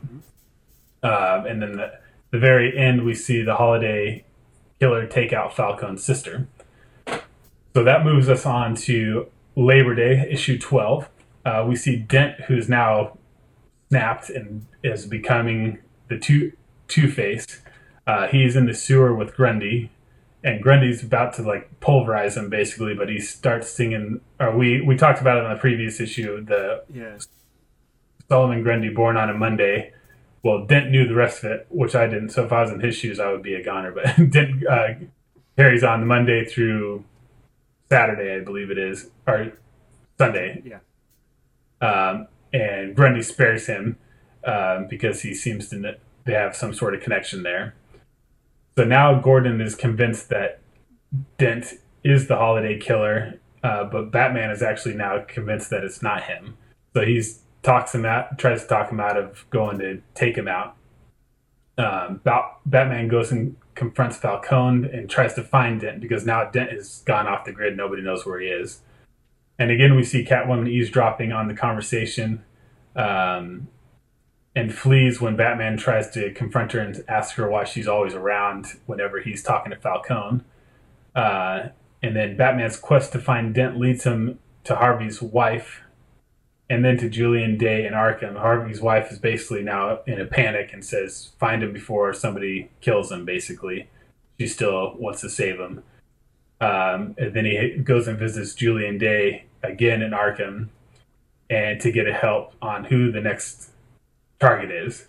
Um, 1.03 1.45
and 1.45 1.61
then 1.61 1.73
the, 1.73 1.91
the 2.35 2.39
very 2.41 2.77
end, 2.77 3.05
we 3.05 3.13
see 3.13 3.41
the 3.41 3.55
holiday 3.55 4.25
killer 4.79 5.07
take 5.07 5.31
out 5.31 5.55
Falcone's 5.55 6.03
sister. 6.03 6.47
So 7.73 7.83
that 7.83 8.03
moves 8.03 8.27
us 8.27 8.45
on 8.45 8.75
to 8.87 9.27
Labor 9.55 9.95
Day, 9.95 10.27
issue 10.29 10.57
12. 10.57 11.09
Uh, 11.45 11.65
we 11.67 11.77
see 11.77 11.95
Dent, 11.95 12.41
who's 12.41 12.67
now 12.67 13.17
snapped 13.89 14.29
and 14.29 14.65
is 14.83 15.05
becoming 15.05 15.79
the 16.09 16.17
Two 16.17 16.51
Two 16.87 17.09
Face. 17.09 17.61
Uh, 18.05 18.27
he's 18.27 18.55
in 18.55 18.65
the 18.65 18.73
sewer 18.73 19.15
with 19.15 19.33
Grundy, 19.35 19.91
and 20.43 20.61
Grundy's 20.61 21.03
about 21.03 21.33
to 21.35 21.41
like 21.41 21.79
pulverize 21.79 22.35
him 22.35 22.49
basically, 22.49 22.93
but 22.93 23.07
he 23.07 23.19
starts 23.19 23.69
singing. 23.69 24.19
Or 24.39 24.55
we 24.55 24.81
we 24.81 24.97
talked 24.97 25.21
about 25.21 25.37
it 25.37 25.45
in 25.45 25.51
the 25.51 25.59
previous 25.59 25.99
issue. 25.99 26.43
The 26.43 26.83
yeah. 26.93 27.17
Solomon 28.27 28.61
Grundy 28.61 28.89
born 28.89 29.15
on 29.15 29.29
a 29.29 29.33
Monday. 29.33 29.93
Well, 30.45 30.63
Dent 30.63 30.91
knew 30.91 31.07
the 31.07 31.15
rest 31.15 31.43
of 31.43 31.51
it, 31.51 31.65
which 31.71 31.95
I 31.95 32.05
didn't. 32.05 32.29
So 32.29 32.45
if 32.45 32.53
I 32.53 32.61
was 32.61 32.69
in 32.69 32.79
his 32.79 32.95
shoes, 32.95 33.19
I 33.19 33.31
would 33.31 33.41
be 33.41 33.55
a 33.55 33.63
goner. 33.63 33.91
But 33.91 34.15
Dent 34.29 34.63
uh, 34.67 34.89
carries 35.57 35.83
on 35.83 36.01
the 36.01 36.05
Monday 36.05 36.45
through 36.45 37.03
Saturday, 37.89 38.35
I 38.35 38.43
believe 38.43 38.69
it 38.69 38.77
is, 38.77 39.09
or 39.25 39.53
Sunday. 40.19 40.61
Yeah. 40.63 40.79
Um, 41.81 42.27
and 42.53 42.95
Grundy 42.95 43.23
spares 43.23 43.65
him 43.65 43.97
um, 44.43 44.85
because 44.87 45.23
he 45.23 45.33
seems 45.33 45.67
to 45.69 45.95
they 46.25 46.33
have 46.33 46.55
some 46.55 46.75
sort 46.75 46.93
of 46.93 47.01
connection 47.01 47.41
there. 47.41 47.73
So 48.77 48.83
now 48.83 49.19
Gordon 49.19 49.59
is 49.61 49.73
convinced 49.73 50.29
that 50.29 50.61
Dent 51.39 51.73
is 52.03 52.27
the 52.27 52.35
holiday 52.35 52.77
killer, 52.77 53.39
uh, 53.63 53.85
but 53.85 54.11
Batman 54.11 54.51
is 54.51 54.61
actually 54.61 54.93
now 54.93 55.25
convinced 55.27 55.71
that 55.71 55.83
it's 55.83 56.03
not 56.03 56.25
him. 56.25 56.55
So 56.93 57.01
he's 57.01 57.39
talks 57.65 57.95
him 57.95 58.05
out, 58.05 58.37
tries 58.37 58.61
to 58.61 58.67
talk 58.67 58.91
him 58.91 58.99
out 58.99 59.17
of 59.17 59.45
going 59.49 59.79
to 59.79 60.01
take 60.13 60.37
him 60.37 60.47
out. 60.47 60.75
Um, 61.77 62.21
Batman 62.65 63.07
goes 63.07 63.31
and 63.31 63.57
confronts 63.73 64.17
Falcone 64.17 64.87
and 64.93 65.09
tries 65.09 65.33
to 65.33 65.43
find 65.43 65.81
Dent 65.81 65.99
because 65.99 66.25
now 66.25 66.49
Dent 66.49 66.71
has 66.71 67.03
gone 67.05 67.27
off 67.27 67.43
the 67.43 67.51
grid. 67.51 67.75
Nobody 67.75 68.01
knows 68.01 68.25
where 68.25 68.39
he 68.39 68.47
is. 68.47 68.81
And 69.57 69.71
again, 69.71 69.95
we 69.95 70.03
see 70.03 70.23
Catwoman 70.23 70.69
eavesdropping 70.69 71.31
on 71.31 71.47
the 71.47 71.53
conversation 71.53 72.43
um, 72.95 73.67
and 74.55 74.73
flees 74.73 75.19
when 75.19 75.35
Batman 75.35 75.75
tries 75.75 76.09
to 76.11 76.31
confront 76.33 76.71
her 76.73 76.79
and 76.79 77.03
ask 77.07 77.35
her 77.35 77.49
why 77.49 77.63
she's 77.63 77.87
always 77.87 78.13
around 78.13 78.67
whenever 78.85 79.19
he's 79.19 79.41
talking 79.41 79.71
to 79.71 79.77
Falcone. 79.77 80.41
Uh, 81.13 81.69
and 82.01 82.15
then 82.15 82.37
Batman's 82.37 82.77
quest 82.77 83.11
to 83.13 83.19
find 83.19 83.53
Dent 83.53 83.77
leads 83.77 84.03
him 84.03 84.39
to 84.65 84.75
Harvey's 84.75 85.21
wife 85.21 85.81
and 86.69 86.83
then 86.83 86.97
to 86.97 87.09
Julian 87.09 87.57
Day 87.57 87.85
in 87.85 87.93
Arkham. 87.93 88.37
Harvey's 88.37 88.81
wife 88.81 89.11
is 89.11 89.19
basically 89.19 89.63
now 89.63 89.99
in 90.07 90.19
a 90.19 90.25
panic 90.25 90.71
and 90.73 90.83
says, 90.83 91.31
find 91.39 91.61
him 91.61 91.73
before 91.73 92.13
somebody 92.13 92.71
kills 92.81 93.11
him, 93.11 93.25
basically. 93.25 93.89
She 94.39 94.47
still 94.47 94.95
wants 94.97 95.21
to 95.21 95.29
save 95.29 95.59
him. 95.59 95.83
Um, 96.59 97.15
and 97.17 97.33
then 97.33 97.45
he 97.45 97.77
goes 97.83 98.07
and 98.07 98.17
visits 98.17 98.55
Julian 98.55 98.97
Day 98.97 99.45
again 99.61 100.01
in 100.01 100.11
Arkham 100.11 100.69
and 101.49 101.79
to 101.81 101.91
get 101.91 102.07
a 102.07 102.13
help 102.13 102.53
on 102.61 102.85
who 102.85 103.11
the 103.11 103.21
next 103.21 103.69
target 104.39 104.71
is. 104.71 105.07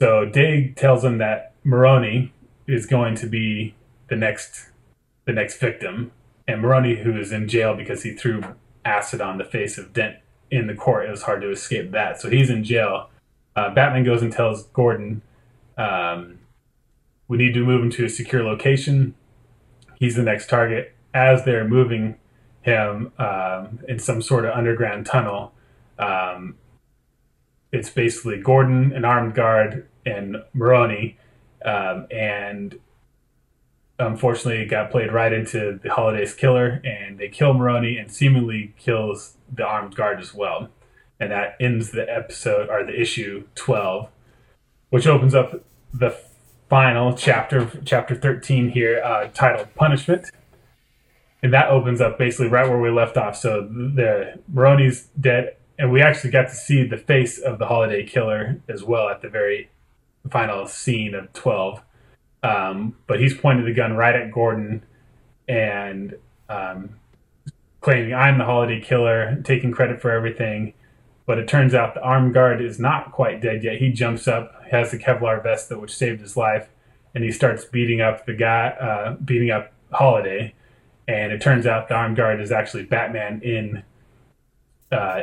So 0.00 0.24
Day 0.24 0.72
tells 0.76 1.04
him 1.04 1.18
that 1.18 1.52
Maroni 1.62 2.32
is 2.66 2.86
going 2.86 3.14
to 3.16 3.26
be 3.26 3.74
the 4.08 4.16
next 4.16 4.70
the 5.26 5.32
next 5.32 5.58
victim, 5.58 6.12
and 6.46 6.60
Maroni, 6.60 6.96
who 6.96 7.18
is 7.18 7.32
in 7.32 7.48
jail 7.48 7.74
because 7.74 8.02
he 8.02 8.12
threw 8.12 8.42
acid 8.84 9.22
on 9.22 9.38
the 9.38 9.44
face 9.44 9.78
of 9.78 9.94
Dent 9.94 10.16
in 10.50 10.66
the 10.66 10.74
court, 10.74 11.06
it 11.06 11.10
was 11.10 11.22
hard 11.22 11.42
to 11.42 11.50
escape 11.50 11.90
that. 11.92 12.20
So 12.20 12.30
he's 12.30 12.50
in 12.50 12.64
jail. 12.64 13.10
Uh, 13.56 13.72
Batman 13.74 14.04
goes 14.04 14.22
and 14.22 14.32
tells 14.32 14.64
Gordon, 14.68 15.22
um, 15.76 16.38
"We 17.28 17.38
need 17.38 17.54
to 17.54 17.64
move 17.64 17.82
him 17.82 17.90
to 17.90 18.04
a 18.04 18.08
secure 18.08 18.42
location." 18.42 19.14
He's 19.98 20.16
the 20.16 20.22
next 20.22 20.48
target. 20.48 20.92
As 21.12 21.44
they're 21.44 21.66
moving 21.66 22.16
him 22.62 23.12
um, 23.18 23.80
in 23.88 23.98
some 23.98 24.20
sort 24.20 24.44
of 24.44 24.52
underground 24.52 25.06
tunnel, 25.06 25.52
um, 25.98 26.56
it's 27.72 27.90
basically 27.90 28.40
Gordon, 28.40 28.92
an 28.92 29.04
armed 29.04 29.34
guard, 29.34 29.88
and 30.04 30.36
Maroni, 30.52 31.16
um, 31.64 32.06
and 32.10 32.78
unfortunately 33.98 34.62
it 34.62 34.66
got 34.66 34.90
played 34.90 35.12
right 35.12 35.32
into 35.32 35.78
the 35.82 35.90
Holiday's 35.90 36.34
killer, 36.34 36.80
and 36.84 37.18
they 37.18 37.28
kill 37.28 37.54
Maroni 37.54 37.96
and 37.96 38.10
seemingly 38.10 38.74
kills 38.78 39.36
the 39.52 39.64
armed 39.64 39.94
guard 39.94 40.20
as 40.20 40.34
well. 40.34 40.68
And 41.20 41.30
that 41.30 41.56
ends 41.60 41.92
the 41.92 42.12
episode 42.12 42.68
or 42.68 42.84
the 42.84 43.00
issue 43.00 43.44
twelve, 43.54 44.08
which 44.90 45.06
opens 45.06 45.34
up 45.34 45.64
the 45.92 46.16
final 46.68 47.14
chapter, 47.14 47.70
chapter 47.84 48.14
thirteen 48.14 48.70
here, 48.70 49.00
uh, 49.02 49.28
titled 49.32 49.74
"Punishment." 49.76 50.30
And 51.42 51.52
that 51.52 51.68
opens 51.68 52.00
up 52.00 52.18
basically 52.18 52.48
right 52.48 52.68
where 52.68 52.80
we 52.80 52.90
left 52.90 53.16
off. 53.16 53.36
So 53.36 53.62
the 53.62 54.40
Maroni's 54.52 55.08
dead, 55.20 55.56
and 55.78 55.92
we 55.92 56.02
actually 56.02 56.30
got 56.30 56.48
to 56.48 56.54
see 56.54 56.82
the 56.82 56.96
face 56.96 57.38
of 57.38 57.58
the 57.58 57.66
Holiday 57.66 58.04
Killer 58.04 58.60
as 58.68 58.82
well 58.82 59.08
at 59.08 59.22
the 59.22 59.28
very 59.28 59.70
final 60.30 60.66
scene 60.66 61.14
of 61.14 61.32
twelve 61.32 61.82
um, 62.44 62.94
but 63.06 63.20
he's 63.20 63.34
pointed 63.34 63.66
the 63.66 63.72
gun 63.72 63.94
right 63.96 64.14
at 64.14 64.30
Gordon 64.30 64.84
and 65.48 66.14
um, 66.50 66.96
claiming 67.80 68.12
I'm 68.12 68.36
the 68.36 68.44
holiday 68.44 68.80
killer, 68.80 69.40
taking 69.42 69.72
credit 69.72 70.00
for 70.00 70.10
everything. 70.10 70.74
But 71.26 71.38
it 71.38 71.48
turns 71.48 71.74
out 71.74 71.94
the 71.94 72.02
armed 72.02 72.34
guard 72.34 72.60
is 72.60 72.78
not 72.78 73.12
quite 73.12 73.40
dead 73.40 73.64
yet. 73.64 73.78
He 73.78 73.90
jumps 73.90 74.28
up, 74.28 74.62
has 74.70 74.90
the 74.90 74.98
Kevlar 74.98 75.42
vest 75.42 75.70
that 75.70 75.80
which 75.80 75.96
saved 75.96 76.20
his 76.20 76.36
life, 76.36 76.68
and 77.14 77.24
he 77.24 77.32
starts 77.32 77.64
beating 77.64 78.02
up 78.02 78.26
the 78.26 78.34
guy, 78.34 78.68
uh, 78.68 79.14
beating 79.24 79.50
up 79.50 79.72
Holiday. 79.90 80.52
And 81.08 81.32
it 81.32 81.40
turns 81.40 81.66
out 81.66 81.88
the 81.88 81.94
armed 81.94 82.16
guard 82.16 82.42
is 82.42 82.52
actually 82.52 82.82
Batman 82.82 83.40
in 83.42 83.84
uh, 84.92 85.22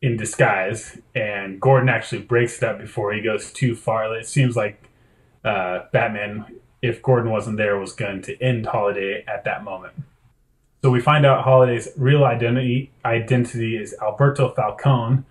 in 0.00 0.16
disguise. 0.16 0.98
And 1.14 1.60
Gordon 1.60 1.90
actually 1.90 2.22
breaks 2.22 2.56
it 2.56 2.64
up 2.64 2.78
before 2.78 3.12
he 3.12 3.20
goes 3.20 3.52
too 3.52 3.76
far. 3.76 4.16
It 4.16 4.26
seems 4.26 4.56
like 4.56 4.88
uh, 5.44 5.80
Batman, 5.92 6.46
if 6.82 7.02
Gordon 7.02 7.30
wasn't 7.30 7.56
there, 7.56 7.78
was 7.78 7.92
going 7.92 8.22
to 8.22 8.40
end 8.42 8.66
Holiday 8.66 9.24
at 9.26 9.44
that 9.44 9.64
moment. 9.64 9.94
So 10.82 10.90
we 10.90 11.00
find 11.00 11.24
out 11.24 11.44
Holiday's 11.44 11.88
real 11.96 12.24
identity 12.24 12.90
identity 13.04 13.76
is 13.76 13.94
Alberto 14.02 14.52
Falcone, 14.52 15.22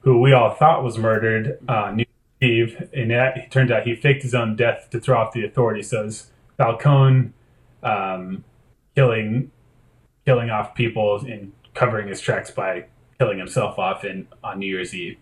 who 0.00 0.20
we 0.20 0.32
all 0.32 0.50
thought 0.50 0.84
was 0.84 0.98
murdered 0.98 1.58
uh, 1.66 1.92
New 1.92 2.04
Year's 2.40 2.72
Eve, 2.76 2.90
and 2.92 3.10
that, 3.10 3.36
it 3.38 3.50
turns 3.50 3.70
out 3.70 3.86
he 3.86 3.94
faked 3.94 4.22
his 4.22 4.34
own 4.34 4.54
death 4.54 4.88
to 4.90 5.00
throw 5.00 5.18
off 5.18 5.32
the 5.32 5.44
authorities. 5.44 5.88
So 5.88 6.04
it's 6.04 6.30
Falcone 6.58 7.32
um, 7.82 8.44
killing 8.94 9.50
killing 10.26 10.50
off 10.50 10.74
people 10.74 11.18
and 11.24 11.52
covering 11.74 12.08
his 12.08 12.20
tracks 12.20 12.50
by 12.50 12.84
killing 13.18 13.38
himself 13.38 13.78
off 13.78 14.04
in 14.04 14.28
on 14.44 14.58
New 14.58 14.66
Year's 14.66 14.94
Eve. 14.94 15.16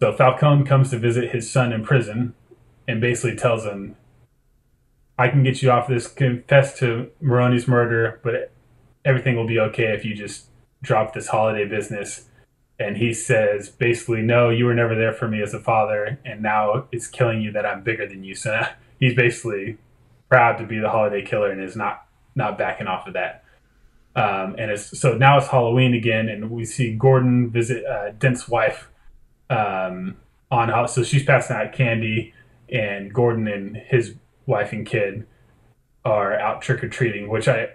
So 0.00 0.12
Falcone 0.12 0.64
comes 0.64 0.90
to 0.90 0.98
visit 0.98 1.30
his 1.32 1.50
son 1.50 1.72
in 1.72 1.82
prison, 1.82 2.34
and 2.86 3.00
basically 3.00 3.36
tells 3.36 3.64
him, 3.64 3.96
I 5.18 5.28
can 5.28 5.42
get 5.42 5.62
you 5.62 5.70
off 5.70 5.86
this, 5.86 6.08
confess 6.08 6.78
to 6.80 7.10
Maroni's 7.22 7.68
murder, 7.68 8.20
but 8.22 8.52
everything 9.04 9.36
will 9.36 9.46
be 9.46 9.60
okay 9.60 9.92
if 9.94 10.04
you 10.04 10.14
just 10.14 10.46
drop 10.82 11.14
this 11.14 11.28
holiday 11.28 11.66
business. 11.66 12.28
And 12.78 12.96
he 12.96 13.14
says, 13.14 13.68
basically, 13.68 14.22
no, 14.22 14.50
you 14.50 14.64
were 14.64 14.74
never 14.74 14.96
there 14.96 15.12
for 15.12 15.28
me 15.28 15.40
as 15.40 15.54
a 15.54 15.60
father, 15.60 16.18
and 16.24 16.42
now 16.42 16.86
it's 16.90 17.06
killing 17.06 17.40
you 17.40 17.52
that 17.52 17.64
I'm 17.64 17.82
bigger 17.84 18.06
than 18.08 18.24
you. 18.24 18.34
So 18.34 18.60
he's 18.98 19.14
basically 19.14 19.78
proud 20.28 20.58
to 20.58 20.66
be 20.66 20.78
the 20.78 20.90
holiday 20.90 21.22
killer 21.22 21.50
and 21.50 21.62
is 21.62 21.76
not 21.76 22.06
not 22.36 22.58
backing 22.58 22.88
off 22.88 23.06
of 23.06 23.14
that. 23.14 23.44
Um, 24.16 24.56
and 24.58 24.72
it's 24.72 24.98
so 24.98 25.16
now 25.16 25.38
it's 25.38 25.48
Halloween 25.48 25.94
again, 25.94 26.28
and 26.28 26.50
we 26.50 26.64
see 26.64 26.94
Gordon 26.94 27.50
visit 27.50 27.84
uh, 27.84 28.10
Dent's 28.10 28.48
wife 28.48 28.88
um, 29.50 30.16
on 30.50 30.88
so 30.88 31.02
she's 31.02 31.24
passing 31.24 31.56
out 31.56 31.72
candy 31.72 32.32
and 32.68 33.12
Gordon 33.12 33.48
and 33.48 33.76
his 33.76 34.14
wife 34.46 34.72
and 34.72 34.86
kid 34.86 35.26
are 36.04 36.38
out 36.38 36.62
trick 36.62 36.84
or 36.84 36.88
treating, 36.88 37.28
which 37.28 37.48
I 37.48 37.68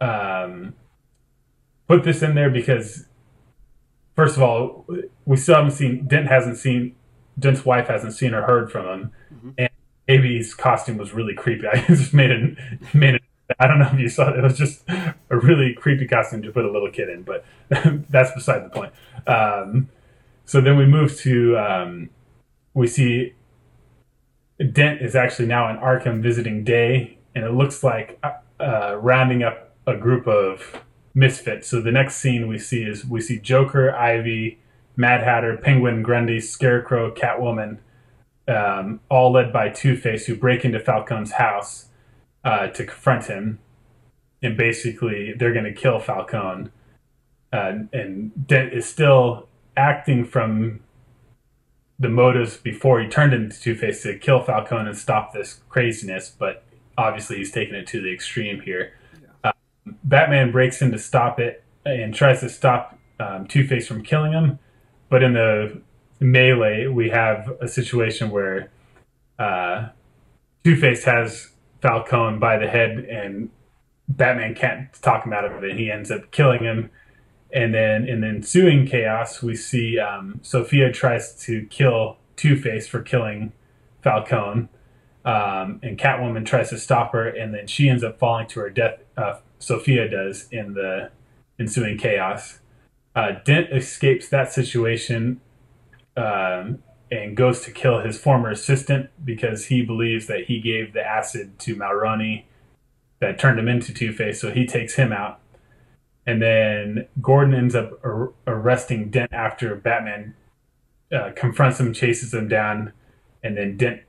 um, 0.00 0.74
put 1.88 2.04
this 2.04 2.22
in 2.22 2.34
there 2.34 2.50
because, 2.50 3.06
first 4.14 4.36
of 4.36 4.42
all, 4.42 4.86
we 5.24 5.36
still 5.36 5.56
haven't 5.56 5.72
seen 5.72 6.06
Dent 6.06 6.28
hasn't 6.28 6.58
seen 6.58 6.94
Dent's 7.38 7.64
wife 7.64 7.88
hasn't 7.88 8.12
seen 8.12 8.34
or 8.34 8.42
heard 8.42 8.70
from 8.70 8.86
him, 8.86 9.12
mm-hmm. 9.32 9.50
and 9.58 9.70
Baby's 10.06 10.54
costume 10.54 10.98
was 10.98 11.12
really 11.14 11.34
creepy. 11.34 11.66
I 11.72 11.80
just 11.86 12.12
made 12.12 12.30
it 12.30 12.58
made 12.94 13.14
it. 13.14 13.22
I 13.58 13.66
don't 13.66 13.78
know 13.78 13.90
if 13.92 13.98
you 13.98 14.08
saw 14.08 14.30
it. 14.30 14.38
It 14.38 14.42
was 14.42 14.56
just 14.56 14.82
a 14.88 15.14
really 15.30 15.74
creepy 15.74 16.06
costume 16.06 16.42
to 16.42 16.52
put 16.52 16.64
a 16.64 16.70
little 16.70 16.90
kid 16.90 17.08
in, 17.08 17.22
but 17.22 17.44
that's 18.10 18.32
beside 18.32 18.64
the 18.64 18.70
point. 18.70 18.92
Um, 19.26 19.88
so 20.44 20.60
then 20.60 20.76
we 20.76 20.86
move 20.86 21.16
to 21.20 21.56
um, 21.58 22.10
we 22.74 22.86
see 22.86 23.34
Dent 24.70 25.00
is 25.02 25.16
actually 25.16 25.46
now 25.46 25.68
in 25.70 25.76
Arkham 25.76 26.22
visiting 26.22 26.64
Day, 26.64 27.18
and 27.34 27.44
it 27.44 27.52
looks 27.52 27.82
like 27.82 28.18
uh, 28.22 28.32
uh, 28.60 28.96
rounding 28.96 29.42
up 29.42 29.74
a 29.86 29.96
group 29.96 30.26
of 30.26 30.84
misfits. 31.14 31.68
So 31.68 31.80
the 31.80 31.92
next 31.92 32.16
scene 32.16 32.48
we 32.48 32.58
see 32.58 32.82
is 32.82 33.04
we 33.04 33.20
see 33.20 33.38
Joker, 33.38 33.94
Ivy, 33.94 34.58
Mad 34.96 35.22
Hatter, 35.22 35.56
Penguin, 35.56 36.02
Grundy, 36.02 36.40
Scarecrow, 36.40 37.14
Catwoman, 37.14 37.78
um, 38.48 39.00
all 39.08 39.32
led 39.32 39.52
by 39.52 39.68
Two 39.68 39.96
Face, 39.96 40.26
who 40.26 40.36
break 40.36 40.64
into 40.64 40.78
Falcone's 40.78 41.32
house 41.32 41.88
uh, 42.44 42.68
to 42.68 42.84
confront 42.84 43.26
him, 43.26 43.58
and 44.42 44.56
basically 44.56 45.32
they're 45.36 45.52
going 45.52 45.64
to 45.64 45.72
kill 45.72 45.98
Falcone. 45.98 46.70
Uh, 47.52 47.72
and 47.92 48.46
Dent 48.46 48.72
is 48.72 48.86
still 48.86 49.48
acting 49.76 50.24
from 50.24 50.80
the 52.02 52.08
motives 52.08 52.56
before 52.56 53.00
he 53.00 53.08
turned 53.08 53.32
into 53.32 53.58
Two 53.58 53.76
Face 53.76 54.02
to 54.02 54.18
kill 54.18 54.42
Falcone 54.42 54.88
and 54.88 54.98
stop 54.98 55.32
this 55.32 55.60
craziness, 55.68 56.34
but 56.36 56.64
obviously 56.98 57.36
he's 57.36 57.52
taking 57.52 57.76
it 57.76 57.86
to 57.86 58.02
the 58.02 58.12
extreme 58.12 58.60
here. 58.60 58.94
Yeah. 59.22 59.52
Um, 59.86 59.96
Batman 60.02 60.50
breaks 60.50 60.82
in 60.82 60.90
to 60.90 60.98
stop 60.98 61.38
it 61.38 61.62
and 61.86 62.12
tries 62.12 62.40
to 62.40 62.48
stop 62.48 62.98
um, 63.20 63.46
Two 63.46 63.66
Face 63.66 63.86
from 63.86 64.02
killing 64.02 64.32
him, 64.32 64.58
but 65.08 65.22
in 65.22 65.34
the 65.34 65.80
melee, 66.18 66.88
we 66.88 67.10
have 67.10 67.52
a 67.60 67.68
situation 67.68 68.30
where 68.30 68.72
uh, 69.38 69.88
Two 70.64 70.76
Face 70.76 71.04
has 71.04 71.52
Falcone 71.82 72.38
by 72.38 72.58
the 72.58 72.66
head 72.66 72.98
and 72.98 73.48
Batman 74.08 74.56
can't 74.56 74.92
talk 75.02 75.24
him 75.24 75.32
out 75.32 75.44
of 75.44 75.62
it. 75.62 75.78
He 75.78 75.90
ends 75.90 76.10
up 76.10 76.32
killing 76.32 76.64
him. 76.64 76.90
And 77.52 77.74
then 77.74 78.08
in 78.08 78.22
the 78.22 78.28
ensuing 78.28 78.86
chaos, 78.86 79.42
we 79.42 79.54
see 79.54 79.98
um, 79.98 80.40
Sofia 80.42 80.90
tries 80.90 81.34
to 81.44 81.66
kill 81.66 82.16
Two 82.36 82.56
Face 82.56 82.88
for 82.88 83.02
killing 83.02 83.52
Falcone. 84.02 84.68
Um, 85.24 85.78
and 85.82 85.98
Catwoman 85.98 86.44
tries 86.44 86.70
to 86.70 86.78
stop 86.78 87.12
her, 87.12 87.28
and 87.28 87.54
then 87.54 87.66
she 87.66 87.88
ends 87.88 88.02
up 88.02 88.18
falling 88.18 88.48
to 88.48 88.60
her 88.60 88.70
death. 88.70 89.00
Uh, 89.16 89.34
Sofia 89.58 90.08
does 90.08 90.48
in 90.50 90.74
the 90.74 91.10
ensuing 91.60 91.98
chaos. 91.98 92.58
Uh, 93.14 93.32
Dent 93.44 93.70
escapes 93.70 94.28
that 94.30 94.52
situation 94.52 95.40
um, 96.16 96.82
and 97.10 97.36
goes 97.36 97.60
to 97.62 97.70
kill 97.70 98.00
his 98.00 98.18
former 98.18 98.50
assistant 98.50 99.10
because 99.22 99.66
he 99.66 99.82
believes 99.82 100.26
that 100.26 100.44
he 100.46 100.60
gave 100.60 100.92
the 100.92 101.06
acid 101.06 101.58
to 101.60 101.76
Maroni 101.76 102.46
that 103.20 103.38
turned 103.38 103.58
him 103.58 103.68
into 103.68 103.94
Two 103.94 104.12
Face. 104.12 104.40
So 104.40 104.50
he 104.50 104.66
takes 104.66 104.94
him 104.96 105.12
out. 105.12 105.38
And 106.26 106.40
then 106.40 107.08
Gordon 107.20 107.54
ends 107.54 107.74
up 107.74 107.92
ar- 108.04 108.32
arresting 108.46 109.10
Dent 109.10 109.32
after 109.32 109.74
Batman 109.74 110.34
uh, 111.12 111.32
confronts 111.34 111.80
him, 111.80 111.92
chases 111.92 112.32
him 112.32 112.48
down, 112.48 112.92
and 113.42 113.56
then 113.56 113.76
Dent 113.76 114.02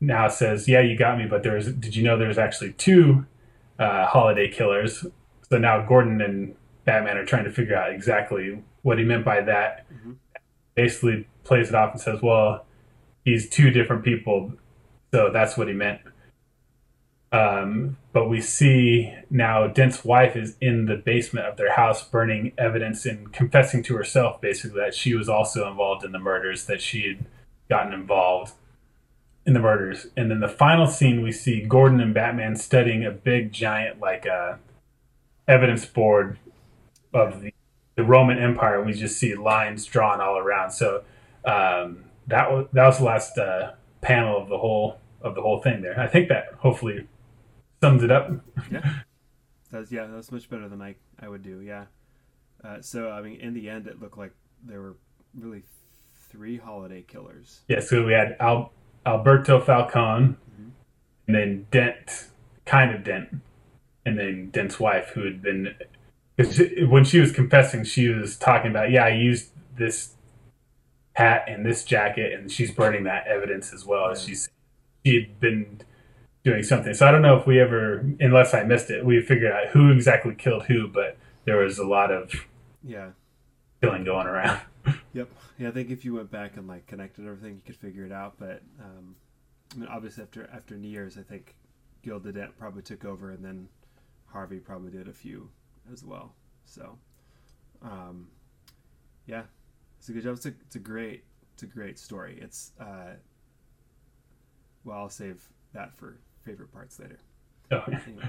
now 0.00 0.28
says, 0.28 0.68
"Yeah, 0.68 0.80
you 0.80 0.96
got 0.96 1.18
me, 1.18 1.26
but 1.26 1.42
there's 1.42 1.72
did 1.72 1.96
you 1.96 2.04
know 2.04 2.18
there's 2.18 2.38
actually 2.38 2.72
two 2.74 3.26
uh, 3.78 4.06
holiday 4.06 4.48
killers?" 4.48 5.06
So 5.48 5.58
now 5.58 5.84
Gordon 5.86 6.20
and 6.20 6.54
Batman 6.84 7.16
are 7.16 7.24
trying 7.24 7.44
to 7.44 7.50
figure 7.50 7.76
out 7.76 7.92
exactly 7.92 8.62
what 8.82 8.98
he 8.98 9.04
meant 9.04 9.24
by 9.24 9.40
that. 9.40 9.86
Mm-hmm. 9.92 10.12
Basically, 10.74 11.26
plays 11.44 11.70
it 11.70 11.74
off 11.74 11.92
and 11.92 12.00
says, 12.00 12.20
"Well, 12.22 12.66
he's 13.24 13.48
two 13.48 13.70
different 13.70 14.04
people, 14.04 14.52
so 15.12 15.30
that's 15.32 15.56
what 15.56 15.68
he 15.68 15.74
meant." 15.74 16.00
Um, 17.36 17.98
but 18.12 18.30
we 18.30 18.40
see 18.40 19.12
now 19.28 19.66
Dent's 19.66 20.04
wife 20.04 20.36
is 20.36 20.56
in 20.58 20.86
the 20.86 20.96
basement 20.96 21.46
of 21.46 21.58
their 21.58 21.74
house 21.74 22.02
burning 22.02 22.52
evidence 22.56 23.04
and 23.04 23.30
confessing 23.30 23.82
to 23.84 23.96
herself 23.96 24.40
basically 24.40 24.80
that 24.80 24.94
she 24.94 25.14
was 25.14 25.28
also 25.28 25.68
involved 25.68 26.02
in 26.02 26.12
the 26.12 26.18
murders, 26.18 26.64
that 26.64 26.80
she 26.80 27.06
had 27.06 27.26
gotten 27.68 27.92
involved 27.92 28.54
in 29.44 29.52
the 29.52 29.60
murders. 29.60 30.06
And 30.16 30.30
then 30.30 30.40
the 30.40 30.48
final 30.48 30.86
scene 30.86 31.20
we 31.20 31.30
see 31.30 31.60
Gordon 31.60 32.00
and 32.00 32.14
Batman 32.14 32.56
studying 32.56 33.04
a 33.04 33.10
big 33.10 33.52
giant 33.52 34.00
like 34.00 34.26
uh, 34.26 34.54
evidence 35.46 35.84
board 35.84 36.38
of 37.12 37.42
the, 37.42 37.52
the 37.96 38.04
Roman 38.04 38.38
Empire. 38.38 38.82
We 38.82 38.94
just 38.94 39.18
see 39.18 39.34
lines 39.34 39.84
drawn 39.84 40.22
all 40.22 40.38
around. 40.38 40.70
So 40.70 41.02
um, 41.44 42.04
that 42.28 42.50
was 42.50 42.66
that 42.72 42.86
was 42.86 42.98
the 42.98 43.04
last 43.04 43.36
uh, 43.36 43.72
panel 44.00 44.40
of 44.40 44.48
the 44.48 44.56
whole 44.58 45.00
of 45.20 45.34
the 45.34 45.42
whole 45.42 45.60
thing 45.60 45.82
there. 45.82 46.00
I 46.00 46.06
think 46.06 46.28
that 46.28 46.54
hopefully 46.60 47.06
sums 47.86 48.02
it 48.02 48.10
up. 48.10 48.30
yeah, 48.70 48.94
that's 49.70 49.92
yeah, 49.92 50.06
that's 50.06 50.32
much 50.32 50.48
better 50.50 50.68
than 50.68 50.82
I 50.82 50.96
I 51.20 51.28
would 51.28 51.42
do. 51.42 51.60
Yeah. 51.60 51.86
Uh, 52.64 52.80
so 52.80 53.10
I 53.10 53.22
mean, 53.22 53.40
in 53.40 53.54
the 53.54 53.68
end, 53.68 53.86
it 53.86 54.00
looked 54.00 54.18
like 54.18 54.32
there 54.64 54.80
were 54.80 54.96
really 55.38 55.62
three 56.30 56.56
holiday 56.56 57.02
killers. 57.02 57.60
Yeah. 57.68 57.80
So 57.80 58.04
we 58.04 58.12
had 58.12 58.36
Al- 58.40 58.72
Alberto 59.04 59.60
Falcone, 59.60 60.28
mm-hmm. 60.28 60.68
and 61.28 61.36
then 61.36 61.66
Dent, 61.70 62.28
kind 62.64 62.94
of 62.94 63.04
Dent, 63.04 63.28
and 64.04 64.18
then 64.18 64.50
Dent's 64.50 64.80
wife, 64.80 65.10
who 65.10 65.24
had 65.24 65.42
been. 65.42 65.74
because 66.36 66.60
When 66.88 67.04
she 67.04 67.20
was 67.20 67.32
confessing, 67.32 67.84
she 67.84 68.08
was 68.08 68.36
talking 68.36 68.70
about, 68.70 68.90
yeah, 68.90 69.04
I 69.04 69.10
used 69.10 69.52
this 69.76 70.14
hat 71.12 71.44
and 71.48 71.64
this 71.64 71.84
jacket, 71.84 72.32
and 72.32 72.50
she's 72.50 72.70
burning 72.70 73.04
that 73.04 73.26
evidence 73.26 73.72
as 73.72 73.84
well. 73.86 74.10
as 74.10 74.22
She's 74.24 74.48
she 75.04 75.14
had 75.14 75.38
been 75.38 75.82
doing 76.46 76.62
something. 76.62 76.94
So 76.94 77.06
I 77.06 77.10
don't 77.10 77.22
know 77.22 77.36
if 77.36 77.44
we 77.44 77.60
ever, 77.60 78.06
unless 78.20 78.54
I 78.54 78.62
missed 78.62 78.88
it, 78.88 79.04
we 79.04 79.20
figured 79.20 79.50
out 79.50 79.66
who 79.72 79.90
exactly 79.90 80.32
killed 80.32 80.66
who, 80.66 80.86
but 80.86 81.18
there 81.44 81.56
was 81.56 81.78
a 81.78 81.86
lot 81.86 82.12
of 82.12 82.32
yeah 82.82 83.10
killing 83.82 84.04
going 84.04 84.26
around. 84.26 84.60
Yep. 85.14 85.28
Yeah, 85.58 85.68
I 85.68 85.70
think 85.72 85.90
if 85.90 86.04
you 86.04 86.14
went 86.14 86.30
back 86.30 86.56
and 86.56 86.68
like 86.68 86.86
connected 86.86 87.26
everything, 87.26 87.54
you 87.54 87.62
could 87.64 87.74
figure 87.74 88.04
it 88.04 88.12
out. 88.12 88.34
But 88.38 88.62
um, 88.78 89.16
I 89.74 89.78
mean, 89.78 89.88
obviously 89.88 90.22
after 90.22 90.48
after 90.52 90.76
New 90.76 90.88
Year's, 90.88 91.18
I 91.18 91.22
think 91.22 91.56
Gilda 92.02 92.30
Dent 92.30 92.56
probably 92.56 92.82
took 92.82 93.04
over, 93.04 93.32
and 93.32 93.44
then 93.44 93.68
Harvey 94.26 94.60
probably 94.60 94.92
did 94.92 95.08
a 95.08 95.12
few 95.12 95.48
as 95.92 96.04
well. 96.04 96.34
So, 96.66 96.98
um, 97.82 98.28
yeah, 99.26 99.42
it's 99.98 100.08
a 100.08 100.12
good 100.12 100.22
job. 100.22 100.36
It's 100.36 100.46
a 100.46 100.52
it's 100.66 100.76
a 100.76 100.80
great 100.80 101.24
it's 101.54 101.64
a 101.64 101.66
great 101.66 101.98
story. 101.98 102.38
It's 102.40 102.70
uh, 102.78 103.14
well, 104.84 104.98
I'll 104.98 105.08
save 105.08 105.48
that 105.72 105.96
for 105.96 106.18
favorite 106.46 106.72
parts 106.72 106.98
later. 106.98 107.18
Oh. 107.70 107.82
Anyway. 108.06 108.28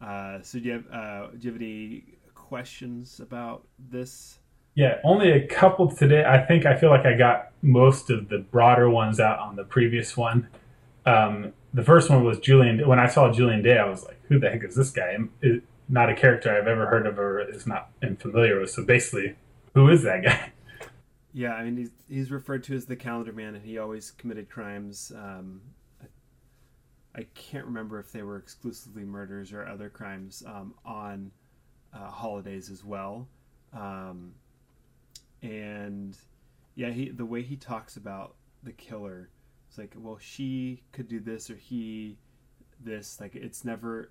Uh, 0.00 0.42
so 0.42 0.58
do 0.58 0.66
you 0.66 0.72
have 0.72 0.84
uh, 0.92 1.26
do 1.30 1.38
you 1.40 1.52
have 1.52 1.60
any 1.60 2.04
questions 2.34 3.18
about 3.18 3.66
this? 3.90 4.38
Yeah, 4.74 4.98
only 5.04 5.30
a 5.30 5.46
couple 5.46 5.90
today. 5.90 6.22
I 6.26 6.38
think 6.38 6.66
I 6.66 6.76
feel 6.76 6.90
like 6.90 7.06
I 7.06 7.16
got 7.16 7.52
most 7.62 8.10
of 8.10 8.28
the 8.28 8.38
broader 8.38 8.90
ones 8.90 9.18
out 9.18 9.38
on 9.38 9.56
the 9.56 9.64
previous 9.64 10.14
one. 10.14 10.48
Um, 11.06 11.54
the 11.72 11.82
first 11.82 12.10
one 12.10 12.24
was 12.24 12.38
Julian. 12.40 12.86
When 12.86 12.98
I 12.98 13.06
saw 13.06 13.32
Julian 13.32 13.62
Day, 13.62 13.78
I 13.78 13.88
was 13.88 14.04
like, 14.04 14.20
"Who 14.28 14.38
the 14.38 14.50
heck 14.50 14.64
is 14.64 14.74
this 14.74 14.90
guy?" 14.90 15.16
It, 15.40 15.62
not 15.88 16.10
a 16.10 16.14
character 16.14 16.54
I've 16.54 16.66
ever 16.66 16.86
heard 16.86 17.06
of 17.06 17.18
or 17.18 17.40
is 17.40 17.66
not 17.66 17.90
am 18.02 18.16
familiar 18.16 18.60
with. 18.60 18.70
So 18.70 18.84
basically, 18.84 19.34
who 19.74 19.88
is 19.88 20.02
that 20.02 20.22
guy? 20.22 20.52
Yeah, 21.32 21.52
I 21.52 21.64
mean, 21.64 21.76
he's, 21.76 21.90
he's 22.08 22.30
referred 22.30 22.64
to 22.64 22.74
as 22.74 22.86
the 22.86 22.96
Calendar 22.96 23.30
Man, 23.30 23.54
and 23.54 23.62
he 23.62 23.76
always 23.76 24.10
committed 24.10 24.48
crimes. 24.48 25.12
Um, 25.14 25.60
I, 27.16 27.26
can't 27.34 27.64
remember 27.64 27.98
if 27.98 28.12
they 28.12 28.22
were 28.22 28.36
exclusively 28.36 29.04
murders 29.04 29.52
or 29.52 29.66
other 29.66 29.88
crimes 29.88 30.42
um, 30.46 30.74
on 30.84 31.30
uh, 31.94 32.10
holidays 32.10 32.70
as 32.70 32.84
well. 32.84 33.28
Um, 33.72 34.32
and 35.42 36.16
yeah, 36.74 36.90
he 36.90 37.10
the 37.10 37.24
way 37.24 37.42
he 37.42 37.56
talks 37.56 37.96
about 37.96 38.34
the 38.62 38.72
killer, 38.72 39.30
it's 39.68 39.78
like, 39.78 39.94
well, 39.96 40.18
she 40.20 40.82
could 40.92 41.08
do 41.08 41.20
this 41.20 41.50
or 41.50 41.56
he 41.56 42.16
this. 42.80 43.20
Like 43.20 43.34
it's 43.34 43.64
never 43.64 44.10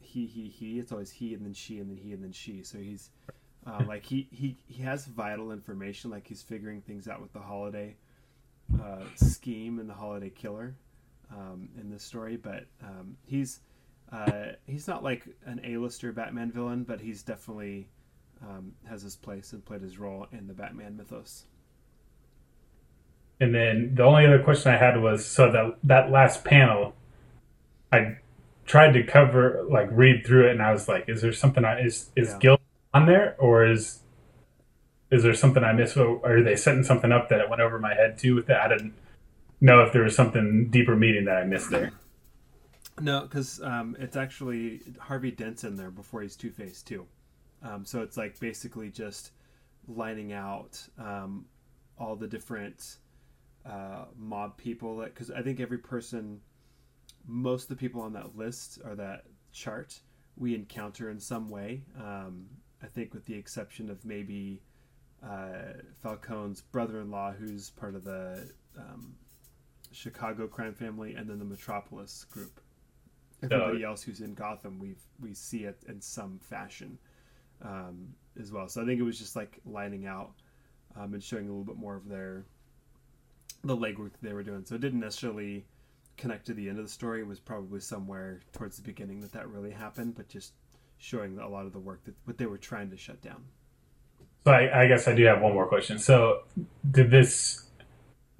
he 0.00 0.26
he 0.26 0.48
he. 0.48 0.78
It's 0.78 0.92
always 0.92 1.10
he 1.10 1.34
and 1.34 1.44
then 1.44 1.54
she 1.54 1.78
and 1.78 1.90
then 1.90 1.96
he 1.96 2.12
and 2.12 2.22
then 2.22 2.32
she. 2.32 2.62
So 2.62 2.78
he's 2.78 3.10
uh, 3.66 3.84
like 3.88 4.04
he 4.04 4.28
he 4.30 4.56
he 4.66 4.82
has 4.82 5.06
vital 5.06 5.52
information. 5.52 6.10
Like 6.10 6.26
he's 6.26 6.42
figuring 6.42 6.80
things 6.80 7.08
out 7.08 7.20
with 7.20 7.32
the 7.32 7.40
holiday 7.40 7.96
uh, 8.82 9.04
scheme 9.16 9.78
and 9.78 9.88
the 9.88 9.94
holiday 9.94 10.30
killer 10.30 10.74
um, 11.32 11.68
in 11.80 11.90
this 11.90 12.02
story. 12.02 12.36
But 12.36 12.66
um, 12.82 13.16
he's 13.24 13.60
uh, 14.12 14.52
he's 14.66 14.88
not 14.88 15.02
like 15.04 15.24
an 15.46 15.60
A-lister 15.64 16.12
Batman 16.12 16.50
villain, 16.50 16.84
but 16.84 17.00
he's 17.00 17.22
definitely 17.22 17.88
um, 18.42 18.72
has 18.88 19.02
his 19.02 19.16
place 19.16 19.52
and 19.52 19.64
played 19.64 19.82
his 19.82 19.98
role 19.98 20.26
in 20.32 20.46
the 20.46 20.54
Batman 20.54 20.96
mythos. 20.96 21.44
And 23.40 23.54
then 23.54 23.94
the 23.94 24.02
only 24.02 24.26
other 24.26 24.42
question 24.42 24.72
I 24.72 24.76
had 24.76 25.00
was 25.00 25.24
so 25.24 25.50
that 25.50 25.76
that 25.84 26.10
last 26.10 26.44
panel, 26.44 26.94
I 27.92 28.18
tried 28.66 28.92
to 28.92 29.02
cover 29.02 29.64
like 29.70 29.88
read 29.92 30.26
through 30.26 30.48
it, 30.48 30.52
and 30.52 30.62
I 30.62 30.72
was 30.72 30.88
like, 30.88 31.08
"Is 31.08 31.22
there 31.22 31.32
something? 31.32 31.64
I, 31.64 31.80
is 31.80 32.10
is 32.16 32.30
yeah. 32.30 32.38
guilt 32.38 32.60
on 32.92 33.06
there, 33.06 33.36
or 33.38 33.64
is 33.64 34.00
is 35.10 35.22
there 35.22 35.34
something 35.34 35.64
I 35.64 35.72
missed? 35.72 35.96
Or 35.96 36.20
are 36.24 36.42
they 36.42 36.56
setting 36.56 36.84
something 36.84 37.12
up 37.12 37.28
that 37.30 37.40
it 37.40 37.48
went 37.48 37.62
over 37.62 37.78
my 37.78 37.94
head 37.94 38.18
too 38.18 38.34
with 38.34 38.46
that? 38.46 38.60
I 38.60 38.68
didn't 38.68 38.94
know 39.60 39.80
if 39.80 39.92
there 39.92 40.02
was 40.02 40.14
something 40.14 40.68
deeper 40.70 40.96
meaning 40.96 41.24
that 41.26 41.36
I 41.36 41.44
missed 41.44 41.70
there. 41.70 41.92
No, 43.00 43.22
because 43.22 43.62
um, 43.62 43.96
it's 43.98 44.16
actually 44.16 44.82
Harvey 44.98 45.30
Dent's 45.30 45.64
in 45.64 45.76
there 45.76 45.90
before 45.90 46.22
he's 46.22 46.36
Two 46.36 46.50
Face 46.50 46.82
too. 46.82 47.06
Um, 47.62 47.84
so 47.84 48.02
it's 48.02 48.16
like 48.16 48.38
basically 48.40 48.90
just 48.90 49.32
lining 49.88 50.32
out 50.32 50.82
um, 50.98 51.46
all 51.98 52.16
the 52.16 52.26
different 52.26 52.96
uh, 53.66 54.04
mob 54.16 54.56
people. 54.56 55.02
Because 55.02 55.30
I 55.30 55.42
think 55.42 55.60
every 55.60 55.78
person, 55.78 56.40
most 57.26 57.64
of 57.64 57.68
the 57.70 57.76
people 57.76 58.02
on 58.02 58.12
that 58.14 58.36
list 58.36 58.80
or 58.84 58.94
that 58.96 59.24
chart, 59.52 59.98
we 60.36 60.54
encounter 60.54 61.10
in 61.10 61.20
some 61.20 61.48
way. 61.48 61.82
Um, 61.98 62.46
I 62.82 62.86
think 62.86 63.14
with 63.14 63.26
the 63.26 63.34
exception 63.34 63.90
of 63.90 64.04
maybe 64.04 64.62
uh, 65.22 65.74
Falcone's 66.02 66.62
brother-in-law, 66.62 67.32
who's 67.32 67.70
part 67.70 67.94
of 67.94 68.04
the 68.04 68.50
um, 68.78 69.14
Chicago 69.92 70.46
crime 70.46 70.74
family, 70.74 71.14
and 71.14 71.28
then 71.28 71.38
the 71.38 71.44
Metropolis 71.44 72.24
group. 72.30 72.60
Everybody 73.42 73.84
else 73.84 74.02
who's 74.02 74.20
in 74.20 74.34
Gotham, 74.34 74.78
we 74.78 74.94
we 75.20 75.34
see 75.34 75.64
it 75.64 75.82
in 75.88 76.00
some 76.00 76.38
fashion 76.42 76.98
um, 77.62 78.14
as 78.38 78.52
well. 78.52 78.68
So 78.68 78.82
I 78.82 78.86
think 78.86 79.00
it 79.00 79.04
was 79.04 79.18
just 79.18 79.34
like 79.34 79.60
lining 79.64 80.06
out 80.06 80.32
um, 80.96 81.14
and 81.14 81.22
showing 81.22 81.46
a 81.46 81.48
little 81.48 81.64
bit 81.64 81.76
more 81.76 81.96
of 81.96 82.08
their 82.08 82.44
the 83.64 83.76
legwork 83.76 84.12
they 84.22 84.32
were 84.32 84.42
doing. 84.42 84.64
So 84.64 84.74
it 84.74 84.80
didn't 84.80 85.00
necessarily 85.00 85.64
connect 86.16 86.46
to 86.46 86.54
the 86.54 86.68
end 86.68 86.78
of 86.78 86.84
the 86.84 86.90
story. 86.90 87.20
It 87.20 87.26
was 87.26 87.40
probably 87.40 87.80
somewhere 87.80 88.40
towards 88.52 88.76
the 88.76 88.82
beginning 88.82 89.20
that 89.20 89.32
that 89.32 89.48
really 89.48 89.70
happened, 89.70 90.14
but 90.16 90.28
just 90.28 90.52
showing 90.98 91.38
a 91.38 91.48
lot 91.48 91.66
of 91.66 91.72
the 91.72 91.78
work 91.78 92.04
that 92.04 92.14
what 92.24 92.36
they 92.36 92.46
were 92.46 92.58
trying 92.58 92.90
to 92.90 92.96
shut 92.96 93.20
down. 93.22 93.42
So 94.44 94.52
I, 94.52 94.82
I 94.82 94.86
guess 94.86 95.08
I 95.08 95.14
do 95.14 95.24
have 95.24 95.40
one 95.40 95.52
more 95.52 95.66
question. 95.66 95.98
So 95.98 96.42
did 96.90 97.10
this 97.10 97.64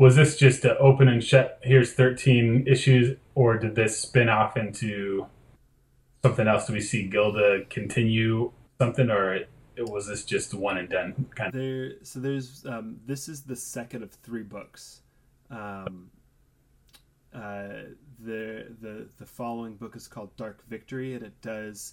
was 0.00 0.16
this 0.16 0.34
just 0.38 0.62
to 0.62 0.78
open 0.78 1.08
and 1.08 1.22
shut? 1.22 1.60
Here's 1.62 1.92
13 1.92 2.64
issues, 2.66 3.18
or 3.34 3.58
did 3.58 3.74
this 3.74 4.00
spin 4.00 4.30
off 4.30 4.56
into 4.56 5.26
something 6.22 6.48
else? 6.48 6.66
Do 6.66 6.72
we 6.72 6.80
see 6.80 7.06
Gilda 7.06 7.66
continue 7.68 8.50
something, 8.78 9.10
or 9.10 9.34
it, 9.34 9.50
was 9.76 10.08
this 10.08 10.24
just 10.24 10.54
one 10.54 10.78
and 10.78 10.88
done 10.88 11.26
kind 11.34 11.54
of? 11.54 11.60
There, 11.60 11.92
so 12.02 12.18
there's 12.18 12.64
um, 12.64 13.00
this 13.04 13.28
is 13.28 13.42
the 13.42 13.54
second 13.54 14.02
of 14.02 14.10
three 14.10 14.42
books. 14.42 15.02
Um, 15.50 16.10
uh, 17.34 17.84
the 18.20 18.74
the 18.80 19.06
the 19.18 19.26
following 19.26 19.74
book 19.74 19.96
is 19.96 20.08
called 20.08 20.34
Dark 20.38 20.66
Victory, 20.66 21.12
and 21.12 21.22
it 21.22 21.38
does 21.42 21.92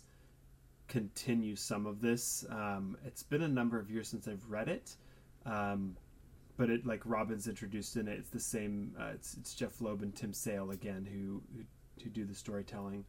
continue 0.88 1.58
some 1.58 1.86
of 1.86 2.00
this. 2.00 2.46
Um, 2.50 2.96
it's 3.06 3.24
been 3.24 3.42
a 3.42 3.50
number 3.50 3.78
of 3.78 3.92
years 3.92 4.08
since 4.08 4.30
I've 4.30 4.50
read 4.50 4.70
it, 4.70 4.96
um, 5.46 5.98
but 6.58 6.70
it 6.70 6.86
like 6.86 7.02
Robin's 7.06 7.48
introduced 7.48 7.96
in 7.96 8.08
it. 8.08 8.20
It's 8.20 8.30
the 8.30 8.40
same. 8.40 8.96
Uh, 9.00 9.12
it's 9.14 9.36
it's 9.36 9.54
Jeph 9.54 9.80
Loeb 9.82 10.02
and 10.02 10.16
Tim 10.16 10.34
Sale 10.34 10.72
again 10.72 11.08
who 11.12 11.42
who, 11.56 11.64
who 12.04 12.10
do 12.10 12.26
the 12.26 12.36
storytelling, 12.36 13.06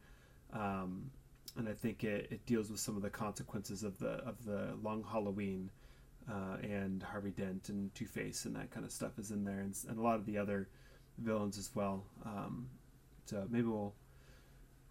um, 0.53 1.09
and 1.57 1.67
I 1.67 1.73
think 1.73 2.03
it, 2.03 2.27
it 2.31 2.45
deals 2.45 2.69
with 2.69 2.79
some 2.79 2.95
of 2.95 3.01
the 3.01 3.09
consequences 3.09 3.83
of 3.83 3.97
the 3.99 4.23
of 4.25 4.43
the 4.45 4.75
Long 4.81 5.03
Halloween. 5.03 5.71
Uh, 6.29 6.57
and 6.61 7.01
Harvey 7.01 7.31
Dent 7.31 7.69
and 7.69 7.95
Two 7.95 8.05
Face 8.05 8.45
and 8.45 8.55
that 8.55 8.69
kind 8.69 8.85
of 8.85 8.91
stuff 8.91 9.17
is 9.17 9.31
in 9.31 9.43
there, 9.43 9.61
and, 9.61 9.75
and 9.87 9.97
a 9.97 10.01
lot 10.01 10.15
of 10.15 10.27
the 10.27 10.37
other 10.37 10.69
villains 11.17 11.57
as 11.57 11.71
well. 11.73 12.03
Um, 12.23 12.69
so 13.25 13.47
maybe 13.49 13.67
we'll 13.67 13.95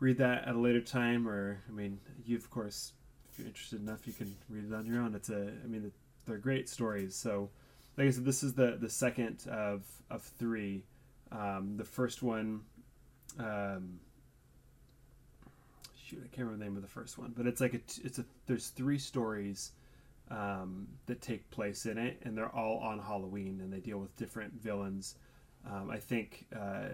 read 0.01 0.19
that 0.19 0.49
at 0.49 0.55
a 0.55 0.59
later 0.59 0.81
time, 0.81 1.29
or 1.29 1.63
I 1.69 1.73
mean, 1.73 2.01
you 2.25 2.37
of 2.37 2.51
course, 2.51 2.93
if 3.31 3.39
you're 3.39 3.47
interested 3.47 3.81
enough, 3.81 4.07
you 4.07 4.13
can 4.13 4.35
read 4.49 4.65
it 4.65 4.75
on 4.75 4.87
your 4.87 5.01
own. 5.01 5.15
It's 5.15 5.31
a, 5.31 5.53
I 5.63 5.67
mean, 5.67 5.93
they're 6.27 6.39
great 6.39 6.69
stories. 6.69 7.15
So, 7.15 7.51
like 7.99 8.07
I 8.07 8.11
said, 8.11 8.25
this 8.25 8.45
is 8.45 8.55
the 8.55 8.79
the 8.81 8.89
second 8.89 9.45
of 9.51 9.83
of 10.09 10.23
three. 10.23 10.85
Um, 11.33 11.77
the 11.77 11.85
first 11.85 12.23
one, 12.23 12.63
um, 13.39 13.99
shoot, 15.97 16.21
I 16.25 16.29
can't 16.29 16.47
remember 16.47 16.59
the 16.59 16.65
name 16.65 16.77
of 16.77 16.83
the 16.83 16.89
first 16.89 17.19
one, 17.19 17.35
but 17.37 17.47
it's 17.47 17.61
like 17.61 17.75
a, 17.75 17.81
it's 18.03 18.19
a, 18.19 18.25
there's 18.47 18.69
three 18.69 18.99
stories 18.99 19.73
um, 20.31 20.87
that 21.07 21.21
take 21.21 21.51
place 21.51 21.85
in 21.85 21.99
it, 21.99 22.19
and 22.23 22.39
they're 22.39 22.55
all 22.55 22.79
on 22.79 22.99
Halloween, 23.01 23.61
and 23.61 23.71
they 23.71 23.81
deal 23.81 23.99
with 23.99 24.17
different 24.17 24.55
villains. 24.55 25.17
Um, 25.69 25.91
I 25.91 25.99
think 25.99 26.47
uh, 26.57 26.89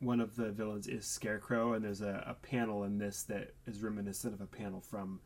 one 0.00 0.20
of 0.20 0.36
the 0.36 0.50
villains 0.50 0.88
is 0.88 1.06
Scarecrow, 1.06 1.72
and 1.72 1.84
there's 1.84 2.02
a, 2.02 2.24
a, 2.26 2.34
panel 2.34 2.84
in 2.84 2.98
this 2.98 3.22
that 3.24 3.54
is 3.66 3.82
reminiscent 3.82 4.34
of 4.34 4.40
a 4.40 4.46
panel 4.46 4.80
from 4.80 5.20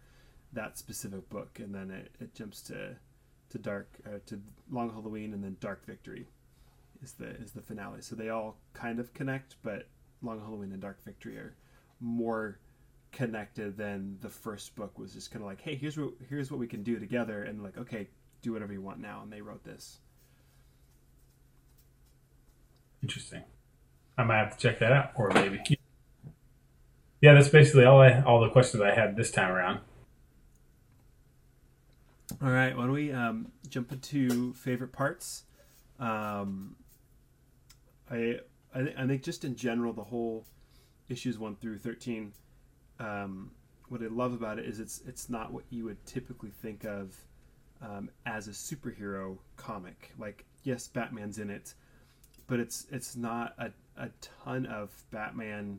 that 0.53 0.79
specific 0.79 1.29
book, 1.29 1.59
and 1.59 1.75
then 1.75 1.91
it, 1.91 2.15
it 2.21 2.35
jumps 2.35 2.61
to 2.63 2.97
to 3.53 3.59
Dark 3.59 3.89
uh, 4.07 4.19
to 4.27 4.41
Long 4.71 4.91
Halloween, 4.91 5.33
and 5.33 5.43
then 5.43 5.57
Dark 5.61 5.87
Victory 5.87 6.27
is 7.03 7.13
the 7.13 7.31
is 7.37 7.53
the 7.53 7.63
finale. 7.63 8.03
So 8.03 8.17
they 8.17 8.29
all 8.29 8.57
kind 8.75 8.99
of 8.99 9.15
connect, 9.15 9.57
but 9.63 9.89
Long 10.23 10.41
Halloween 10.41 10.73
and 10.73 10.81
Dark 10.81 11.03
Victory 11.05 11.37
are 11.37 11.55
more 12.01 12.59
connected 13.13 13.77
than 13.77 14.17
the 14.23 14.29
first 14.29 14.75
book 14.75 14.99
was 14.99 15.13
just 15.13 15.31
kind 15.31 15.43
of 15.43 15.47
like 15.47 15.61
hey 15.61 15.77
here's 15.77 15.99
what 15.99 16.15
here's 16.31 16.51
what 16.51 16.59
we 16.59 16.67
can 16.67 16.83
do 16.83 16.99
together 16.99 17.43
and 17.43 17.63
like 17.63 17.77
okay 17.77 18.09
do 18.41 18.55
whatever 18.55 18.73
you 18.73 18.81
want 18.81 18.99
now 18.99 19.21
and 19.23 19.31
they 19.31 19.43
wrote 19.43 19.63
this 19.65 19.99
interesting 23.03 23.43
I 24.17 24.25
might 24.25 24.39
have 24.39 24.57
to 24.57 24.59
check 24.59 24.79
that 24.81 24.93
out, 24.93 25.13
or 25.17 25.31
maybe. 25.31 25.61
Yeah, 27.21 27.35
that's 27.35 27.49
basically 27.49 27.85
all 27.85 28.01
I 28.01 28.21
all 28.23 28.41
the 28.41 28.51
questions 28.51 28.83
I 28.83 28.95
had 28.95 29.17
this 29.17 29.31
time 29.31 29.51
around. 29.51 29.81
All 32.43 32.51
right, 32.51 32.77
why 32.77 32.83
don't 32.83 32.93
we 32.93 33.13
um, 33.13 33.53
jump 33.69 33.93
into 33.93 34.53
favorite 34.55 34.93
parts? 34.93 35.45
Um, 36.01 36.75
I 38.11 38.41
I, 38.75 38.83
th- 38.83 38.97
I, 38.99 39.07
think 39.07 39.23
just 39.23 39.45
in 39.45 39.55
general, 39.55 39.93
the 39.93 40.03
whole 40.03 40.45
issues 41.09 41.39
one 41.39 41.55
through 41.55 41.79
thirteen. 41.79 42.33
Um, 42.99 43.53
what 43.91 44.03
I 44.03 44.07
love 44.09 44.33
about 44.33 44.59
it 44.59 44.65
is 44.65 44.81
it's 44.81 45.03
it's 45.07 45.31
not 45.31 45.53
what 45.53 45.63
you 45.71 45.85
would 45.85 46.05
typically 46.05 46.51
think 46.51 46.83
of 46.85 47.15
um, 47.81 48.11
as 48.27 48.49
a 48.49 48.51
superhero 48.51 49.39
comic. 49.57 50.13
Like, 50.19 50.45
yes, 50.65 50.89
Batman's 50.89 51.39
in 51.39 51.49
it, 51.49 51.75
but 52.49 52.59
it's 52.59 52.87
it's 52.91 53.15
not 53.15 53.55
a 53.57 53.71
a 53.97 54.11
ton 54.21 54.67
of 54.67 54.91
Batman 55.13 55.79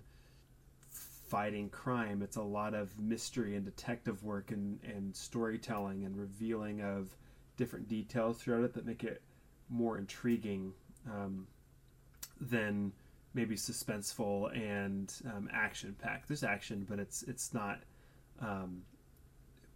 fighting 1.33 1.67
crime. 1.69 2.21
It's 2.21 2.35
a 2.35 2.43
lot 2.43 2.75
of 2.75 2.95
mystery 2.99 3.55
and 3.55 3.65
detective 3.65 4.23
work 4.23 4.51
and, 4.51 4.79
and 4.83 5.15
storytelling 5.15 6.05
and 6.05 6.15
revealing 6.15 6.83
of 6.83 7.17
different 7.57 7.87
details 7.87 8.37
throughout 8.37 8.63
it 8.63 8.73
that 8.75 8.85
make 8.85 9.03
it 9.03 9.19
more 9.67 9.97
intriguing 9.97 10.73
um, 11.11 11.47
than 12.39 12.91
maybe 13.33 13.55
suspenseful 13.55 14.55
and 14.55 15.11
um, 15.25 15.49
action 15.51 15.95
packed. 15.99 16.27
There's 16.27 16.43
action, 16.43 16.85
but 16.87 16.99
it's 16.99 17.23
it's 17.23 17.51
not 17.51 17.79
um, 18.39 18.83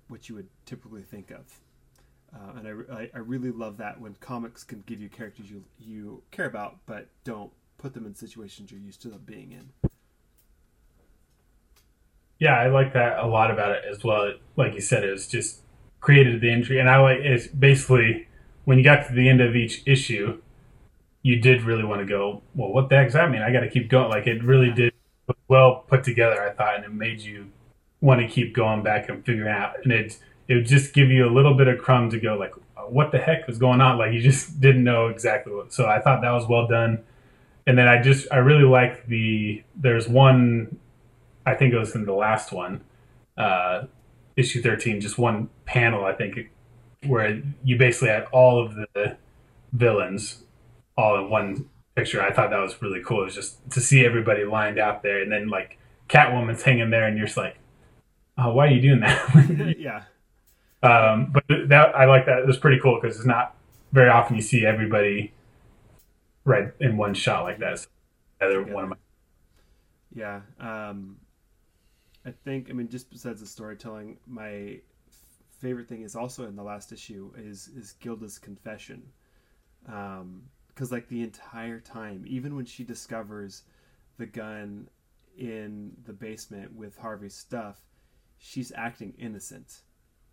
what 0.09 0.29
you 0.29 0.35
would 0.35 0.49
typically 0.67 1.01
think 1.01 1.31
of. 1.31 1.59
Uh, 2.35 2.59
and 2.59 2.85
I, 2.93 3.09
I 3.15 3.17
really 3.17 3.51
love 3.51 3.77
that 3.77 3.99
when 3.99 4.15
comics 4.19 4.63
can 4.63 4.83
give 4.85 5.01
you 5.01 5.09
characters 5.09 5.49
you 5.49 5.63
you 5.79 6.21
care 6.29 6.45
about 6.45 6.77
but 6.85 7.07
don't 7.23 7.51
put 7.79 7.95
them 7.95 8.05
in 8.05 8.13
situations 8.13 8.71
you're 8.71 8.79
used 8.79 9.01
to 9.01 9.07
them 9.07 9.23
being 9.25 9.53
in. 9.53 9.86
Yeah, 12.39 12.53
I 12.53 12.67
like 12.67 12.93
that 12.93 13.19
a 13.19 13.27
lot 13.27 13.51
about 13.51 13.71
it 13.71 13.83
as 13.89 14.03
well. 14.03 14.33
Like 14.55 14.73
you 14.73 14.81
said, 14.81 15.03
it 15.03 15.11
was 15.11 15.27
just 15.27 15.61
created 15.99 16.39
the 16.41 16.51
intrigue, 16.51 16.79
and 16.79 16.89
I 16.89 16.99
like 16.99 17.19
it's 17.19 17.47
basically 17.47 18.27
when 18.65 18.77
you 18.77 18.83
got 18.83 19.07
to 19.07 19.13
the 19.13 19.29
end 19.29 19.41
of 19.41 19.55
each 19.55 19.83
issue, 19.85 20.41
you 21.23 21.39
did 21.39 21.63
really 21.63 21.83
want 21.83 22.01
to 22.01 22.05
go. 22.05 22.41
Well, 22.55 22.71
what 22.71 22.89
the 22.89 22.97
heck 22.97 23.07
does 23.07 23.13
that 23.13 23.31
mean? 23.31 23.41
I 23.41 23.51
got 23.51 23.61
to 23.61 23.69
keep 23.69 23.89
going. 23.89 24.09
Like 24.09 24.27
it 24.27 24.43
really 24.43 24.71
did 24.71 24.93
well 25.47 25.85
put 25.87 26.03
together, 26.03 26.41
I 26.41 26.51
thought, 26.53 26.75
and 26.75 26.85
it 26.85 26.93
made 26.93 27.21
you 27.21 27.47
want 28.01 28.21
to 28.21 28.27
keep 28.27 28.53
going 28.53 28.83
back 28.83 29.09
and 29.09 29.25
figuring 29.25 29.51
out. 29.51 29.75
And 29.83 29.91
it 29.91 30.17
it 30.47 30.55
would 30.55 30.67
just 30.67 30.93
give 30.93 31.09
you 31.09 31.27
a 31.27 31.31
little 31.31 31.55
bit 31.55 31.67
of 31.67 31.79
crumb 31.79 32.09
to 32.11 32.19
go 32.19 32.35
like, 32.35 32.53
uh, 32.77 32.81
what 32.83 33.11
the 33.11 33.17
heck 33.17 33.47
was 33.47 33.57
going 33.57 33.81
on? 33.81 33.97
Like 33.97 34.13
you 34.13 34.21
just 34.21 34.61
didn't 34.61 34.83
know 34.83 35.07
exactly 35.07 35.53
what. 35.53 35.73
So 35.73 35.87
I 35.87 35.99
thought 35.99 36.21
that 36.21 36.31
was 36.31 36.47
well 36.47 36.67
done 36.67 37.03
and 37.67 37.77
then 37.77 37.87
I 37.87 38.01
just 38.01 38.27
I 38.31 38.37
really 38.37 38.63
like 38.63 39.05
the 39.07 39.61
there's 39.75 40.07
one 40.07 40.79
I 41.47 41.55
think 41.55 41.73
it 41.73 41.77
was 41.77 41.95
in 41.95 42.05
the 42.05 42.13
last 42.13 42.51
one 42.51 42.83
uh, 43.37 43.83
issue 44.35 44.61
13 44.61 45.01
just 45.01 45.17
one 45.17 45.49
panel 45.65 46.05
I 46.05 46.13
think 46.13 46.51
where 47.05 47.41
you 47.63 47.77
basically 47.77 48.09
had 48.09 48.25
all 48.31 48.63
of 48.63 48.75
the 48.75 49.17
villains 49.73 50.43
all 50.97 51.17
in 51.17 51.29
one 51.29 51.69
picture 51.95 52.21
I 52.21 52.31
thought 52.31 52.49
that 52.49 52.59
was 52.59 52.81
really 52.81 53.01
cool 53.03 53.21
it 53.21 53.25
was 53.25 53.35
just 53.35 53.69
to 53.71 53.81
see 53.81 54.05
everybody 54.05 54.43
lined 54.45 54.79
out 54.79 55.03
there 55.03 55.21
and 55.21 55.31
then 55.31 55.49
like 55.49 55.77
Catwoman's 56.09 56.63
hanging 56.63 56.89
there 56.89 57.07
and 57.07 57.17
you're 57.17 57.27
just 57.27 57.37
like 57.37 57.57
oh 58.37 58.51
why 58.53 58.67
are 58.67 58.71
you 58.71 58.81
doing 58.81 58.99
that 58.99 59.75
yeah 59.79 60.03
um, 60.83 61.31
but 61.33 61.43
that 61.69 61.95
I 61.95 62.05
like 62.05 62.25
that 62.27 62.39
it 62.39 62.47
was 62.47 62.57
pretty 62.57 62.79
cool 62.79 62.99
because 63.01 63.17
it's 63.17 63.25
not 63.25 63.55
very 63.91 64.09
often 64.09 64.35
you 64.35 64.41
see 64.41 64.65
everybody 64.65 65.33
right 66.45 66.71
in 66.79 66.97
one 66.97 67.13
shot 67.13 67.43
like 67.43 67.59
that. 67.59 67.79
So 67.79 67.87
yeah. 68.41 68.73
one 68.73 68.83
of 68.85 68.89
my 68.91 68.95
yeah. 70.15 70.41
Um, 70.59 71.17
I 72.27 72.31
think 72.43 72.69
I 72.69 72.73
mean 72.73 72.89
just 72.89 73.09
besides 73.09 73.39
the 73.39 73.47
storytelling, 73.47 74.17
my 74.27 74.81
favorite 75.59 75.87
thing 75.87 76.01
is 76.01 76.15
also 76.15 76.45
in 76.45 76.55
the 76.55 76.63
last 76.63 76.91
issue 76.91 77.31
is 77.37 77.69
is 77.69 77.93
Gilda's 77.93 78.37
confession, 78.37 79.01
because 79.85 80.21
um, 80.21 80.49
like 80.91 81.07
the 81.07 81.23
entire 81.23 81.79
time, 81.79 82.25
even 82.27 82.55
when 82.55 82.65
she 82.65 82.83
discovers 82.83 83.63
the 84.17 84.25
gun 84.25 84.89
in 85.37 85.93
the 86.05 86.13
basement 86.13 86.75
with 86.75 86.97
Harvey's 86.97 87.35
stuff, 87.35 87.79
she's 88.37 88.73
acting 88.75 89.13
innocent. 89.17 89.81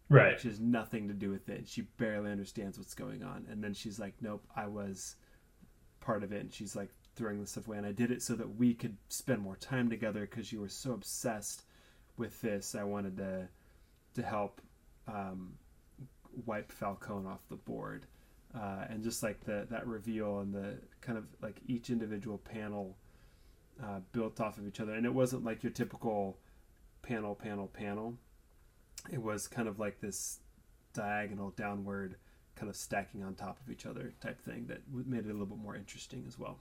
Right. 0.08 0.38
She 0.40 0.48
has 0.48 0.60
nothing 0.60 1.06
to 1.08 1.14
do 1.14 1.30
with 1.30 1.48
it. 1.48 1.68
She 1.68 1.82
barely 1.82 2.30
understands 2.30 2.76
what's 2.76 2.94
going 2.94 3.22
on. 3.22 3.46
And 3.48 3.62
then 3.62 3.72
she's 3.72 3.98
like, 3.98 4.14
nope, 4.20 4.44
I 4.54 4.66
was 4.66 5.16
part 6.04 6.22
of 6.22 6.32
it 6.32 6.42
and 6.42 6.52
she's 6.52 6.76
like 6.76 6.90
throwing 7.16 7.40
the 7.40 7.46
stuff 7.46 7.66
away 7.66 7.78
and 7.78 7.86
i 7.86 7.92
did 7.92 8.10
it 8.10 8.20
so 8.20 8.34
that 8.34 8.56
we 8.56 8.74
could 8.74 8.94
spend 9.08 9.40
more 9.40 9.56
time 9.56 9.88
together 9.88 10.20
because 10.20 10.52
you 10.52 10.60
were 10.60 10.68
so 10.68 10.92
obsessed 10.92 11.62
with 12.16 12.40
this 12.40 12.74
i 12.74 12.82
wanted 12.82 13.16
to 13.16 13.48
to 14.14 14.22
help 14.22 14.60
um, 15.08 15.54
wipe 16.46 16.70
falcone 16.70 17.26
off 17.26 17.40
the 17.48 17.56
board 17.56 18.06
uh, 18.54 18.84
and 18.88 19.02
just 19.02 19.22
like 19.22 19.44
the 19.44 19.66
that 19.70 19.86
reveal 19.86 20.38
and 20.38 20.54
the 20.54 20.76
kind 21.00 21.18
of 21.18 21.24
like 21.42 21.56
each 21.66 21.90
individual 21.90 22.38
panel 22.38 22.96
uh, 23.82 23.98
built 24.12 24.40
off 24.40 24.56
of 24.58 24.66
each 24.66 24.80
other 24.80 24.94
and 24.94 25.04
it 25.04 25.12
wasn't 25.12 25.44
like 25.44 25.62
your 25.62 25.72
typical 25.72 26.38
panel 27.02 27.34
panel 27.34 27.66
panel 27.66 28.14
it 29.12 29.20
was 29.20 29.48
kind 29.48 29.68
of 29.68 29.78
like 29.78 30.00
this 30.00 30.38
diagonal 30.94 31.50
downward 31.50 32.16
kind 32.54 32.70
of 32.70 32.76
stacking 32.76 33.22
on 33.22 33.34
top 33.34 33.58
of 33.60 33.70
each 33.70 33.86
other 33.86 34.12
type 34.20 34.40
thing 34.40 34.66
that 34.68 34.80
made 34.90 35.26
it 35.26 35.30
a 35.30 35.32
little 35.32 35.46
bit 35.46 35.58
more 35.58 35.76
interesting 35.76 36.24
as 36.26 36.38
well. 36.38 36.58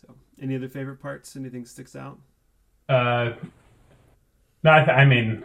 So, 0.00 0.14
any 0.40 0.56
other 0.56 0.68
favorite 0.68 1.00
parts? 1.00 1.36
Anything 1.36 1.64
sticks 1.64 1.96
out? 1.96 2.18
Uh, 2.88 3.32
no, 4.62 4.72
I, 4.72 4.84
th- 4.84 4.96
I 4.96 5.04
mean, 5.04 5.44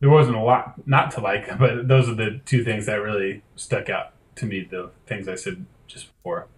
there 0.00 0.10
wasn't 0.10 0.36
a 0.36 0.40
lot 0.40 0.86
not 0.86 1.10
to 1.12 1.20
like, 1.20 1.58
but 1.58 1.88
those 1.88 2.08
are 2.08 2.14
the 2.14 2.40
two 2.44 2.64
things 2.64 2.86
that 2.86 2.96
really 2.96 3.42
stuck 3.56 3.88
out 3.88 4.12
to 4.36 4.46
me. 4.46 4.66
The 4.68 4.90
things 5.06 5.28
I 5.28 5.34
said 5.34 5.64
just 5.86 6.14
before. 6.16 6.48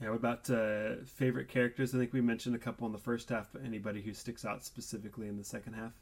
Yeah, 0.00 0.10
what 0.10 0.16
about 0.16 0.48
uh, 0.48 1.04
favorite 1.04 1.48
characters? 1.48 1.94
I 1.94 1.98
think 1.98 2.12
we 2.12 2.22
mentioned 2.22 2.54
a 2.54 2.58
couple 2.58 2.86
in 2.86 2.92
the 2.92 2.98
first 2.98 3.28
half, 3.28 3.48
but 3.52 3.62
anybody 3.64 4.00
who 4.00 4.14
sticks 4.14 4.46
out 4.46 4.64
specifically 4.64 5.28
in 5.28 5.36
the 5.36 5.44
second 5.44 5.74
half? 5.74 5.92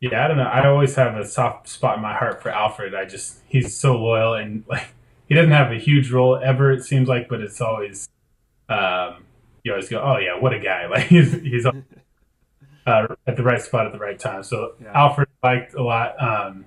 Yeah, 0.00 0.24
I 0.24 0.28
don't 0.28 0.36
know. 0.36 0.44
I 0.44 0.66
always 0.66 0.94
have 0.96 1.16
a 1.16 1.24
soft 1.24 1.68
spot 1.68 1.96
in 1.96 2.02
my 2.02 2.12
heart 2.12 2.42
for 2.42 2.50
Alfred. 2.50 2.94
I 2.94 3.04
just 3.04 3.38
he's 3.46 3.74
so 3.74 3.96
loyal 3.96 4.34
and 4.34 4.64
like 4.68 4.88
he 5.28 5.34
doesn't 5.34 5.52
have 5.52 5.72
a 5.72 5.78
huge 5.78 6.10
role 6.10 6.36
ever. 6.36 6.72
It 6.72 6.84
seems 6.84 7.08
like, 7.08 7.28
but 7.28 7.40
it's 7.40 7.60
always 7.60 8.08
um, 8.68 9.24
you 9.62 9.72
always 9.72 9.88
go, 9.88 10.00
oh 10.00 10.18
yeah, 10.18 10.38
what 10.38 10.52
a 10.52 10.58
guy! 10.58 10.86
Like 10.90 11.06
he's 11.06 11.32
he's 11.32 11.66
uh, 12.86 13.06
at 13.26 13.36
the 13.36 13.42
right 13.42 13.60
spot 13.60 13.86
at 13.86 13.92
the 13.92 13.98
right 13.98 14.18
time. 14.18 14.42
So 14.42 14.74
yeah. 14.82 14.92
Alfred 14.94 15.28
liked 15.42 15.74
a 15.74 15.82
lot. 15.82 16.20
Um, 16.22 16.66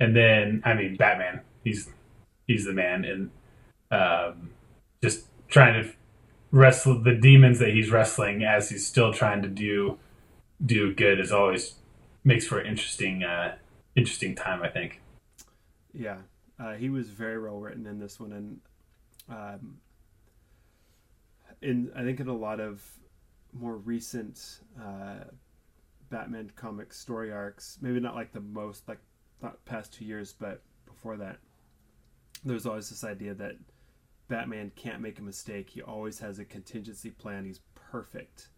and 0.00 0.16
then 0.16 0.62
I 0.64 0.74
mean 0.74 0.96
Batman. 0.96 1.42
He's 1.62 1.90
he's 2.46 2.64
the 2.64 2.72
man, 2.72 3.04
and 3.04 3.30
um, 3.90 4.50
just 5.02 5.26
trying 5.48 5.82
to 5.82 5.90
wrestle 6.50 7.00
the 7.00 7.14
demons 7.14 7.58
that 7.58 7.70
he's 7.70 7.90
wrestling 7.90 8.42
as 8.42 8.70
he's 8.70 8.86
still 8.86 9.12
trying 9.12 9.42
to 9.42 9.48
do 9.48 9.98
do 10.64 10.92
good 10.94 11.20
is 11.20 11.30
always 11.30 11.74
makes 12.24 12.46
for 12.46 12.58
an 12.58 12.66
interesting 12.66 13.22
uh, 13.22 13.56
interesting 13.94 14.34
time. 14.34 14.62
I 14.62 14.68
think. 14.68 15.00
Yeah, 15.92 16.18
uh, 16.58 16.74
he 16.74 16.88
was 16.88 17.10
very 17.10 17.40
well 17.40 17.58
written 17.58 17.86
in 17.86 17.98
this 17.98 18.18
one, 18.18 18.32
and 18.32 18.60
um, 19.28 19.76
in 21.60 21.90
I 21.94 22.02
think 22.02 22.20
in 22.20 22.28
a 22.28 22.36
lot 22.36 22.58
of 22.58 22.82
more 23.52 23.76
recent 23.76 24.60
uh, 24.80 25.24
Batman 26.10 26.50
comic 26.56 26.92
story 26.92 27.32
arcs, 27.32 27.78
maybe 27.80 28.00
not 28.00 28.14
like 28.14 28.32
the 28.32 28.40
most 28.40 28.88
like 28.88 29.00
not 29.42 29.64
past 29.64 29.92
two 29.92 30.04
years, 30.04 30.34
but 30.38 30.62
before 30.86 31.16
that, 31.16 31.38
there's 32.44 32.66
always 32.66 32.90
this 32.90 33.04
idea 33.04 33.34
that 33.34 33.56
Batman 34.28 34.70
can't 34.76 35.00
make 35.00 35.18
a 35.18 35.22
mistake. 35.22 35.70
He 35.70 35.82
always 35.82 36.18
has 36.20 36.38
a 36.38 36.44
contingency 36.44 37.10
plan. 37.10 37.44
He's 37.44 37.60
perfect. 37.74 38.48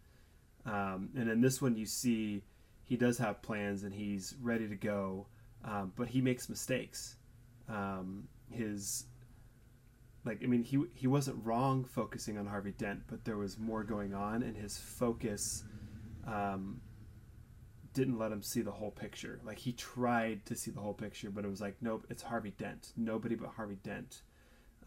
Um, 0.66 1.11
and 1.16 1.28
in 1.28 1.40
this 1.40 1.61
one, 1.61 1.76
you 1.76 1.86
see 1.86 2.43
he 2.84 2.97
does 2.97 3.18
have 3.18 3.43
plans 3.43 3.82
and 3.82 3.95
he's 3.95 4.34
ready 4.40 4.68
to 4.68 4.76
go, 4.76 5.26
um, 5.64 5.93
but 5.97 6.09
he 6.09 6.20
makes 6.20 6.49
mistakes. 6.49 7.16
Um, 7.68 8.28
his 8.51 9.07
like 10.25 10.41
I 10.43 10.47
mean 10.47 10.62
he 10.62 10.83
he 10.95 11.07
wasn't 11.07 11.45
wrong 11.45 11.85
focusing 11.85 12.39
on 12.39 12.47
Harvey 12.47 12.73
Dent, 12.73 13.03
but 13.09 13.25
there 13.25 13.37
was 13.37 13.59
more 13.59 13.83
going 13.83 14.14
on, 14.14 14.43
and 14.43 14.57
his 14.57 14.79
focus 14.79 15.64
um, 16.27 16.81
didn't 17.93 18.18
let 18.18 18.31
him 18.31 18.43
see 18.43 18.62
the 18.62 18.70
whole 18.70 18.91
picture. 18.91 19.41
Like 19.45 19.59
he 19.59 19.73
tried 19.73 20.47
to 20.47 20.55
see 20.55 20.70
the 20.70 20.81
whole 20.81 20.95
picture, 20.95 21.31
but 21.31 21.45
it 21.45 21.49
was 21.49 21.61
like 21.61 21.77
nope, 21.81 22.07
it's 22.09 22.23
Harvey 22.23 22.53
Dent, 22.57 22.93
nobody 22.97 23.35
but 23.35 23.51
Harvey 23.51 23.79
Dent, 23.83 24.23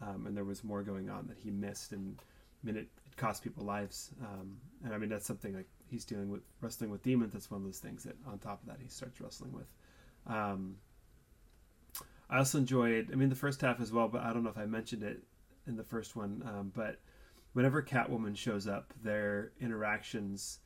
um, 0.00 0.26
and 0.26 0.36
there 0.36 0.44
was 0.44 0.64
more 0.64 0.82
going 0.82 1.10
on 1.10 1.26
that 1.28 1.38
he 1.38 1.50
missed, 1.50 1.92
and 1.92 2.18
I 2.62 2.66
mean 2.66 2.76
it, 2.76 2.88
it 3.06 3.16
cost 3.16 3.44
people 3.44 3.64
lives, 3.64 4.12
um, 4.22 4.56
and 4.84 4.94
I 4.94 4.98
mean 4.98 5.10
that's 5.10 5.26
something 5.26 5.54
like 5.54 5.68
he's 5.86 6.06
dealing 6.06 6.30
with 6.30 6.42
wrestling 6.62 6.90
with 6.90 7.02
demons. 7.02 7.34
That's 7.34 7.50
one 7.50 7.60
of 7.60 7.66
those 7.66 7.78
things 7.78 8.04
that 8.04 8.16
on 8.26 8.38
top 8.38 8.62
of 8.62 8.68
that 8.68 8.78
he 8.80 8.88
starts 8.88 9.20
wrestling 9.20 9.52
with. 9.52 9.66
Um, 10.26 10.76
I 12.28 12.38
also 12.38 12.58
enjoyed. 12.58 13.10
I 13.12 13.16
mean, 13.16 13.28
the 13.28 13.34
first 13.36 13.60
half 13.60 13.80
as 13.80 13.92
well, 13.92 14.08
but 14.08 14.22
I 14.22 14.32
don't 14.32 14.42
know 14.42 14.50
if 14.50 14.58
I 14.58 14.66
mentioned 14.66 15.02
it 15.02 15.22
in 15.66 15.76
the 15.76 15.84
first 15.84 16.16
one. 16.16 16.42
Um, 16.46 16.72
but 16.74 16.98
whenever 17.52 17.82
Catwoman 17.82 18.36
shows 18.36 18.66
up, 18.66 18.92
their 19.02 19.52
interactions, 19.60 20.58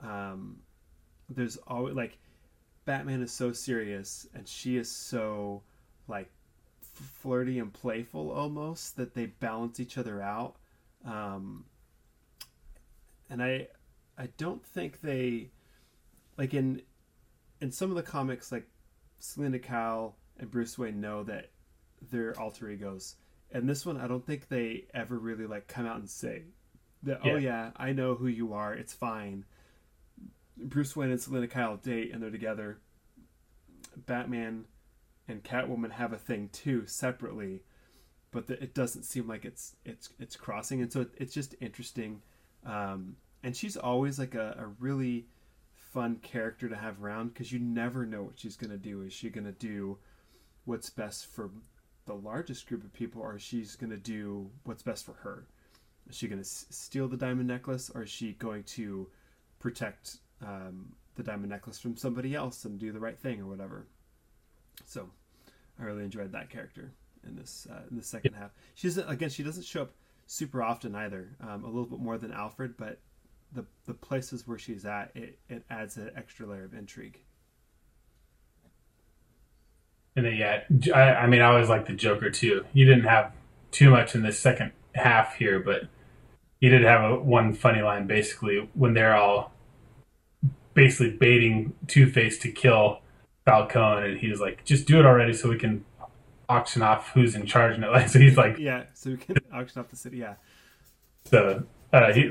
um, 0.00 0.58
there's 1.28 1.56
always 1.66 1.94
like 1.94 2.18
Batman 2.84 3.22
is 3.22 3.32
so 3.32 3.52
serious 3.52 4.28
and 4.34 4.46
she 4.46 4.76
is 4.76 4.90
so 4.90 5.62
like 6.06 6.30
flirty 6.80 7.58
and 7.58 7.72
playful 7.72 8.30
almost 8.30 8.96
that 8.96 9.14
they 9.14 9.26
balance 9.26 9.80
each 9.80 9.98
other 9.98 10.22
out. 10.22 10.56
Um, 11.04 11.64
and 13.28 13.42
I 13.42 13.68
I 14.16 14.28
don't 14.38 14.64
think 14.64 15.00
they 15.00 15.50
like 16.36 16.54
in 16.54 16.82
in 17.60 17.72
some 17.72 17.90
of 17.90 17.96
the 17.96 18.02
comics 18.02 18.52
like 18.52 18.68
Selina 19.18 19.58
Kyle 19.58 20.16
and 20.38 20.50
Bruce 20.50 20.78
Wayne 20.78 21.00
know 21.00 21.22
that 21.24 21.50
they're 22.10 22.38
alter 22.38 22.70
egos. 22.70 23.16
And 23.50 23.68
this 23.68 23.86
one 23.86 24.00
I 24.00 24.08
don't 24.08 24.26
think 24.26 24.48
they 24.48 24.86
ever 24.92 25.18
really 25.18 25.46
like 25.46 25.68
come 25.68 25.86
out 25.86 25.96
and 25.96 26.08
say 26.08 26.42
that 27.04 27.20
oh, 27.22 27.28
yeah. 27.28 27.32
oh 27.32 27.36
yeah, 27.36 27.70
I 27.76 27.92
know 27.92 28.14
who 28.14 28.26
you 28.26 28.54
are, 28.54 28.74
it's 28.74 28.92
fine. 28.92 29.44
Bruce 30.56 30.96
Wayne 30.96 31.10
and 31.10 31.20
Selina 31.20 31.48
Kyle 31.48 31.76
date 31.76 32.12
and 32.12 32.22
they're 32.22 32.30
together. 32.30 32.78
Batman 33.96 34.66
and 35.28 35.42
Catwoman 35.42 35.90
have 35.90 36.12
a 36.12 36.18
thing 36.18 36.48
too 36.52 36.86
separately, 36.86 37.62
but 38.30 38.46
the, 38.46 38.62
it 38.62 38.74
doesn't 38.74 39.04
seem 39.04 39.26
like 39.26 39.44
it's 39.44 39.76
it's 39.84 40.10
it's 40.18 40.36
crossing, 40.36 40.82
and 40.82 40.92
so 40.92 41.02
it, 41.02 41.10
it's 41.16 41.34
just 41.34 41.54
interesting. 41.60 42.20
Um, 42.64 43.16
and 43.42 43.56
she's 43.56 43.76
always 43.76 44.18
like 44.18 44.34
a, 44.34 44.56
a 44.58 44.66
really 44.78 45.26
fun 45.74 46.16
character 46.16 46.68
to 46.68 46.76
have 46.76 47.02
around 47.02 47.32
because 47.32 47.52
you 47.52 47.58
never 47.58 48.04
know 48.04 48.22
what 48.22 48.38
she's 48.38 48.56
gonna 48.56 48.76
do. 48.76 49.02
Is 49.02 49.12
she 49.12 49.30
gonna 49.30 49.52
do 49.52 49.98
what's 50.66 50.90
best 50.90 51.26
for 51.26 51.50
the 52.04 52.14
largest 52.14 52.66
group 52.68 52.84
of 52.84 52.92
people, 52.92 53.22
or 53.22 53.36
is 53.36 53.42
she's 53.42 53.74
gonna 53.74 53.96
do 53.96 54.50
what's 54.64 54.82
best 54.82 55.04
for 55.06 55.14
her? 55.14 55.46
Is 56.08 56.16
she 56.16 56.28
gonna 56.28 56.42
s- 56.42 56.66
steal 56.70 57.08
the 57.08 57.16
diamond 57.16 57.48
necklace, 57.48 57.90
or 57.94 58.02
is 58.02 58.10
she 58.10 58.32
going 58.34 58.64
to 58.64 59.08
protect 59.58 60.18
um, 60.42 60.92
the 61.14 61.22
diamond 61.22 61.50
necklace 61.50 61.78
from 61.78 61.96
somebody 61.96 62.34
else 62.34 62.64
and 62.64 62.78
do 62.78 62.92
the 62.92 63.00
right 63.00 63.18
thing, 63.18 63.40
or 63.40 63.46
whatever? 63.46 63.86
So, 64.84 65.08
I 65.80 65.84
really 65.84 66.04
enjoyed 66.04 66.32
that 66.32 66.50
character 66.50 66.92
in 67.26 67.36
this 67.36 67.66
uh, 67.70 67.82
in 67.90 67.96
the 67.96 68.04
second 68.04 68.34
half. 68.34 68.50
She's 68.74 68.98
again, 68.98 69.30
she 69.30 69.42
doesn't 69.42 69.64
show 69.64 69.82
up 69.82 69.92
super 70.26 70.62
often 70.62 70.94
either. 70.94 71.36
Um, 71.40 71.64
a 71.64 71.68
little 71.68 71.86
bit 71.86 71.98
more 71.98 72.18
than 72.18 72.32
Alfred, 72.32 72.76
but 72.76 72.98
the 73.52 73.64
the 73.86 73.94
places 73.94 74.46
where 74.46 74.58
she's 74.58 74.84
at, 74.84 75.10
it, 75.14 75.38
it 75.48 75.64
adds 75.70 75.96
an 75.96 76.10
extra 76.16 76.46
layer 76.46 76.64
of 76.64 76.74
intrigue. 76.74 77.18
And 80.16 80.24
then, 80.24 80.34
yeah, 80.34 80.62
I, 80.94 81.24
I 81.24 81.26
mean, 81.26 81.42
I 81.42 81.46
always 81.46 81.68
like 81.68 81.86
the 81.86 81.92
Joker 81.92 82.30
too. 82.30 82.64
He 82.72 82.84
didn't 82.84 83.04
have 83.04 83.32
too 83.70 83.90
much 83.90 84.14
in 84.14 84.22
the 84.22 84.32
second 84.32 84.72
half 84.94 85.36
here, 85.36 85.60
but 85.60 85.88
he 86.60 86.70
did 86.70 86.82
have 86.82 87.02
a, 87.02 87.16
one 87.16 87.52
funny 87.52 87.82
line 87.82 88.06
basically 88.06 88.68
when 88.72 88.94
they're 88.94 89.14
all 89.14 89.52
basically 90.74 91.10
baiting 91.10 91.74
Two 91.86 92.08
Face 92.08 92.38
to 92.40 92.50
kill 92.50 93.00
Falcone, 93.44 94.10
and 94.10 94.18
he's 94.18 94.40
like, 94.40 94.64
"Just 94.64 94.86
do 94.86 94.98
it 94.98 95.06
already, 95.06 95.32
so 95.32 95.48
we 95.48 95.58
can 95.58 95.84
auction 96.48 96.82
off 96.82 97.10
who's 97.10 97.34
in 97.34 97.46
charge." 97.46 97.74
And 97.74 97.84
it, 97.88 98.10
so 98.10 98.18
he's 98.18 98.36
like, 98.36 98.58
"Yeah, 98.58 98.84
so 98.94 99.10
we 99.10 99.16
can 99.16 99.36
auction 99.52 99.80
off 99.80 99.88
the 99.88 99.96
city." 99.96 100.18
Yeah. 100.18 100.34
So 101.24 101.64
uh, 101.92 102.12
he, 102.12 102.30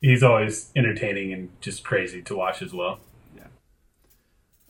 he's 0.00 0.22
always 0.22 0.70
entertaining 0.76 1.32
and 1.32 1.48
just 1.60 1.82
crazy 1.82 2.20
to 2.22 2.36
watch 2.36 2.60
as 2.60 2.72
well. 2.72 3.00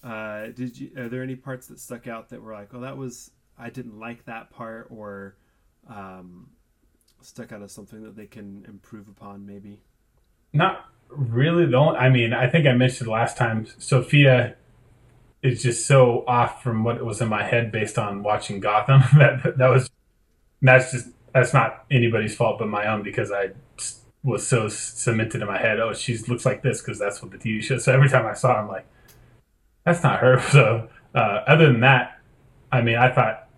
Uh, 0.02 0.46
did 0.48 0.78
you? 0.78 0.90
Are 0.96 1.08
there 1.08 1.22
any 1.22 1.36
parts 1.36 1.68
that 1.68 1.78
stuck 1.78 2.06
out 2.06 2.30
that 2.30 2.42
were 2.42 2.52
like, 2.52 2.74
"Oh, 2.74 2.80
that 2.80 2.96
was 2.96 3.30
I 3.58 3.70
didn't 3.70 3.98
like 3.98 4.24
that 4.24 4.50
part," 4.50 4.88
or 4.90 5.36
um, 5.88 6.50
stuck 7.20 7.52
out 7.52 7.62
as 7.62 7.72
something 7.72 8.02
that 8.02 8.16
they 8.16 8.26
can 8.26 8.64
improve 8.68 9.08
upon, 9.08 9.46
maybe? 9.46 9.80
Not 10.52 10.86
really. 11.08 11.66
The 11.66 11.76
only, 11.76 11.98
I 11.98 12.08
mean, 12.08 12.32
I 12.32 12.48
think 12.48 12.66
I 12.66 12.72
mentioned 12.72 13.08
last 13.08 13.36
time. 13.36 13.66
Sofia 13.78 14.56
is 15.42 15.62
just 15.62 15.86
so 15.86 16.24
off 16.26 16.62
from 16.62 16.84
what 16.84 17.04
was 17.04 17.20
in 17.20 17.28
my 17.28 17.42
head 17.42 17.72
based 17.72 17.98
on 17.98 18.22
watching 18.22 18.60
Gotham. 18.60 19.02
that 19.18 19.56
that 19.58 19.68
was 19.68 19.90
that's 20.60 20.92
just 20.92 21.08
that's 21.32 21.52
not 21.52 21.84
anybody's 21.90 22.34
fault 22.34 22.58
but 22.58 22.68
my 22.68 22.86
own 22.86 23.02
because 23.02 23.32
I 23.32 23.50
was 24.22 24.46
so 24.46 24.68
cemented 24.68 25.42
in 25.42 25.48
my 25.48 25.58
head. 25.58 25.80
Oh, 25.80 25.92
she 25.92 26.16
looks 26.28 26.46
like 26.46 26.62
this 26.62 26.80
because 26.80 26.98
that's 26.98 27.22
what 27.22 27.32
the 27.32 27.38
TV 27.38 27.62
show. 27.62 27.78
So 27.78 27.92
every 27.92 28.08
time 28.08 28.26
I 28.26 28.34
saw 28.34 28.54
her, 28.54 28.60
I'm 28.60 28.68
like, 28.68 28.86
that's 29.84 30.02
not 30.02 30.20
her. 30.20 30.40
So 30.50 30.88
uh, 31.14 31.42
other 31.46 31.66
than 31.66 31.80
that, 31.80 32.18
I 32.70 32.80
mean, 32.82 32.96
I 32.96 33.10
thought 33.10 33.48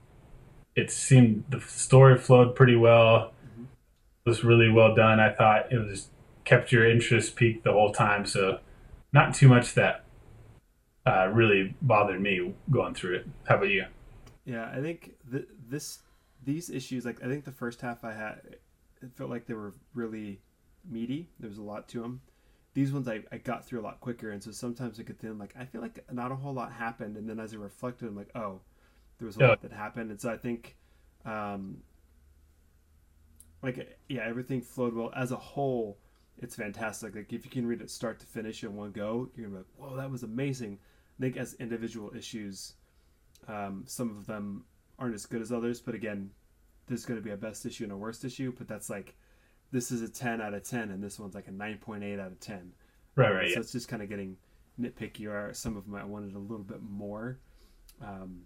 it 0.75 0.91
seemed 0.91 1.45
the 1.51 1.61
story 1.61 2.19
flowed 2.19 2.55
pretty 2.55 2.77
well. 2.77 3.33
It 4.27 4.29
was 4.29 4.43
really 4.43 4.71
well 4.71 4.95
done. 4.95 5.21
I 5.21 5.33
thought 5.33 5.73
it 5.73 5.79
was 5.79 6.09
kept 6.45 6.73
your 6.73 6.89
interest 6.89 7.37
peaked 7.37 7.65
the 7.65 7.73
whole 7.73 7.93
time. 7.93 8.27
So 8.27 8.59
not 9.13 9.35
too 9.35 9.49
much 9.49 9.75
that 9.75 10.05
uh, 11.07 11.29
really 11.33 11.75
bothered 11.83 12.21
me 12.21 12.55
going 12.71 12.95
through 12.95 13.17
it. 13.17 13.27
How 13.45 13.57
about 13.57 13.69
you? 13.69 13.85
Yeah, 14.45 14.71
I 14.73 14.81
think 14.81 15.15
th- 15.31 15.49
this 15.69 16.01
these 16.45 16.69
issues, 16.71 17.05
like 17.05 17.23
I 17.23 17.27
think 17.27 17.45
the 17.45 17.53
first 17.53 17.81
half 17.81 18.05
I 18.05 18.13
had, 18.13 18.41
it 19.03 19.11
felt 19.15 19.31
like 19.31 19.47
they 19.47 19.55
were 19.55 19.75
really 19.95 20.41
meaty. 20.89 21.29
There 21.39 21.49
was 21.49 21.59
a 21.59 21.63
lot 21.63 21.89
to 21.89 22.03
them. 22.03 22.21
These 22.75 22.93
ones 22.93 23.09
I, 23.09 23.23
I 23.31 23.39
got 23.39 23.65
through 23.65 23.81
a 23.81 23.83
lot 23.83 24.01
quicker, 24.01 24.31
and 24.31 24.43
so 24.43 24.51
sometimes 24.51 24.99
I 24.99 25.05
get 25.05 25.19
to 25.21 25.27
them 25.27 25.39
like 25.39 25.55
I 25.59 25.65
feel 25.65 25.81
like 25.81 26.05
not 26.13 26.33
a 26.33 26.37
whole 26.37 26.53
lot 26.53 26.73
happened, 26.73 27.17
and 27.17 27.29
then 27.29 27.41
as 27.41 27.55
I 27.55 27.57
reflected, 27.57 28.09
I'm 28.09 28.17
like, 28.17 28.31
oh, 28.35 28.61
there 29.19 29.27
was 29.27 29.37
a 29.37 29.41
yeah. 29.41 29.49
lot 29.49 29.63
that 29.63 29.73
happened, 29.73 30.11
and 30.11 30.21
so 30.21 30.31
I 30.31 30.37
think, 30.37 30.77
um, 31.25 31.79
like 33.63 33.99
yeah, 34.09 34.23
everything 34.27 34.61
flowed 34.61 34.95
well 34.95 35.13
as 35.17 35.33
a 35.33 35.37
whole. 35.37 35.99
It's 36.39 36.57
fantastic. 36.57 37.15
Like 37.15 37.33
if 37.33 37.45
you 37.45 37.51
can 37.51 37.65
read 37.65 37.81
it 37.81 37.91
start 37.91 38.19
to 38.21 38.27
finish 38.27 38.65
in 38.65 38.75
one 38.75 38.91
go, 38.91 39.31
you're 39.37 39.47
gonna 39.47 39.63
be 39.63 39.65
like, 39.65 39.91
whoa, 39.91 39.97
that 39.97 40.11
was 40.11 40.25
amazing. 40.25 40.79
I 41.19 41.23
think 41.23 41.37
as 41.37 41.55
individual 41.55 42.13
issues, 42.17 42.75
um, 43.47 43.85
some 43.87 44.11
of 44.11 44.27
them 44.27 44.65
aren't 44.99 45.15
as 45.15 45.27
good 45.27 45.41
as 45.41 45.53
others, 45.53 45.81
but 45.81 45.95
again, 45.95 46.31
there's 46.87 47.05
going 47.05 47.19
to 47.19 47.25
be 47.25 47.31
a 47.31 47.37
best 47.37 47.65
issue 47.67 47.85
and 47.85 47.93
a 47.93 47.97
worst 47.97 48.25
issue. 48.25 48.53
But 48.57 48.69
that's 48.69 48.91
like 48.91 49.17
this 49.75 49.91
is 49.91 50.03
a 50.03 50.09
10 50.09 50.41
out 50.41 50.55
of 50.55 50.63
10 50.63 50.91
and 50.91 51.03
this 51.03 51.19
one's 51.19 51.35
like 51.35 51.49
a 51.49 51.51
9.8 51.51 52.21
out 52.21 52.29
of 52.33 52.39
10 52.41 52.73
Right, 53.17 53.31
Um, 53.31 53.37
right. 53.37 53.49
so 53.49 53.55
Yeah. 53.55 53.61
it's 53.61 53.73
just 53.73 53.89
kind 53.89 54.03
of 54.03 54.09
getting 54.09 54.37
nitpicky 54.81 55.27
or 55.29 55.53
some 55.53 55.77
of 55.77 55.85
them 55.85 55.95
i 55.97 56.05
wanted 56.05 56.35
a 56.35 56.39
little 56.39 56.65
bit 56.65 56.81
more 56.83 57.39
um, 58.01 58.43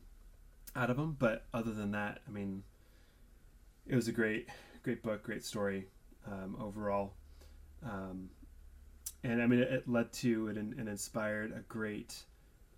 out 0.74 0.90
of 0.90 0.96
them 0.96 1.16
but 1.18 1.44
other 1.54 1.72
than 1.72 1.90
that 1.92 2.20
i 2.26 2.30
mean 2.30 2.62
it 3.86 3.94
was 3.94 4.08
a 4.08 4.12
great 4.12 4.48
great 4.82 5.02
book 5.02 5.22
great 5.22 5.44
story 5.44 5.86
um, 6.26 6.56
overall 6.60 7.14
um, 7.82 8.28
and 9.24 9.42
i 9.42 9.46
mean 9.46 9.60
it, 9.60 9.70
it 9.72 9.88
led 9.88 10.12
to 10.12 10.48
and, 10.48 10.58
and 10.78 10.88
inspired 10.88 11.52
a 11.52 11.60
great 11.68 12.22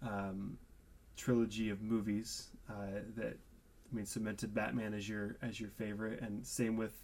um, 0.03 0.57
trilogy 1.17 1.71
of 1.71 1.83
movies 1.83 2.49
uh, 2.71 3.01
that 3.17 3.37
I 3.93 3.97
mean 3.97 4.07
cemented 4.07 4.55
Batman 4.55 4.95
as 4.95 5.09
your 5.09 5.37
as 5.43 5.59
your 5.61 5.69
favorite, 5.71 6.21
and 6.23 6.47
same 6.47 6.77
with 6.77 6.95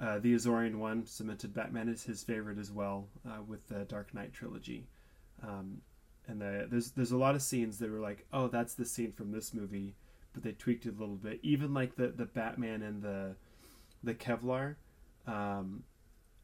uh, 0.00 0.18
the 0.18 0.34
Azorian 0.34 0.76
one 0.76 1.06
cemented 1.06 1.54
Batman 1.54 1.88
as 1.88 2.02
his 2.04 2.22
favorite 2.22 2.58
as 2.58 2.70
well 2.70 3.08
uh, 3.26 3.42
with 3.46 3.66
the 3.68 3.84
Dark 3.84 4.14
Knight 4.14 4.32
trilogy. 4.32 4.86
Um, 5.42 5.80
and 6.26 6.40
the, 6.40 6.66
there's 6.70 6.90
there's 6.92 7.12
a 7.12 7.16
lot 7.16 7.34
of 7.34 7.42
scenes 7.42 7.78
that 7.78 7.90
were 7.90 8.00
like, 8.00 8.26
oh, 8.32 8.48
that's 8.48 8.74
the 8.74 8.84
scene 8.84 9.12
from 9.12 9.32
this 9.32 9.54
movie, 9.54 9.94
but 10.34 10.42
they 10.42 10.52
tweaked 10.52 10.86
it 10.86 10.94
a 10.96 10.98
little 11.00 11.16
bit. 11.16 11.40
Even 11.42 11.72
like 11.74 11.96
the 11.96 12.08
the 12.08 12.26
Batman 12.26 12.82
and 12.82 13.02
the 13.02 13.34
the 14.02 14.14
Kevlar. 14.14 14.76
Um, 15.26 15.82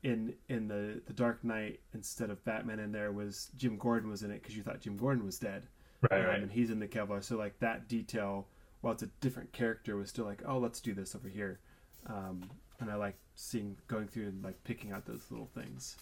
in 0.03 0.35
in 0.51 0.69
the 0.69 1.01
the 1.07 1.13
Dark 1.15 1.43
Knight, 1.45 1.81
instead 1.95 2.29
of 2.31 2.45
Batman 2.45 2.79
in 2.79 2.93
there 2.93 3.11
was 3.11 3.51
Jim 3.57 3.79
Gordon 3.79 4.11
was 4.11 4.23
in 4.23 4.31
it 4.31 4.43
because 4.43 4.55
you 4.57 4.63
thought 4.63 4.81
Jim 4.81 4.97
Gordon 4.99 5.25
was 5.25 5.39
dead 5.39 5.67
Right, 6.11 6.21
um, 6.21 6.27
right. 6.27 6.43
and 6.43 6.53
he's 6.53 6.71
in 6.71 6.79
the 6.79 6.87
Kevlar. 6.87 7.23
So 7.25 7.37
like 7.37 7.59
that 7.61 7.89
detail, 7.89 8.47
while 8.81 8.93
it's 8.93 9.03
a 9.03 9.09
different 9.21 9.53
character, 9.53 9.97
was 9.97 10.11
still 10.11 10.25
like, 10.27 10.43
oh, 10.47 10.59
let's 10.59 10.81
do 10.81 10.93
this 10.93 11.15
over 11.15 11.29
here. 11.29 11.59
Um, 12.07 12.51
and 12.81 12.91
I 12.91 12.97
like 12.97 13.17
seeing 13.35 13.77
going 13.89 14.09
through 14.09 14.29
and 14.29 14.45
like 14.45 14.63
picking 14.65 14.93
out 14.93 15.07
those 15.07 15.31
little 15.31 15.49
things 15.55 15.97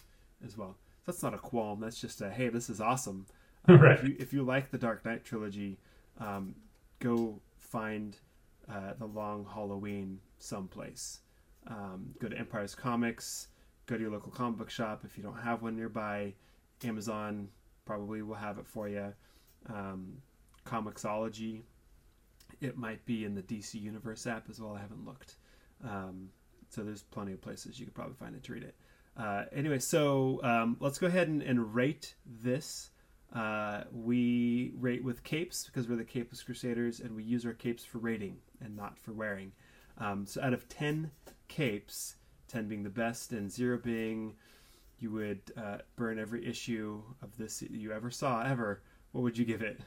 as 0.45 0.57
well. 0.57 0.75
So 1.05 1.11
that's 1.11 1.23
not 1.23 1.33
a 1.33 1.37
qualm. 1.37 1.79
That's 1.79 1.99
just 1.99 2.21
a 2.21 2.29
hey, 2.29 2.49
this 2.49 2.69
is 2.69 2.81
awesome. 2.81 3.25
Um, 3.65 3.79
Right. 3.79 3.97
If 3.97 4.03
you 4.03 4.15
if 4.19 4.33
you 4.33 4.43
like 4.43 4.71
the 4.71 4.77
Dark 4.77 5.05
Knight 5.05 5.23
trilogy, 5.23 5.77
um, 6.19 6.53
go 6.99 7.39
find 7.55 8.17
uh, 8.69 8.91
the 8.99 9.05
Long 9.05 9.45
Halloween 9.45 10.19
someplace. 10.37 11.21
Um, 11.67 12.13
go 12.19 12.27
to 12.27 12.37
Empire's 12.37 12.75
Comics. 12.75 13.47
Go 13.85 13.95
to 13.95 14.01
your 14.01 14.11
local 14.11 14.33
comic 14.33 14.57
book 14.57 14.69
shop. 14.69 15.03
If 15.05 15.17
you 15.17 15.23
don't 15.23 15.37
have 15.37 15.61
one 15.61 15.77
nearby, 15.77 16.33
Amazon 16.83 17.47
probably 17.85 18.21
will 18.21 18.35
have 18.35 18.57
it 18.57 18.67
for 18.67 18.89
you 18.89 19.13
um, 19.69 20.17
Comixology. 20.65 21.61
It 22.61 22.77
might 22.77 23.05
be 23.05 23.25
in 23.25 23.35
the 23.35 23.41
DC 23.41 23.81
Universe 23.81 24.27
app 24.27 24.49
as 24.49 24.59
well. 24.59 24.73
I 24.73 24.79
haven't 24.81 25.05
looked. 25.05 25.35
Um, 25.83 26.29
so 26.73 26.83
there's 26.83 27.03
plenty 27.03 27.33
of 27.33 27.41
places 27.41 27.79
you 27.79 27.85
could 27.85 27.93
probably 27.95 28.15
find 28.15 28.35
it 28.35 28.43
to 28.43 28.53
read 28.53 28.63
it. 28.63 28.75
Uh, 29.15 29.43
anyway, 29.51 29.77
so 29.79 30.39
um, 30.43 30.75
let's 30.79 30.97
go 30.97 31.07
ahead 31.07 31.27
and, 31.27 31.41
and 31.43 31.75
rate 31.75 32.15
this. 32.25 32.89
Uh, 33.33 33.83
we 33.91 34.73
rate 34.79 35.03
with 35.03 35.23
capes 35.23 35.65
because 35.65 35.87
we're 35.87 35.95
the 35.95 36.03
Capeless 36.03 36.43
Crusaders 36.43 36.99
and 36.99 37.15
we 37.15 37.23
use 37.23 37.45
our 37.45 37.53
capes 37.53 37.83
for 37.83 37.97
rating 37.99 38.37
and 38.61 38.75
not 38.75 38.97
for 38.97 39.11
wearing. 39.11 39.51
Um, 39.99 40.25
so 40.25 40.41
out 40.41 40.53
of 40.53 40.67
10 40.67 41.11
capes, 41.47 42.15
10 42.47 42.67
being 42.67 42.83
the 42.83 42.89
best 42.89 43.31
and 43.31 43.51
0 43.51 43.79
being 43.83 44.33
you 44.99 45.11
would 45.11 45.41
uh, 45.57 45.79
burn 45.95 46.17
every 46.17 46.47
issue 46.47 47.01
of 47.21 47.35
this 47.37 47.61
you 47.61 47.91
ever 47.91 48.09
saw 48.09 48.43
ever, 48.43 48.81
what 49.11 49.21
would 49.21 49.37
you 49.37 49.45
give 49.45 49.61
it? 49.61 49.79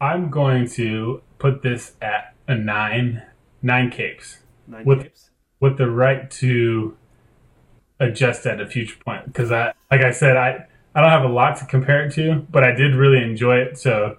I'm 0.00 0.30
going 0.30 0.68
to 0.70 1.22
put 1.38 1.62
this 1.62 1.94
at 2.02 2.34
a 2.48 2.54
nine, 2.54 3.22
nine 3.62 3.90
capes, 3.90 4.40
Nine 4.66 4.84
With- 4.84 5.02
capes? 5.04 5.30
With 5.60 5.78
the 5.78 5.90
right 5.90 6.30
to 6.30 6.96
adjust 7.98 8.46
at 8.46 8.60
a 8.60 8.66
future 8.66 8.96
point. 9.04 9.26
Because 9.26 9.50
I, 9.50 9.72
like 9.90 10.02
I 10.02 10.10
said, 10.10 10.36
I 10.36 10.66
I 10.94 11.00
don't 11.00 11.10
have 11.10 11.24
a 11.24 11.32
lot 11.32 11.56
to 11.58 11.66
compare 11.66 12.06
it 12.06 12.14
to, 12.14 12.46
but 12.50 12.64
I 12.64 12.72
did 12.72 12.94
really 12.94 13.22
enjoy 13.22 13.58
it. 13.58 13.78
So 13.78 14.16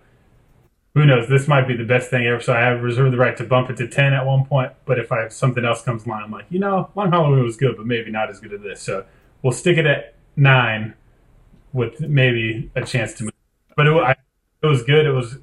who 0.94 1.06
knows? 1.06 1.28
This 1.28 1.48
might 1.48 1.68
be 1.68 1.76
the 1.76 1.84
best 1.84 2.10
thing 2.10 2.26
ever. 2.26 2.40
So 2.40 2.54
I 2.54 2.60
have 2.62 2.82
reserved 2.82 3.14
the 3.14 3.18
right 3.18 3.36
to 3.38 3.44
bump 3.44 3.70
it 3.70 3.78
to 3.78 3.88
ten 3.88 4.14
at 4.14 4.26
one 4.26 4.46
point. 4.46 4.74
But 4.86 5.00
if 5.00 5.12
I 5.12 5.22
have 5.22 5.34
something 5.34 5.66
else 5.66 5.82
comes 5.82 6.06
along, 6.06 6.24
I'm 6.24 6.32
like, 6.32 6.46
you 6.50 6.60
know, 6.60 6.92
Long 6.96 7.12
Halloween 7.12 7.44
was 7.44 7.58
good, 7.58 7.78
but 7.78 7.86
maybe 7.86 8.12
not 8.12 8.30
as 8.30 8.40
good 8.40 8.54
as 8.54 8.62
this. 8.62 8.82
So 8.82 9.06
we'll 9.42 9.54
stick 9.54 9.78
it 9.78 9.86
at 9.86 10.16
nine, 10.36 10.94
with 11.74 12.00
maybe 12.00 12.72
a 12.76 12.84
chance 12.84 13.14
to 13.16 13.26
move. 13.26 13.34
But 13.76 13.88
it, 13.88 13.92
I, 13.92 14.16
it 14.64 14.68
was 14.68 14.84
good. 14.84 15.06
It 15.06 15.12
was 15.12 15.38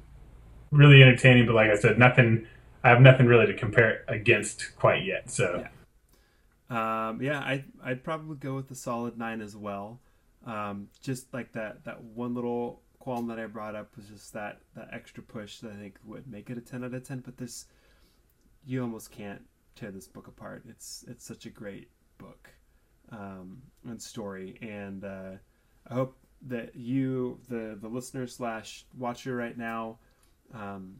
really 0.71 1.01
entertaining. 1.01 1.45
But 1.45 1.55
like 1.55 1.69
I 1.69 1.75
said, 1.75 1.97
nothing. 1.97 2.47
I 2.83 2.89
have 2.89 3.01
nothing 3.01 3.25
really 3.25 3.47
to 3.47 3.53
compare 3.53 3.89
it 3.89 4.05
against 4.07 4.75
quite 4.77 5.03
yet. 5.05 5.29
So. 5.29 5.59
Yeah. 5.61 5.67
Um, 6.69 7.21
yeah, 7.21 7.39
I 7.39 7.63
I'd 7.83 8.03
probably 8.03 8.37
go 8.37 8.55
with 8.55 8.67
the 8.69 8.75
solid 8.75 9.17
nine 9.17 9.41
as 9.41 9.55
well. 9.55 9.99
Um, 10.45 10.87
just 11.01 11.33
like 11.33 11.51
that 11.53 11.83
that 11.85 12.03
one 12.03 12.33
little 12.33 12.81
qualm 12.99 13.27
that 13.27 13.39
I 13.39 13.45
brought 13.45 13.75
up 13.75 13.95
was 13.95 14.07
just 14.07 14.33
that 14.33 14.61
that 14.75 14.89
extra 14.91 15.21
push 15.21 15.59
that 15.59 15.71
I 15.71 15.75
think 15.75 15.95
would 16.03 16.27
make 16.27 16.49
it 16.49 16.57
a 16.57 16.61
ten 16.61 16.83
out 16.83 16.93
of 16.93 17.07
ten. 17.07 17.19
But 17.19 17.37
this, 17.37 17.65
you 18.65 18.81
almost 18.81 19.11
can't 19.11 19.43
tear 19.75 19.91
this 19.91 20.07
book 20.07 20.27
apart. 20.27 20.63
It's 20.67 21.05
it's 21.07 21.25
such 21.25 21.45
a 21.45 21.49
great 21.49 21.89
book 22.17 22.49
um, 23.11 23.61
and 23.87 24.01
story, 24.01 24.57
and 24.61 25.03
uh, 25.03 25.31
I 25.87 25.93
hope 25.93 26.17
that 26.47 26.75
you, 26.75 27.39
the 27.49 27.77
the 27.79 27.87
listener 27.87 28.27
slash 28.27 28.85
watcher 28.97 29.35
right 29.35 29.57
now, 29.57 29.99
um, 30.53 30.95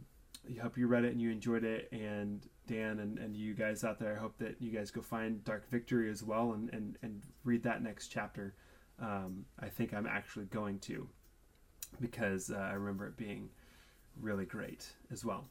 I 0.50 0.62
hope 0.62 0.78
you 0.78 0.88
read 0.88 1.06
it 1.06 1.12
and 1.12 1.22
you 1.22 1.32
enjoyed 1.32 1.64
it. 1.64 1.90
And 1.92 2.46
Dan 2.68 3.00
and, 3.00 3.18
and 3.18 3.36
you 3.36 3.54
guys 3.54 3.84
out 3.84 4.00
there, 4.00 4.16
I 4.16 4.20
hope 4.20 4.38
that 4.40 4.62
you 4.62 4.72
guys 4.72 4.92
go 4.92 5.02
find 5.02 5.44
Dark 5.44 5.70
Victory 5.70 6.10
as 6.10 6.24
well 6.24 6.54
and, 6.54 6.70
and, 6.74 6.98
and 7.02 7.22
read 7.44 7.64
that 7.64 7.84
next 7.84 8.10
chapter. 8.10 8.56
Um, 9.00 9.46
I 9.60 9.68
think 9.68 9.94
I'm 9.94 10.08
actually 10.08 10.46
going 10.46 10.80
to 10.80 11.08
because 12.00 12.52
uh, 12.52 12.56
I 12.58 12.74
remember 12.74 13.08
it 13.08 13.18
being 13.18 13.50
really 14.20 14.46
great 14.46 14.88
as 15.12 15.26
well. 15.26 15.46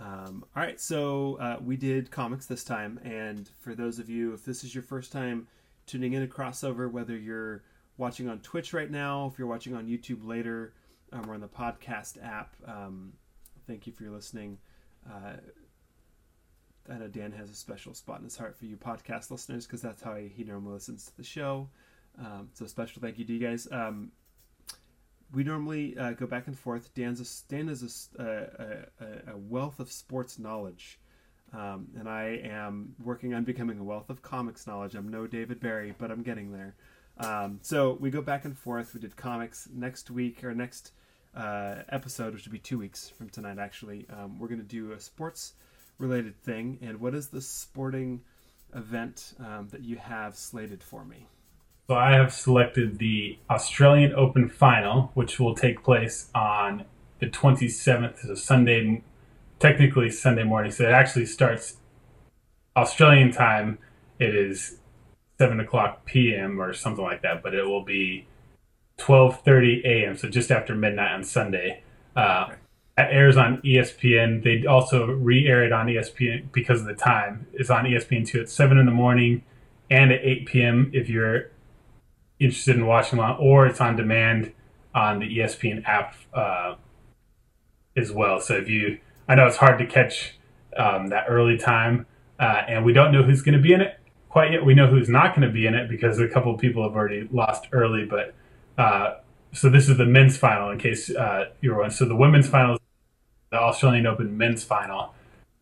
Um, 0.00 0.44
all 0.56 0.62
right, 0.62 0.80
so 0.80 1.36
uh, 1.40 1.56
we 1.64 1.76
did 1.76 2.10
comics 2.10 2.46
this 2.46 2.64
time, 2.64 2.98
and 3.04 3.48
for 3.60 3.74
those 3.76 4.00
of 4.00 4.10
you, 4.10 4.32
if 4.32 4.44
this 4.44 4.64
is 4.64 4.74
your 4.74 4.82
first 4.82 5.12
time 5.12 5.46
tuning 5.86 6.14
in 6.14 6.20
to 6.20 6.26
crossover, 6.26 6.90
whether 6.90 7.16
you're 7.16 7.62
watching 7.96 8.28
on 8.28 8.40
Twitch 8.40 8.72
right 8.72 8.90
now, 8.90 9.30
if 9.32 9.38
you're 9.38 9.46
watching 9.46 9.74
on 9.74 9.86
YouTube 9.86 10.26
later, 10.26 10.72
um, 11.12 11.30
or 11.30 11.34
on 11.34 11.40
the 11.40 11.48
podcast 11.48 12.22
app, 12.24 12.56
um, 12.66 13.12
thank 13.66 13.86
you 13.86 13.92
for 13.92 14.04
your 14.04 14.12
listening. 14.12 14.58
Uh, 15.08 15.34
I 16.90 16.98
know 16.98 17.08
Dan 17.08 17.32
has 17.32 17.50
a 17.50 17.54
special 17.54 17.94
spot 17.94 18.18
in 18.18 18.24
his 18.24 18.36
heart 18.36 18.56
for 18.58 18.66
you 18.66 18.76
podcast 18.76 19.30
listeners 19.30 19.66
because 19.66 19.80
that's 19.80 20.02
how 20.02 20.16
he, 20.16 20.28
he 20.28 20.44
normally 20.44 20.74
listens 20.74 21.06
to 21.06 21.16
the 21.16 21.24
show. 21.24 21.68
Um, 22.18 22.50
so 22.52 22.66
special 22.66 23.00
thank 23.00 23.18
you 23.18 23.24
to 23.24 23.32
you 23.32 23.38
guys. 23.38 23.66
Um, 23.70 24.12
we 25.32 25.44
normally 25.44 25.96
uh, 25.98 26.12
go 26.12 26.26
back 26.26 26.46
and 26.46 26.58
forth. 26.58 26.94
Dan's 26.94 27.20
a, 27.20 27.50
Dan 27.50 27.68
is 27.68 28.08
a, 28.18 28.86
a, 29.00 29.32
a 29.32 29.36
wealth 29.36 29.80
of 29.80 29.90
sports 29.90 30.38
knowledge, 30.38 31.00
um, 31.52 31.88
and 31.98 32.08
I 32.08 32.40
am 32.44 32.94
working 33.02 33.34
on 33.34 33.44
becoming 33.44 33.78
a 33.78 33.84
wealth 33.84 34.10
of 34.10 34.22
comics 34.22 34.66
knowledge. 34.66 34.94
I'm 34.94 35.08
no 35.08 35.26
David 35.26 35.60
Barry, 35.60 35.94
but 35.98 36.10
I'm 36.10 36.22
getting 36.22 36.52
there. 36.52 36.74
Um, 37.18 37.60
so 37.62 37.96
we 38.00 38.10
go 38.10 38.22
back 38.22 38.44
and 38.44 38.56
forth. 38.56 38.94
We 38.94 39.00
did 39.00 39.16
comics 39.16 39.68
next 39.72 40.10
week 40.10 40.44
or 40.44 40.54
next 40.54 40.92
uh, 41.36 41.82
episode, 41.88 42.34
which 42.34 42.44
will 42.44 42.52
be 42.52 42.58
two 42.58 42.78
weeks 42.78 43.08
from 43.08 43.28
tonight. 43.28 43.58
Actually, 43.58 44.06
um, 44.10 44.38
we're 44.38 44.48
going 44.48 44.60
to 44.60 44.66
do 44.66 44.92
a 44.92 45.00
sports 45.00 45.54
related 45.98 46.40
thing. 46.42 46.78
And 46.82 47.00
what 47.00 47.14
is 47.14 47.28
the 47.28 47.40
sporting 47.40 48.22
event 48.74 49.34
um, 49.38 49.68
that 49.70 49.82
you 49.82 49.96
have 49.96 50.36
slated 50.36 50.82
for 50.82 51.04
me? 51.04 51.28
So 51.88 51.94
I 51.96 52.12
have 52.14 52.32
selected 52.32 52.98
the 52.98 53.38
Australian 53.50 54.14
Open 54.14 54.48
final, 54.48 55.10
which 55.14 55.38
will 55.38 55.54
take 55.54 55.82
place 55.84 56.30
on 56.34 56.84
the 57.18 57.26
27th, 57.26 58.26
so 58.26 58.34
Sunday, 58.34 59.02
technically 59.58 60.10
Sunday 60.10 60.44
morning. 60.44 60.72
So 60.72 60.84
it 60.84 60.92
actually 60.92 61.26
starts 61.26 61.76
Australian 62.76 63.32
time. 63.32 63.78
It 64.18 64.34
is 64.34 64.78
7 65.38 65.60
o'clock 65.60 66.06
p.m. 66.06 66.60
or 66.60 66.72
something 66.72 67.04
like 67.04 67.22
that, 67.22 67.42
but 67.42 67.54
it 67.54 67.64
will 67.64 67.84
be 67.84 68.26
12:30 68.98 69.84
a.m. 69.84 70.16
So 70.16 70.28
just 70.28 70.50
after 70.50 70.74
midnight 70.74 71.12
on 71.12 71.24
Sunday. 71.24 71.82
Uh, 72.16 72.46
Okay. 72.48 72.58
It 72.96 73.08
airs 73.10 73.36
on 73.36 73.60
ESPN. 73.62 74.44
They 74.44 74.66
also 74.66 75.06
re-air 75.06 75.64
it 75.64 75.72
on 75.72 75.86
ESPN 75.86 76.52
because 76.52 76.80
of 76.80 76.86
the 76.86 76.94
time. 76.94 77.46
It's 77.52 77.68
on 77.68 77.84
ESPN 77.84 78.24
two 78.24 78.40
at 78.40 78.48
seven 78.48 78.78
in 78.78 78.86
the 78.86 78.92
morning 78.92 79.42
and 79.90 80.12
at 80.12 80.20
8 80.22 80.46
p.m. 80.46 80.90
if 80.94 81.08
you're 81.08 81.50
interested 82.38 82.76
in 82.76 82.86
watching 82.86 83.18
on, 83.18 83.36
or 83.40 83.66
it's 83.66 83.80
on 83.80 83.96
demand 83.96 84.52
on 84.94 85.18
the 85.18 85.38
ESPN 85.38 85.82
app 85.86 86.14
uh, 86.32 86.76
as 87.96 88.12
well. 88.12 88.40
So 88.40 88.54
if 88.54 88.68
you, 88.68 88.98
I 89.28 89.34
know 89.34 89.46
it's 89.46 89.56
hard 89.56 89.78
to 89.78 89.86
catch 89.86 90.38
um, 90.76 91.08
that 91.08 91.24
early 91.28 91.58
time, 91.58 92.06
uh, 92.38 92.62
and 92.68 92.84
we 92.84 92.92
don't 92.92 93.12
know 93.12 93.22
who's 93.22 93.42
going 93.42 93.56
to 93.56 93.62
be 93.62 93.72
in 93.72 93.80
it 93.80 93.98
quite 94.28 94.52
yet. 94.52 94.64
We 94.64 94.74
know 94.74 94.86
who's 94.86 95.08
not 95.08 95.34
going 95.34 95.46
to 95.46 95.52
be 95.52 95.66
in 95.66 95.74
it 95.74 95.88
because 95.88 96.18
a 96.18 96.28
couple 96.28 96.54
of 96.54 96.60
people 96.60 96.82
have 96.82 96.94
already 96.94 97.28
lost 97.32 97.66
early. 97.72 98.04
But 98.04 98.34
uh, 98.78 99.14
so 99.52 99.70
this 99.70 99.88
is 99.88 99.96
the 99.96 100.06
men's 100.06 100.36
final 100.36 100.70
in 100.70 100.78
case 100.78 101.14
uh, 101.14 101.46
you're 101.60 101.78
one. 101.78 101.90
So 101.90 102.04
the 102.04 102.16
women's 102.16 102.48
final, 102.48 102.78
the 103.50 103.58
Australian 103.58 104.06
Open 104.06 104.36
men's 104.36 104.64
final, 104.64 105.14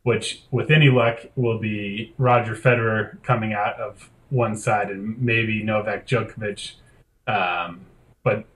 which 0.03 0.43
with 0.51 0.71
any 0.71 0.89
luck 0.89 1.21
will 1.37 1.59
be 1.59 2.15
Roger 2.17 2.57
Federer 2.57 3.23
coming 3.23 3.53
out 3.53 3.79
of 3.79 4.11
one 4.31 4.57
side 4.57 4.91
and 4.91 5.21
maybe 5.21 5.63
Novak 5.63 6.07
Djokovic. 6.07 6.73
Um, 7.27 7.83
but 8.25 8.47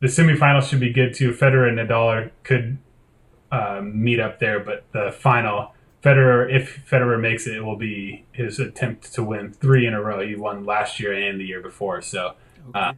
the 0.00 0.08
semifinals 0.08 0.68
should 0.68 0.80
be 0.80 0.92
good 0.92 1.14
too. 1.14 1.32
Federer 1.32 1.68
and 1.68 1.78
Nadal 1.78 2.30
could 2.42 2.78
um, 3.52 4.02
meet 4.02 4.18
up 4.18 4.40
there, 4.40 4.58
but 4.58 4.84
the 4.92 5.14
final, 5.16 5.72
Federer, 6.02 6.52
if 6.52 6.84
Federer 6.90 7.20
makes 7.20 7.46
it, 7.46 7.56
it 7.56 7.64
will 7.64 7.76
be 7.76 8.24
his 8.32 8.58
attempt 8.58 9.14
to 9.14 9.22
win 9.22 9.52
three 9.52 9.86
in 9.86 9.94
a 9.94 10.02
row. 10.02 10.26
He 10.26 10.34
won 10.34 10.64
last 10.64 10.98
year 10.98 11.12
and 11.12 11.40
the 11.40 11.44
year 11.44 11.60
before, 11.60 12.02
so. 12.02 12.34
Uh. 12.74 12.94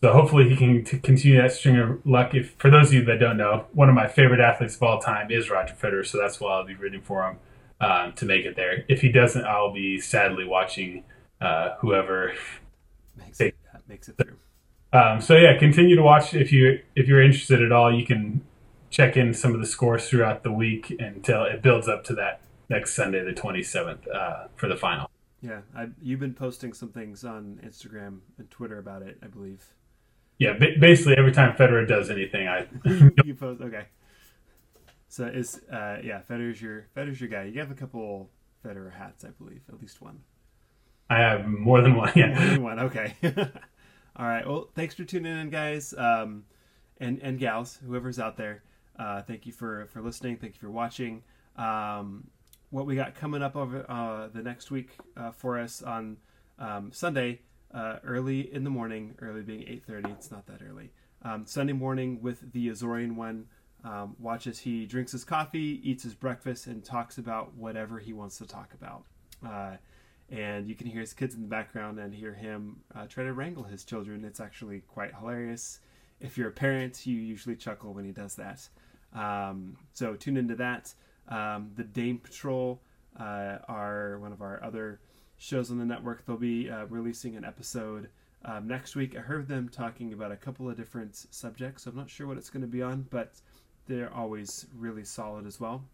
So 0.00 0.12
hopefully 0.12 0.48
he 0.48 0.56
can 0.56 0.84
t- 0.84 0.98
continue 0.98 1.40
that 1.40 1.52
string 1.52 1.76
of 1.76 2.06
luck. 2.06 2.34
If 2.34 2.54
for 2.58 2.70
those 2.70 2.88
of 2.88 2.94
you 2.94 3.04
that 3.04 3.18
don't 3.18 3.36
know, 3.36 3.66
one 3.72 3.88
of 3.88 3.94
my 3.94 4.06
favorite 4.06 4.40
athletes 4.40 4.76
of 4.76 4.82
all 4.82 5.00
time 5.00 5.30
is 5.30 5.50
Roger 5.50 5.74
Federer, 5.74 6.06
so 6.06 6.18
that's 6.18 6.40
why 6.40 6.52
I'll 6.52 6.64
be 6.64 6.74
rooting 6.74 7.02
for 7.02 7.28
him 7.28 7.38
um, 7.80 8.12
to 8.14 8.24
make 8.24 8.44
it 8.44 8.54
there. 8.54 8.84
If 8.88 9.00
he 9.00 9.10
doesn't, 9.10 9.44
I'll 9.44 9.72
be 9.72 10.00
sadly 10.00 10.44
watching 10.44 11.04
uh, 11.40 11.74
whoever 11.80 12.34
makes 13.16 13.40
it, 13.40 13.56
makes 13.88 14.08
it 14.08 14.16
through. 14.16 14.36
Um, 14.92 15.20
so 15.20 15.36
yeah, 15.36 15.58
continue 15.58 15.96
to 15.96 16.02
watch 16.02 16.32
if 16.32 16.52
you 16.52 16.80
if 16.94 17.08
you're 17.08 17.22
interested 17.22 17.62
at 17.62 17.72
all. 17.72 17.92
You 17.92 18.06
can 18.06 18.42
check 18.90 19.16
in 19.16 19.34
some 19.34 19.54
of 19.54 19.60
the 19.60 19.66
scores 19.66 20.08
throughout 20.08 20.42
the 20.44 20.52
week 20.52 20.94
until 20.98 21.44
it 21.44 21.60
builds 21.62 21.88
up 21.88 22.04
to 22.04 22.14
that 22.14 22.40
next 22.70 22.94
Sunday, 22.94 23.22
the 23.22 23.32
27th, 23.32 24.14
uh, 24.14 24.48
for 24.56 24.68
the 24.68 24.76
final. 24.76 25.10
Yeah, 25.40 25.60
I, 25.76 25.88
you've 26.02 26.20
been 26.20 26.34
posting 26.34 26.72
some 26.72 26.88
things 26.88 27.24
on 27.24 27.60
Instagram 27.64 28.20
and 28.38 28.50
Twitter 28.50 28.78
about 28.78 29.02
it, 29.02 29.18
I 29.22 29.26
believe. 29.26 29.64
Yeah, 30.38 30.52
basically 30.52 31.16
every 31.16 31.32
time 31.32 31.56
Federer 31.56 31.86
does 31.86 32.10
anything, 32.10 32.46
I 32.46 32.66
you 33.24 33.34
post. 33.38 33.60
Okay, 33.60 33.86
so 35.08 35.24
is 35.24 35.60
uh, 35.70 35.98
yeah, 36.02 36.20
Federer's 36.28 36.62
your 36.62 36.86
Federer's 36.96 37.20
your 37.20 37.28
guy. 37.28 37.44
You 37.44 37.58
have 37.60 37.72
a 37.72 37.74
couple 37.74 38.30
Federer 38.64 38.92
hats, 38.92 39.24
I 39.24 39.30
believe, 39.30 39.62
at 39.68 39.80
least 39.80 40.00
one. 40.00 40.20
I 41.10 41.18
have 41.18 41.46
more 41.46 41.80
than 41.80 41.96
one. 41.96 42.12
Yeah, 42.14 42.28
more 42.38 42.46
than 42.46 42.62
one. 42.62 42.78
Okay. 42.80 43.14
All 44.16 44.26
right. 44.26 44.46
Well, 44.46 44.68
thanks 44.74 44.94
for 44.94 45.04
tuning 45.04 45.36
in, 45.38 45.50
guys, 45.50 45.92
um, 45.96 46.44
and 46.98 47.20
and 47.20 47.38
gals, 47.38 47.78
whoever's 47.84 48.20
out 48.20 48.36
there. 48.36 48.62
Uh, 48.96 49.22
thank 49.22 49.44
you 49.44 49.52
for 49.52 49.86
for 49.86 50.00
listening. 50.02 50.36
Thank 50.36 50.54
you 50.54 50.60
for 50.60 50.70
watching. 50.70 51.22
Um, 51.56 52.28
what 52.70 52.86
we 52.86 52.94
got 52.94 53.14
coming 53.14 53.42
up 53.42 53.56
over 53.56 53.84
uh, 53.90 54.28
the 54.28 54.42
next 54.42 54.70
week 54.70 54.90
uh, 55.16 55.30
for 55.32 55.58
us 55.58 55.82
on 55.82 56.18
um, 56.58 56.92
Sunday 56.92 57.40
uh, 57.72 57.96
early 58.04 58.52
in 58.52 58.64
the 58.64 58.70
morning, 58.70 59.14
early 59.20 59.42
being 59.42 59.60
8.30, 59.60 60.12
it's 60.12 60.30
not 60.30 60.46
that 60.46 60.60
early. 60.66 60.90
Um, 61.22 61.46
Sunday 61.46 61.72
morning 61.72 62.20
with 62.22 62.52
the 62.52 62.68
Azorian 62.68 63.14
one, 63.14 63.46
um, 63.84 64.16
watch 64.18 64.46
as 64.46 64.58
he 64.58 64.86
drinks 64.86 65.12
his 65.12 65.24
coffee, 65.24 65.80
eats 65.82 66.02
his 66.02 66.14
breakfast, 66.14 66.66
and 66.66 66.84
talks 66.84 67.18
about 67.18 67.54
whatever 67.54 67.98
he 67.98 68.12
wants 68.12 68.38
to 68.38 68.46
talk 68.46 68.72
about. 68.74 69.04
Uh, 69.46 69.76
and 70.30 70.68
you 70.68 70.74
can 70.74 70.86
hear 70.86 71.00
his 71.00 71.12
kids 71.12 71.34
in 71.34 71.42
the 71.42 71.48
background 71.48 71.98
and 71.98 72.14
hear 72.14 72.34
him 72.34 72.80
uh, 72.94 73.06
try 73.06 73.24
to 73.24 73.32
wrangle 73.32 73.64
his 73.64 73.84
children. 73.84 74.24
It's 74.24 74.40
actually 74.40 74.80
quite 74.80 75.14
hilarious. 75.14 75.80
If 76.20 76.36
you're 76.36 76.48
a 76.48 76.52
parent, 76.52 77.06
you 77.06 77.16
usually 77.16 77.56
chuckle 77.56 77.94
when 77.94 78.04
he 78.04 78.12
does 78.12 78.34
that. 78.34 78.68
Um, 79.14 79.76
so 79.92 80.14
tune 80.14 80.36
into 80.36 80.56
that. 80.56 80.92
Um, 81.28 81.70
the 81.76 81.84
Dame 81.84 82.18
Patrol 82.18 82.80
uh, 83.18 83.58
are 83.68 84.18
one 84.18 84.32
of 84.32 84.42
our 84.42 84.62
other 84.62 85.00
shows 85.38 85.70
on 85.70 85.78
the 85.78 85.84
network. 85.84 86.26
They'll 86.26 86.36
be 86.36 86.68
uh, 86.68 86.86
releasing 86.86 87.36
an 87.36 87.44
episode 87.44 88.08
um, 88.44 88.66
next 88.66 88.96
week. 88.96 89.16
I 89.16 89.20
heard 89.20 89.48
them 89.48 89.68
talking 89.68 90.12
about 90.12 90.32
a 90.32 90.36
couple 90.36 90.68
of 90.68 90.76
different 90.76 91.16
subjects. 91.30 91.84
So 91.84 91.90
I'm 91.90 91.96
not 91.96 92.10
sure 92.10 92.26
what 92.26 92.36
it's 92.36 92.50
going 92.50 92.62
to 92.62 92.68
be 92.68 92.82
on, 92.82 93.06
but 93.10 93.40
they're 93.86 94.12
always 94.12 94.66
really 94.76 95.04
solid 95.04 95.46
as 95.46 95.58
well. 95.58 95.84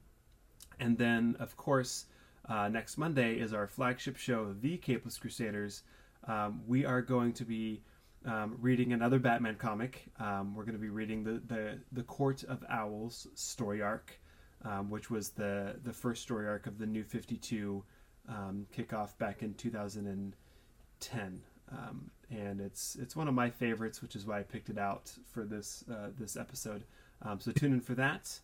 And 0.81 0.99
then, 0.99 1.37
of 1.39 1.57
course, 1.57 2.07
uh, 2.49 2.69
next 2.69 2.99
Monday 2.99 3.35
is 3.35 3.55
our 3.55 3.67
flagship 3.67 4.17
show, 4.17 4.55
The 4.61 4.77
Capeless 4.79 5.19
Crusaders. 5.19 5.83
Um, 6.27 6.63
we 6.67 6.85
are 6.85 7.01
going 7.01 7.33
to 7.35 7.45
be 7.45 7.83
um, 8.27 8.57
reading 8.61 8.93
another 8.93 9.19
Batman 9.19 9.57
comic. 9.57 10.07
Um, 10.19 10.55
we're 10.55 10.65
going 10.65 10.77
to 10.77 10.81
be 10.81 10.89
reading 10.89 11.23
the, 11.23 11.43
the, 11.47 11.79
the 11.93 12.03
Court 12.03 12.43
of 12.45 12.65
Owls 12.69 13.29
story 13.35 13.83
arc, 13.83 14.19
um, 14.65 14.91
which 14.91 15.11
was 15.11 15.31
the, 15.31 15.77
the 15.85 15.93
first 15.93 16.23
story 16.23 16.49
arc 16.49 16.67
of 16.67 16.79
the 16.79 16.87
New 16.87 17.05
52 17.05 17.85
um, 18.29 18.67
kickoff 18.77 19.17
back 19.19 19.43
in 19.43 19.55
2010, 19.55 21.43
um, 21.73 22.11
and 22.31 22.61
it's 22.61 22.97
it's 23.01 23.15
one 23.15 23.29
of 23.29 23.35
my 23.35 23.51
favorites, 23.51 24.03
which 24.03 24.17
is 24.17 24.27
why 24.27 24.41
I 24.41 24.43
picked 24.43 24.71
it 24.71 24.79
out 24.79 25.13
for 25.33 25.45
this 25.45 25.85
uh, 25.91 26.09
this 26.19 26.37
episode. 26.37 26.85
Um, 27.23 27.41
so 27.41 27.53
tune 27.53 27.73
in 27.73 27.81
for 27.81 27.95
that. 27.95 28.39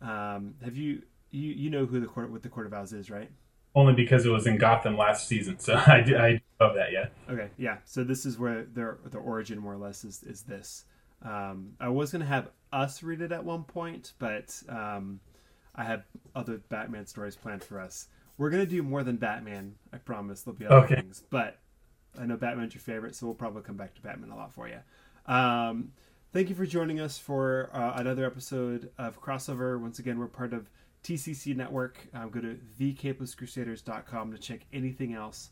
Um, 0.00 0.54
have 0.64 0.76
you 0.76 1.02
you 1.30 1.50
you 1.50 1.70
know 1.70 1.86
who 1.86 2.00
the 2.00 2.06
court 2.06 2.30
what 2.30 2.42
the 2.42 2.48
Court 2.48 2.66
of 2.66 2.74
Owls 2.74 2.92
is, 2.92 3.10
right? 3.10 3.30
Only 3.74 3.94
because 3.94 4.26
it 4.26 4.30
was 4.30 4.46
in 4.46 4.58
Gotham 4.58 4.96
last 4.96 5.26
season, 5.26 5.58
so 5.58 5.74
I 5.86 6.04
I 6.16 6.40
love 6.60 6.74
that. 6.76 6.92
Yeah. 6.92 7.06
Okay. 7.30 7.48
Yeah. 7.56 7.78
So 7.84 8.04
this 8.04 8.26
is 8.26 8.38
where 8.38 8.64
their 8.64 8.98
the 9.04 9.18
origin 9.18 9.58
more 9.58 9.72
or 9.72 9.78
less 9.78 10.04
is 10.04 10.22
is 10.22 10.42
this. 10.42 10.84
Um, 11.24 11.72
I 11.80 11.88
was 11.88 12.12
gonna 12.12 12.24
have 12.24 12.50
us 12.72 13.02
read 13.02 13.20
it 13.20 13.32
at 13.32 13.44
one 13.44 13.64
point, 13.64 14.12
but 14.18 14.60
um, 14.68 15.20
I 15.74 15.84
have 15.84 16.04
other 16.34 16.58
Batman 16.68 17.06
stories 17.06 17.36
planned 17.36 17.64
for 17.64 17.80
us. 17.80 18.08
We're 18.38 18.50
gonna 18.50 18.66
do 18.66 18.82
more 18.82 19.02
than 19.02 19.16
Batman. 19.16 19.74
I 19.92 19.98
promise. 19.98 20.42
There'll 20.42 20.58
be 20.58 20.66
other 20.66 20.84
okay. 20.84 20.96
things, 20.96 21.22
but 21.30 21.58
I 22.18 22.26
know 22.26 22.36
Batman's 22.36 22.74
your 22.74 22.80
favorite, 22.80 23.14
so 23.14 23.26
we'll 23.26 23.34
probably 23.34 23.62
come 23.62 23.76
back 23.76 23.94
to 23.94 24.02
Batman 24.02 24.30
a 24.30 24.36
lot 24.36 24.52
for 24.52 24.68
you. 24.68 24.78
Um, 25.26 25.92
thank 26.32 26.48
you 26.48 26.54
for 26.54 26.66
joining 26.66 27.00
us 27.00 27.18
for 27.18 27.70
uh, 27.72 27.94
another 27.96 28.26
episode 28.26 28.90
of 28.98 29.20
Crossover. 29.20 29.80
Once 29.80 29.98
again, 29.98 30.18
we're 30.18 30.26
part 30.26 30.52
of 30.52 30.68
TCC 31.04 31.56
Network. 31.56 32.06
Um, 32.14 32.30
go 32.30 32.40
to 32.40 32.58
thecapelesscrusaders.com 32.78 34.32
to 34.32 34.38
check 34.38 34.60
anything 34.72 35.14
else, 35.14 35.50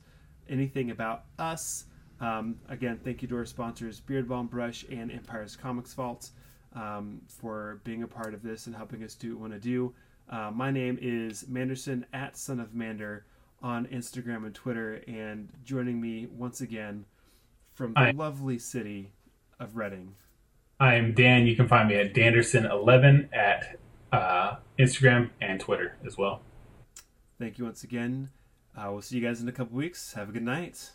anything 0.49 0.91
about 0.91 1.25
us. 1.39 1.85
Um, 2.21 2.57
again, 2.69 3.01
thank 3.03 3.23
you 3.23 3.29
to 3.29 3.37
our 3.37 3.47
sponsors, 3.47 4.01
Beard 4.01 4.29
Balm 4.29 4.47
Brush 4.47 4.85
and 4.91 5.11
Empire's 5.11 5.57
Comics 5.57 5.95
Vault, 5.95 6.31
um, 6.75 7.23
for 7.27 7.81
being 7.85 8.03
a 8.03 8.07
part 8.07 8.35
of 8.35 8.43
this 8.43 8.67
and 8.67 8.77
helping 8.77 9.03
us 9.03 9.15
do 9.15 9.31
what 9.31 9.37
we 9.37 9.51
want 9.51 9.63
to 9.63 9.69
do. 9.69 9.95
Uh, 10.31 10.51
my 10.55 10.71
name 10.71 10.97
is 11.03 11.45
Manderson 11.49 12.05
at 12.13 12.37
Son 12.37 12.61
of 12.61 12.73
Mander 12.73 13.25
on 13.63 13.87
Instagram 13.87 14.47
and 14.47 14.55
Twitter, 14.55 15.03
and 15.09 15.49
joining 15.65 16.01
me 16.01 16.27
once 16.27 16.61
again 16.61 17.05
from 17.75 17.93
the 17.95 17.99
Hi. 18.01 18.11
lovely 18.13 18.59
city 18.59 19.13
of 19.59 19.77
Reading. 19.77 20.15
I'm 20.79 21.13
Dan. 21.15 21.47
You 21.47 21.57
can 21.57 21.69
find 21.69 21.89
me 21.89 21.97
at 21.97 22.15
Danderson11 22.15 23.35
at 23.35 23.77
uh, 24.13 24.57
Instagram 24.79 25.31
and 25.41 25.61
Twitter 25.61 25.97
as 26.07 26.17
well. 26.17 26.43
Thank 27.39 27.59
you 27.59 27.65
once 27.65 27.83
again. 27.83 28.31
Uh, 28.77 28.89
we'll 28.93 29.03
see 29.03 29.17
you 29.17 29.23
guys 29.23 29.41
in 29.43 29.49
a 29.49 29.53
couple 29.53 29.77
weeks. 29.77 30.13
Have 30.15 30.29
a 30.29 30.33
good 30.33 30.45
night. 30.45 30.91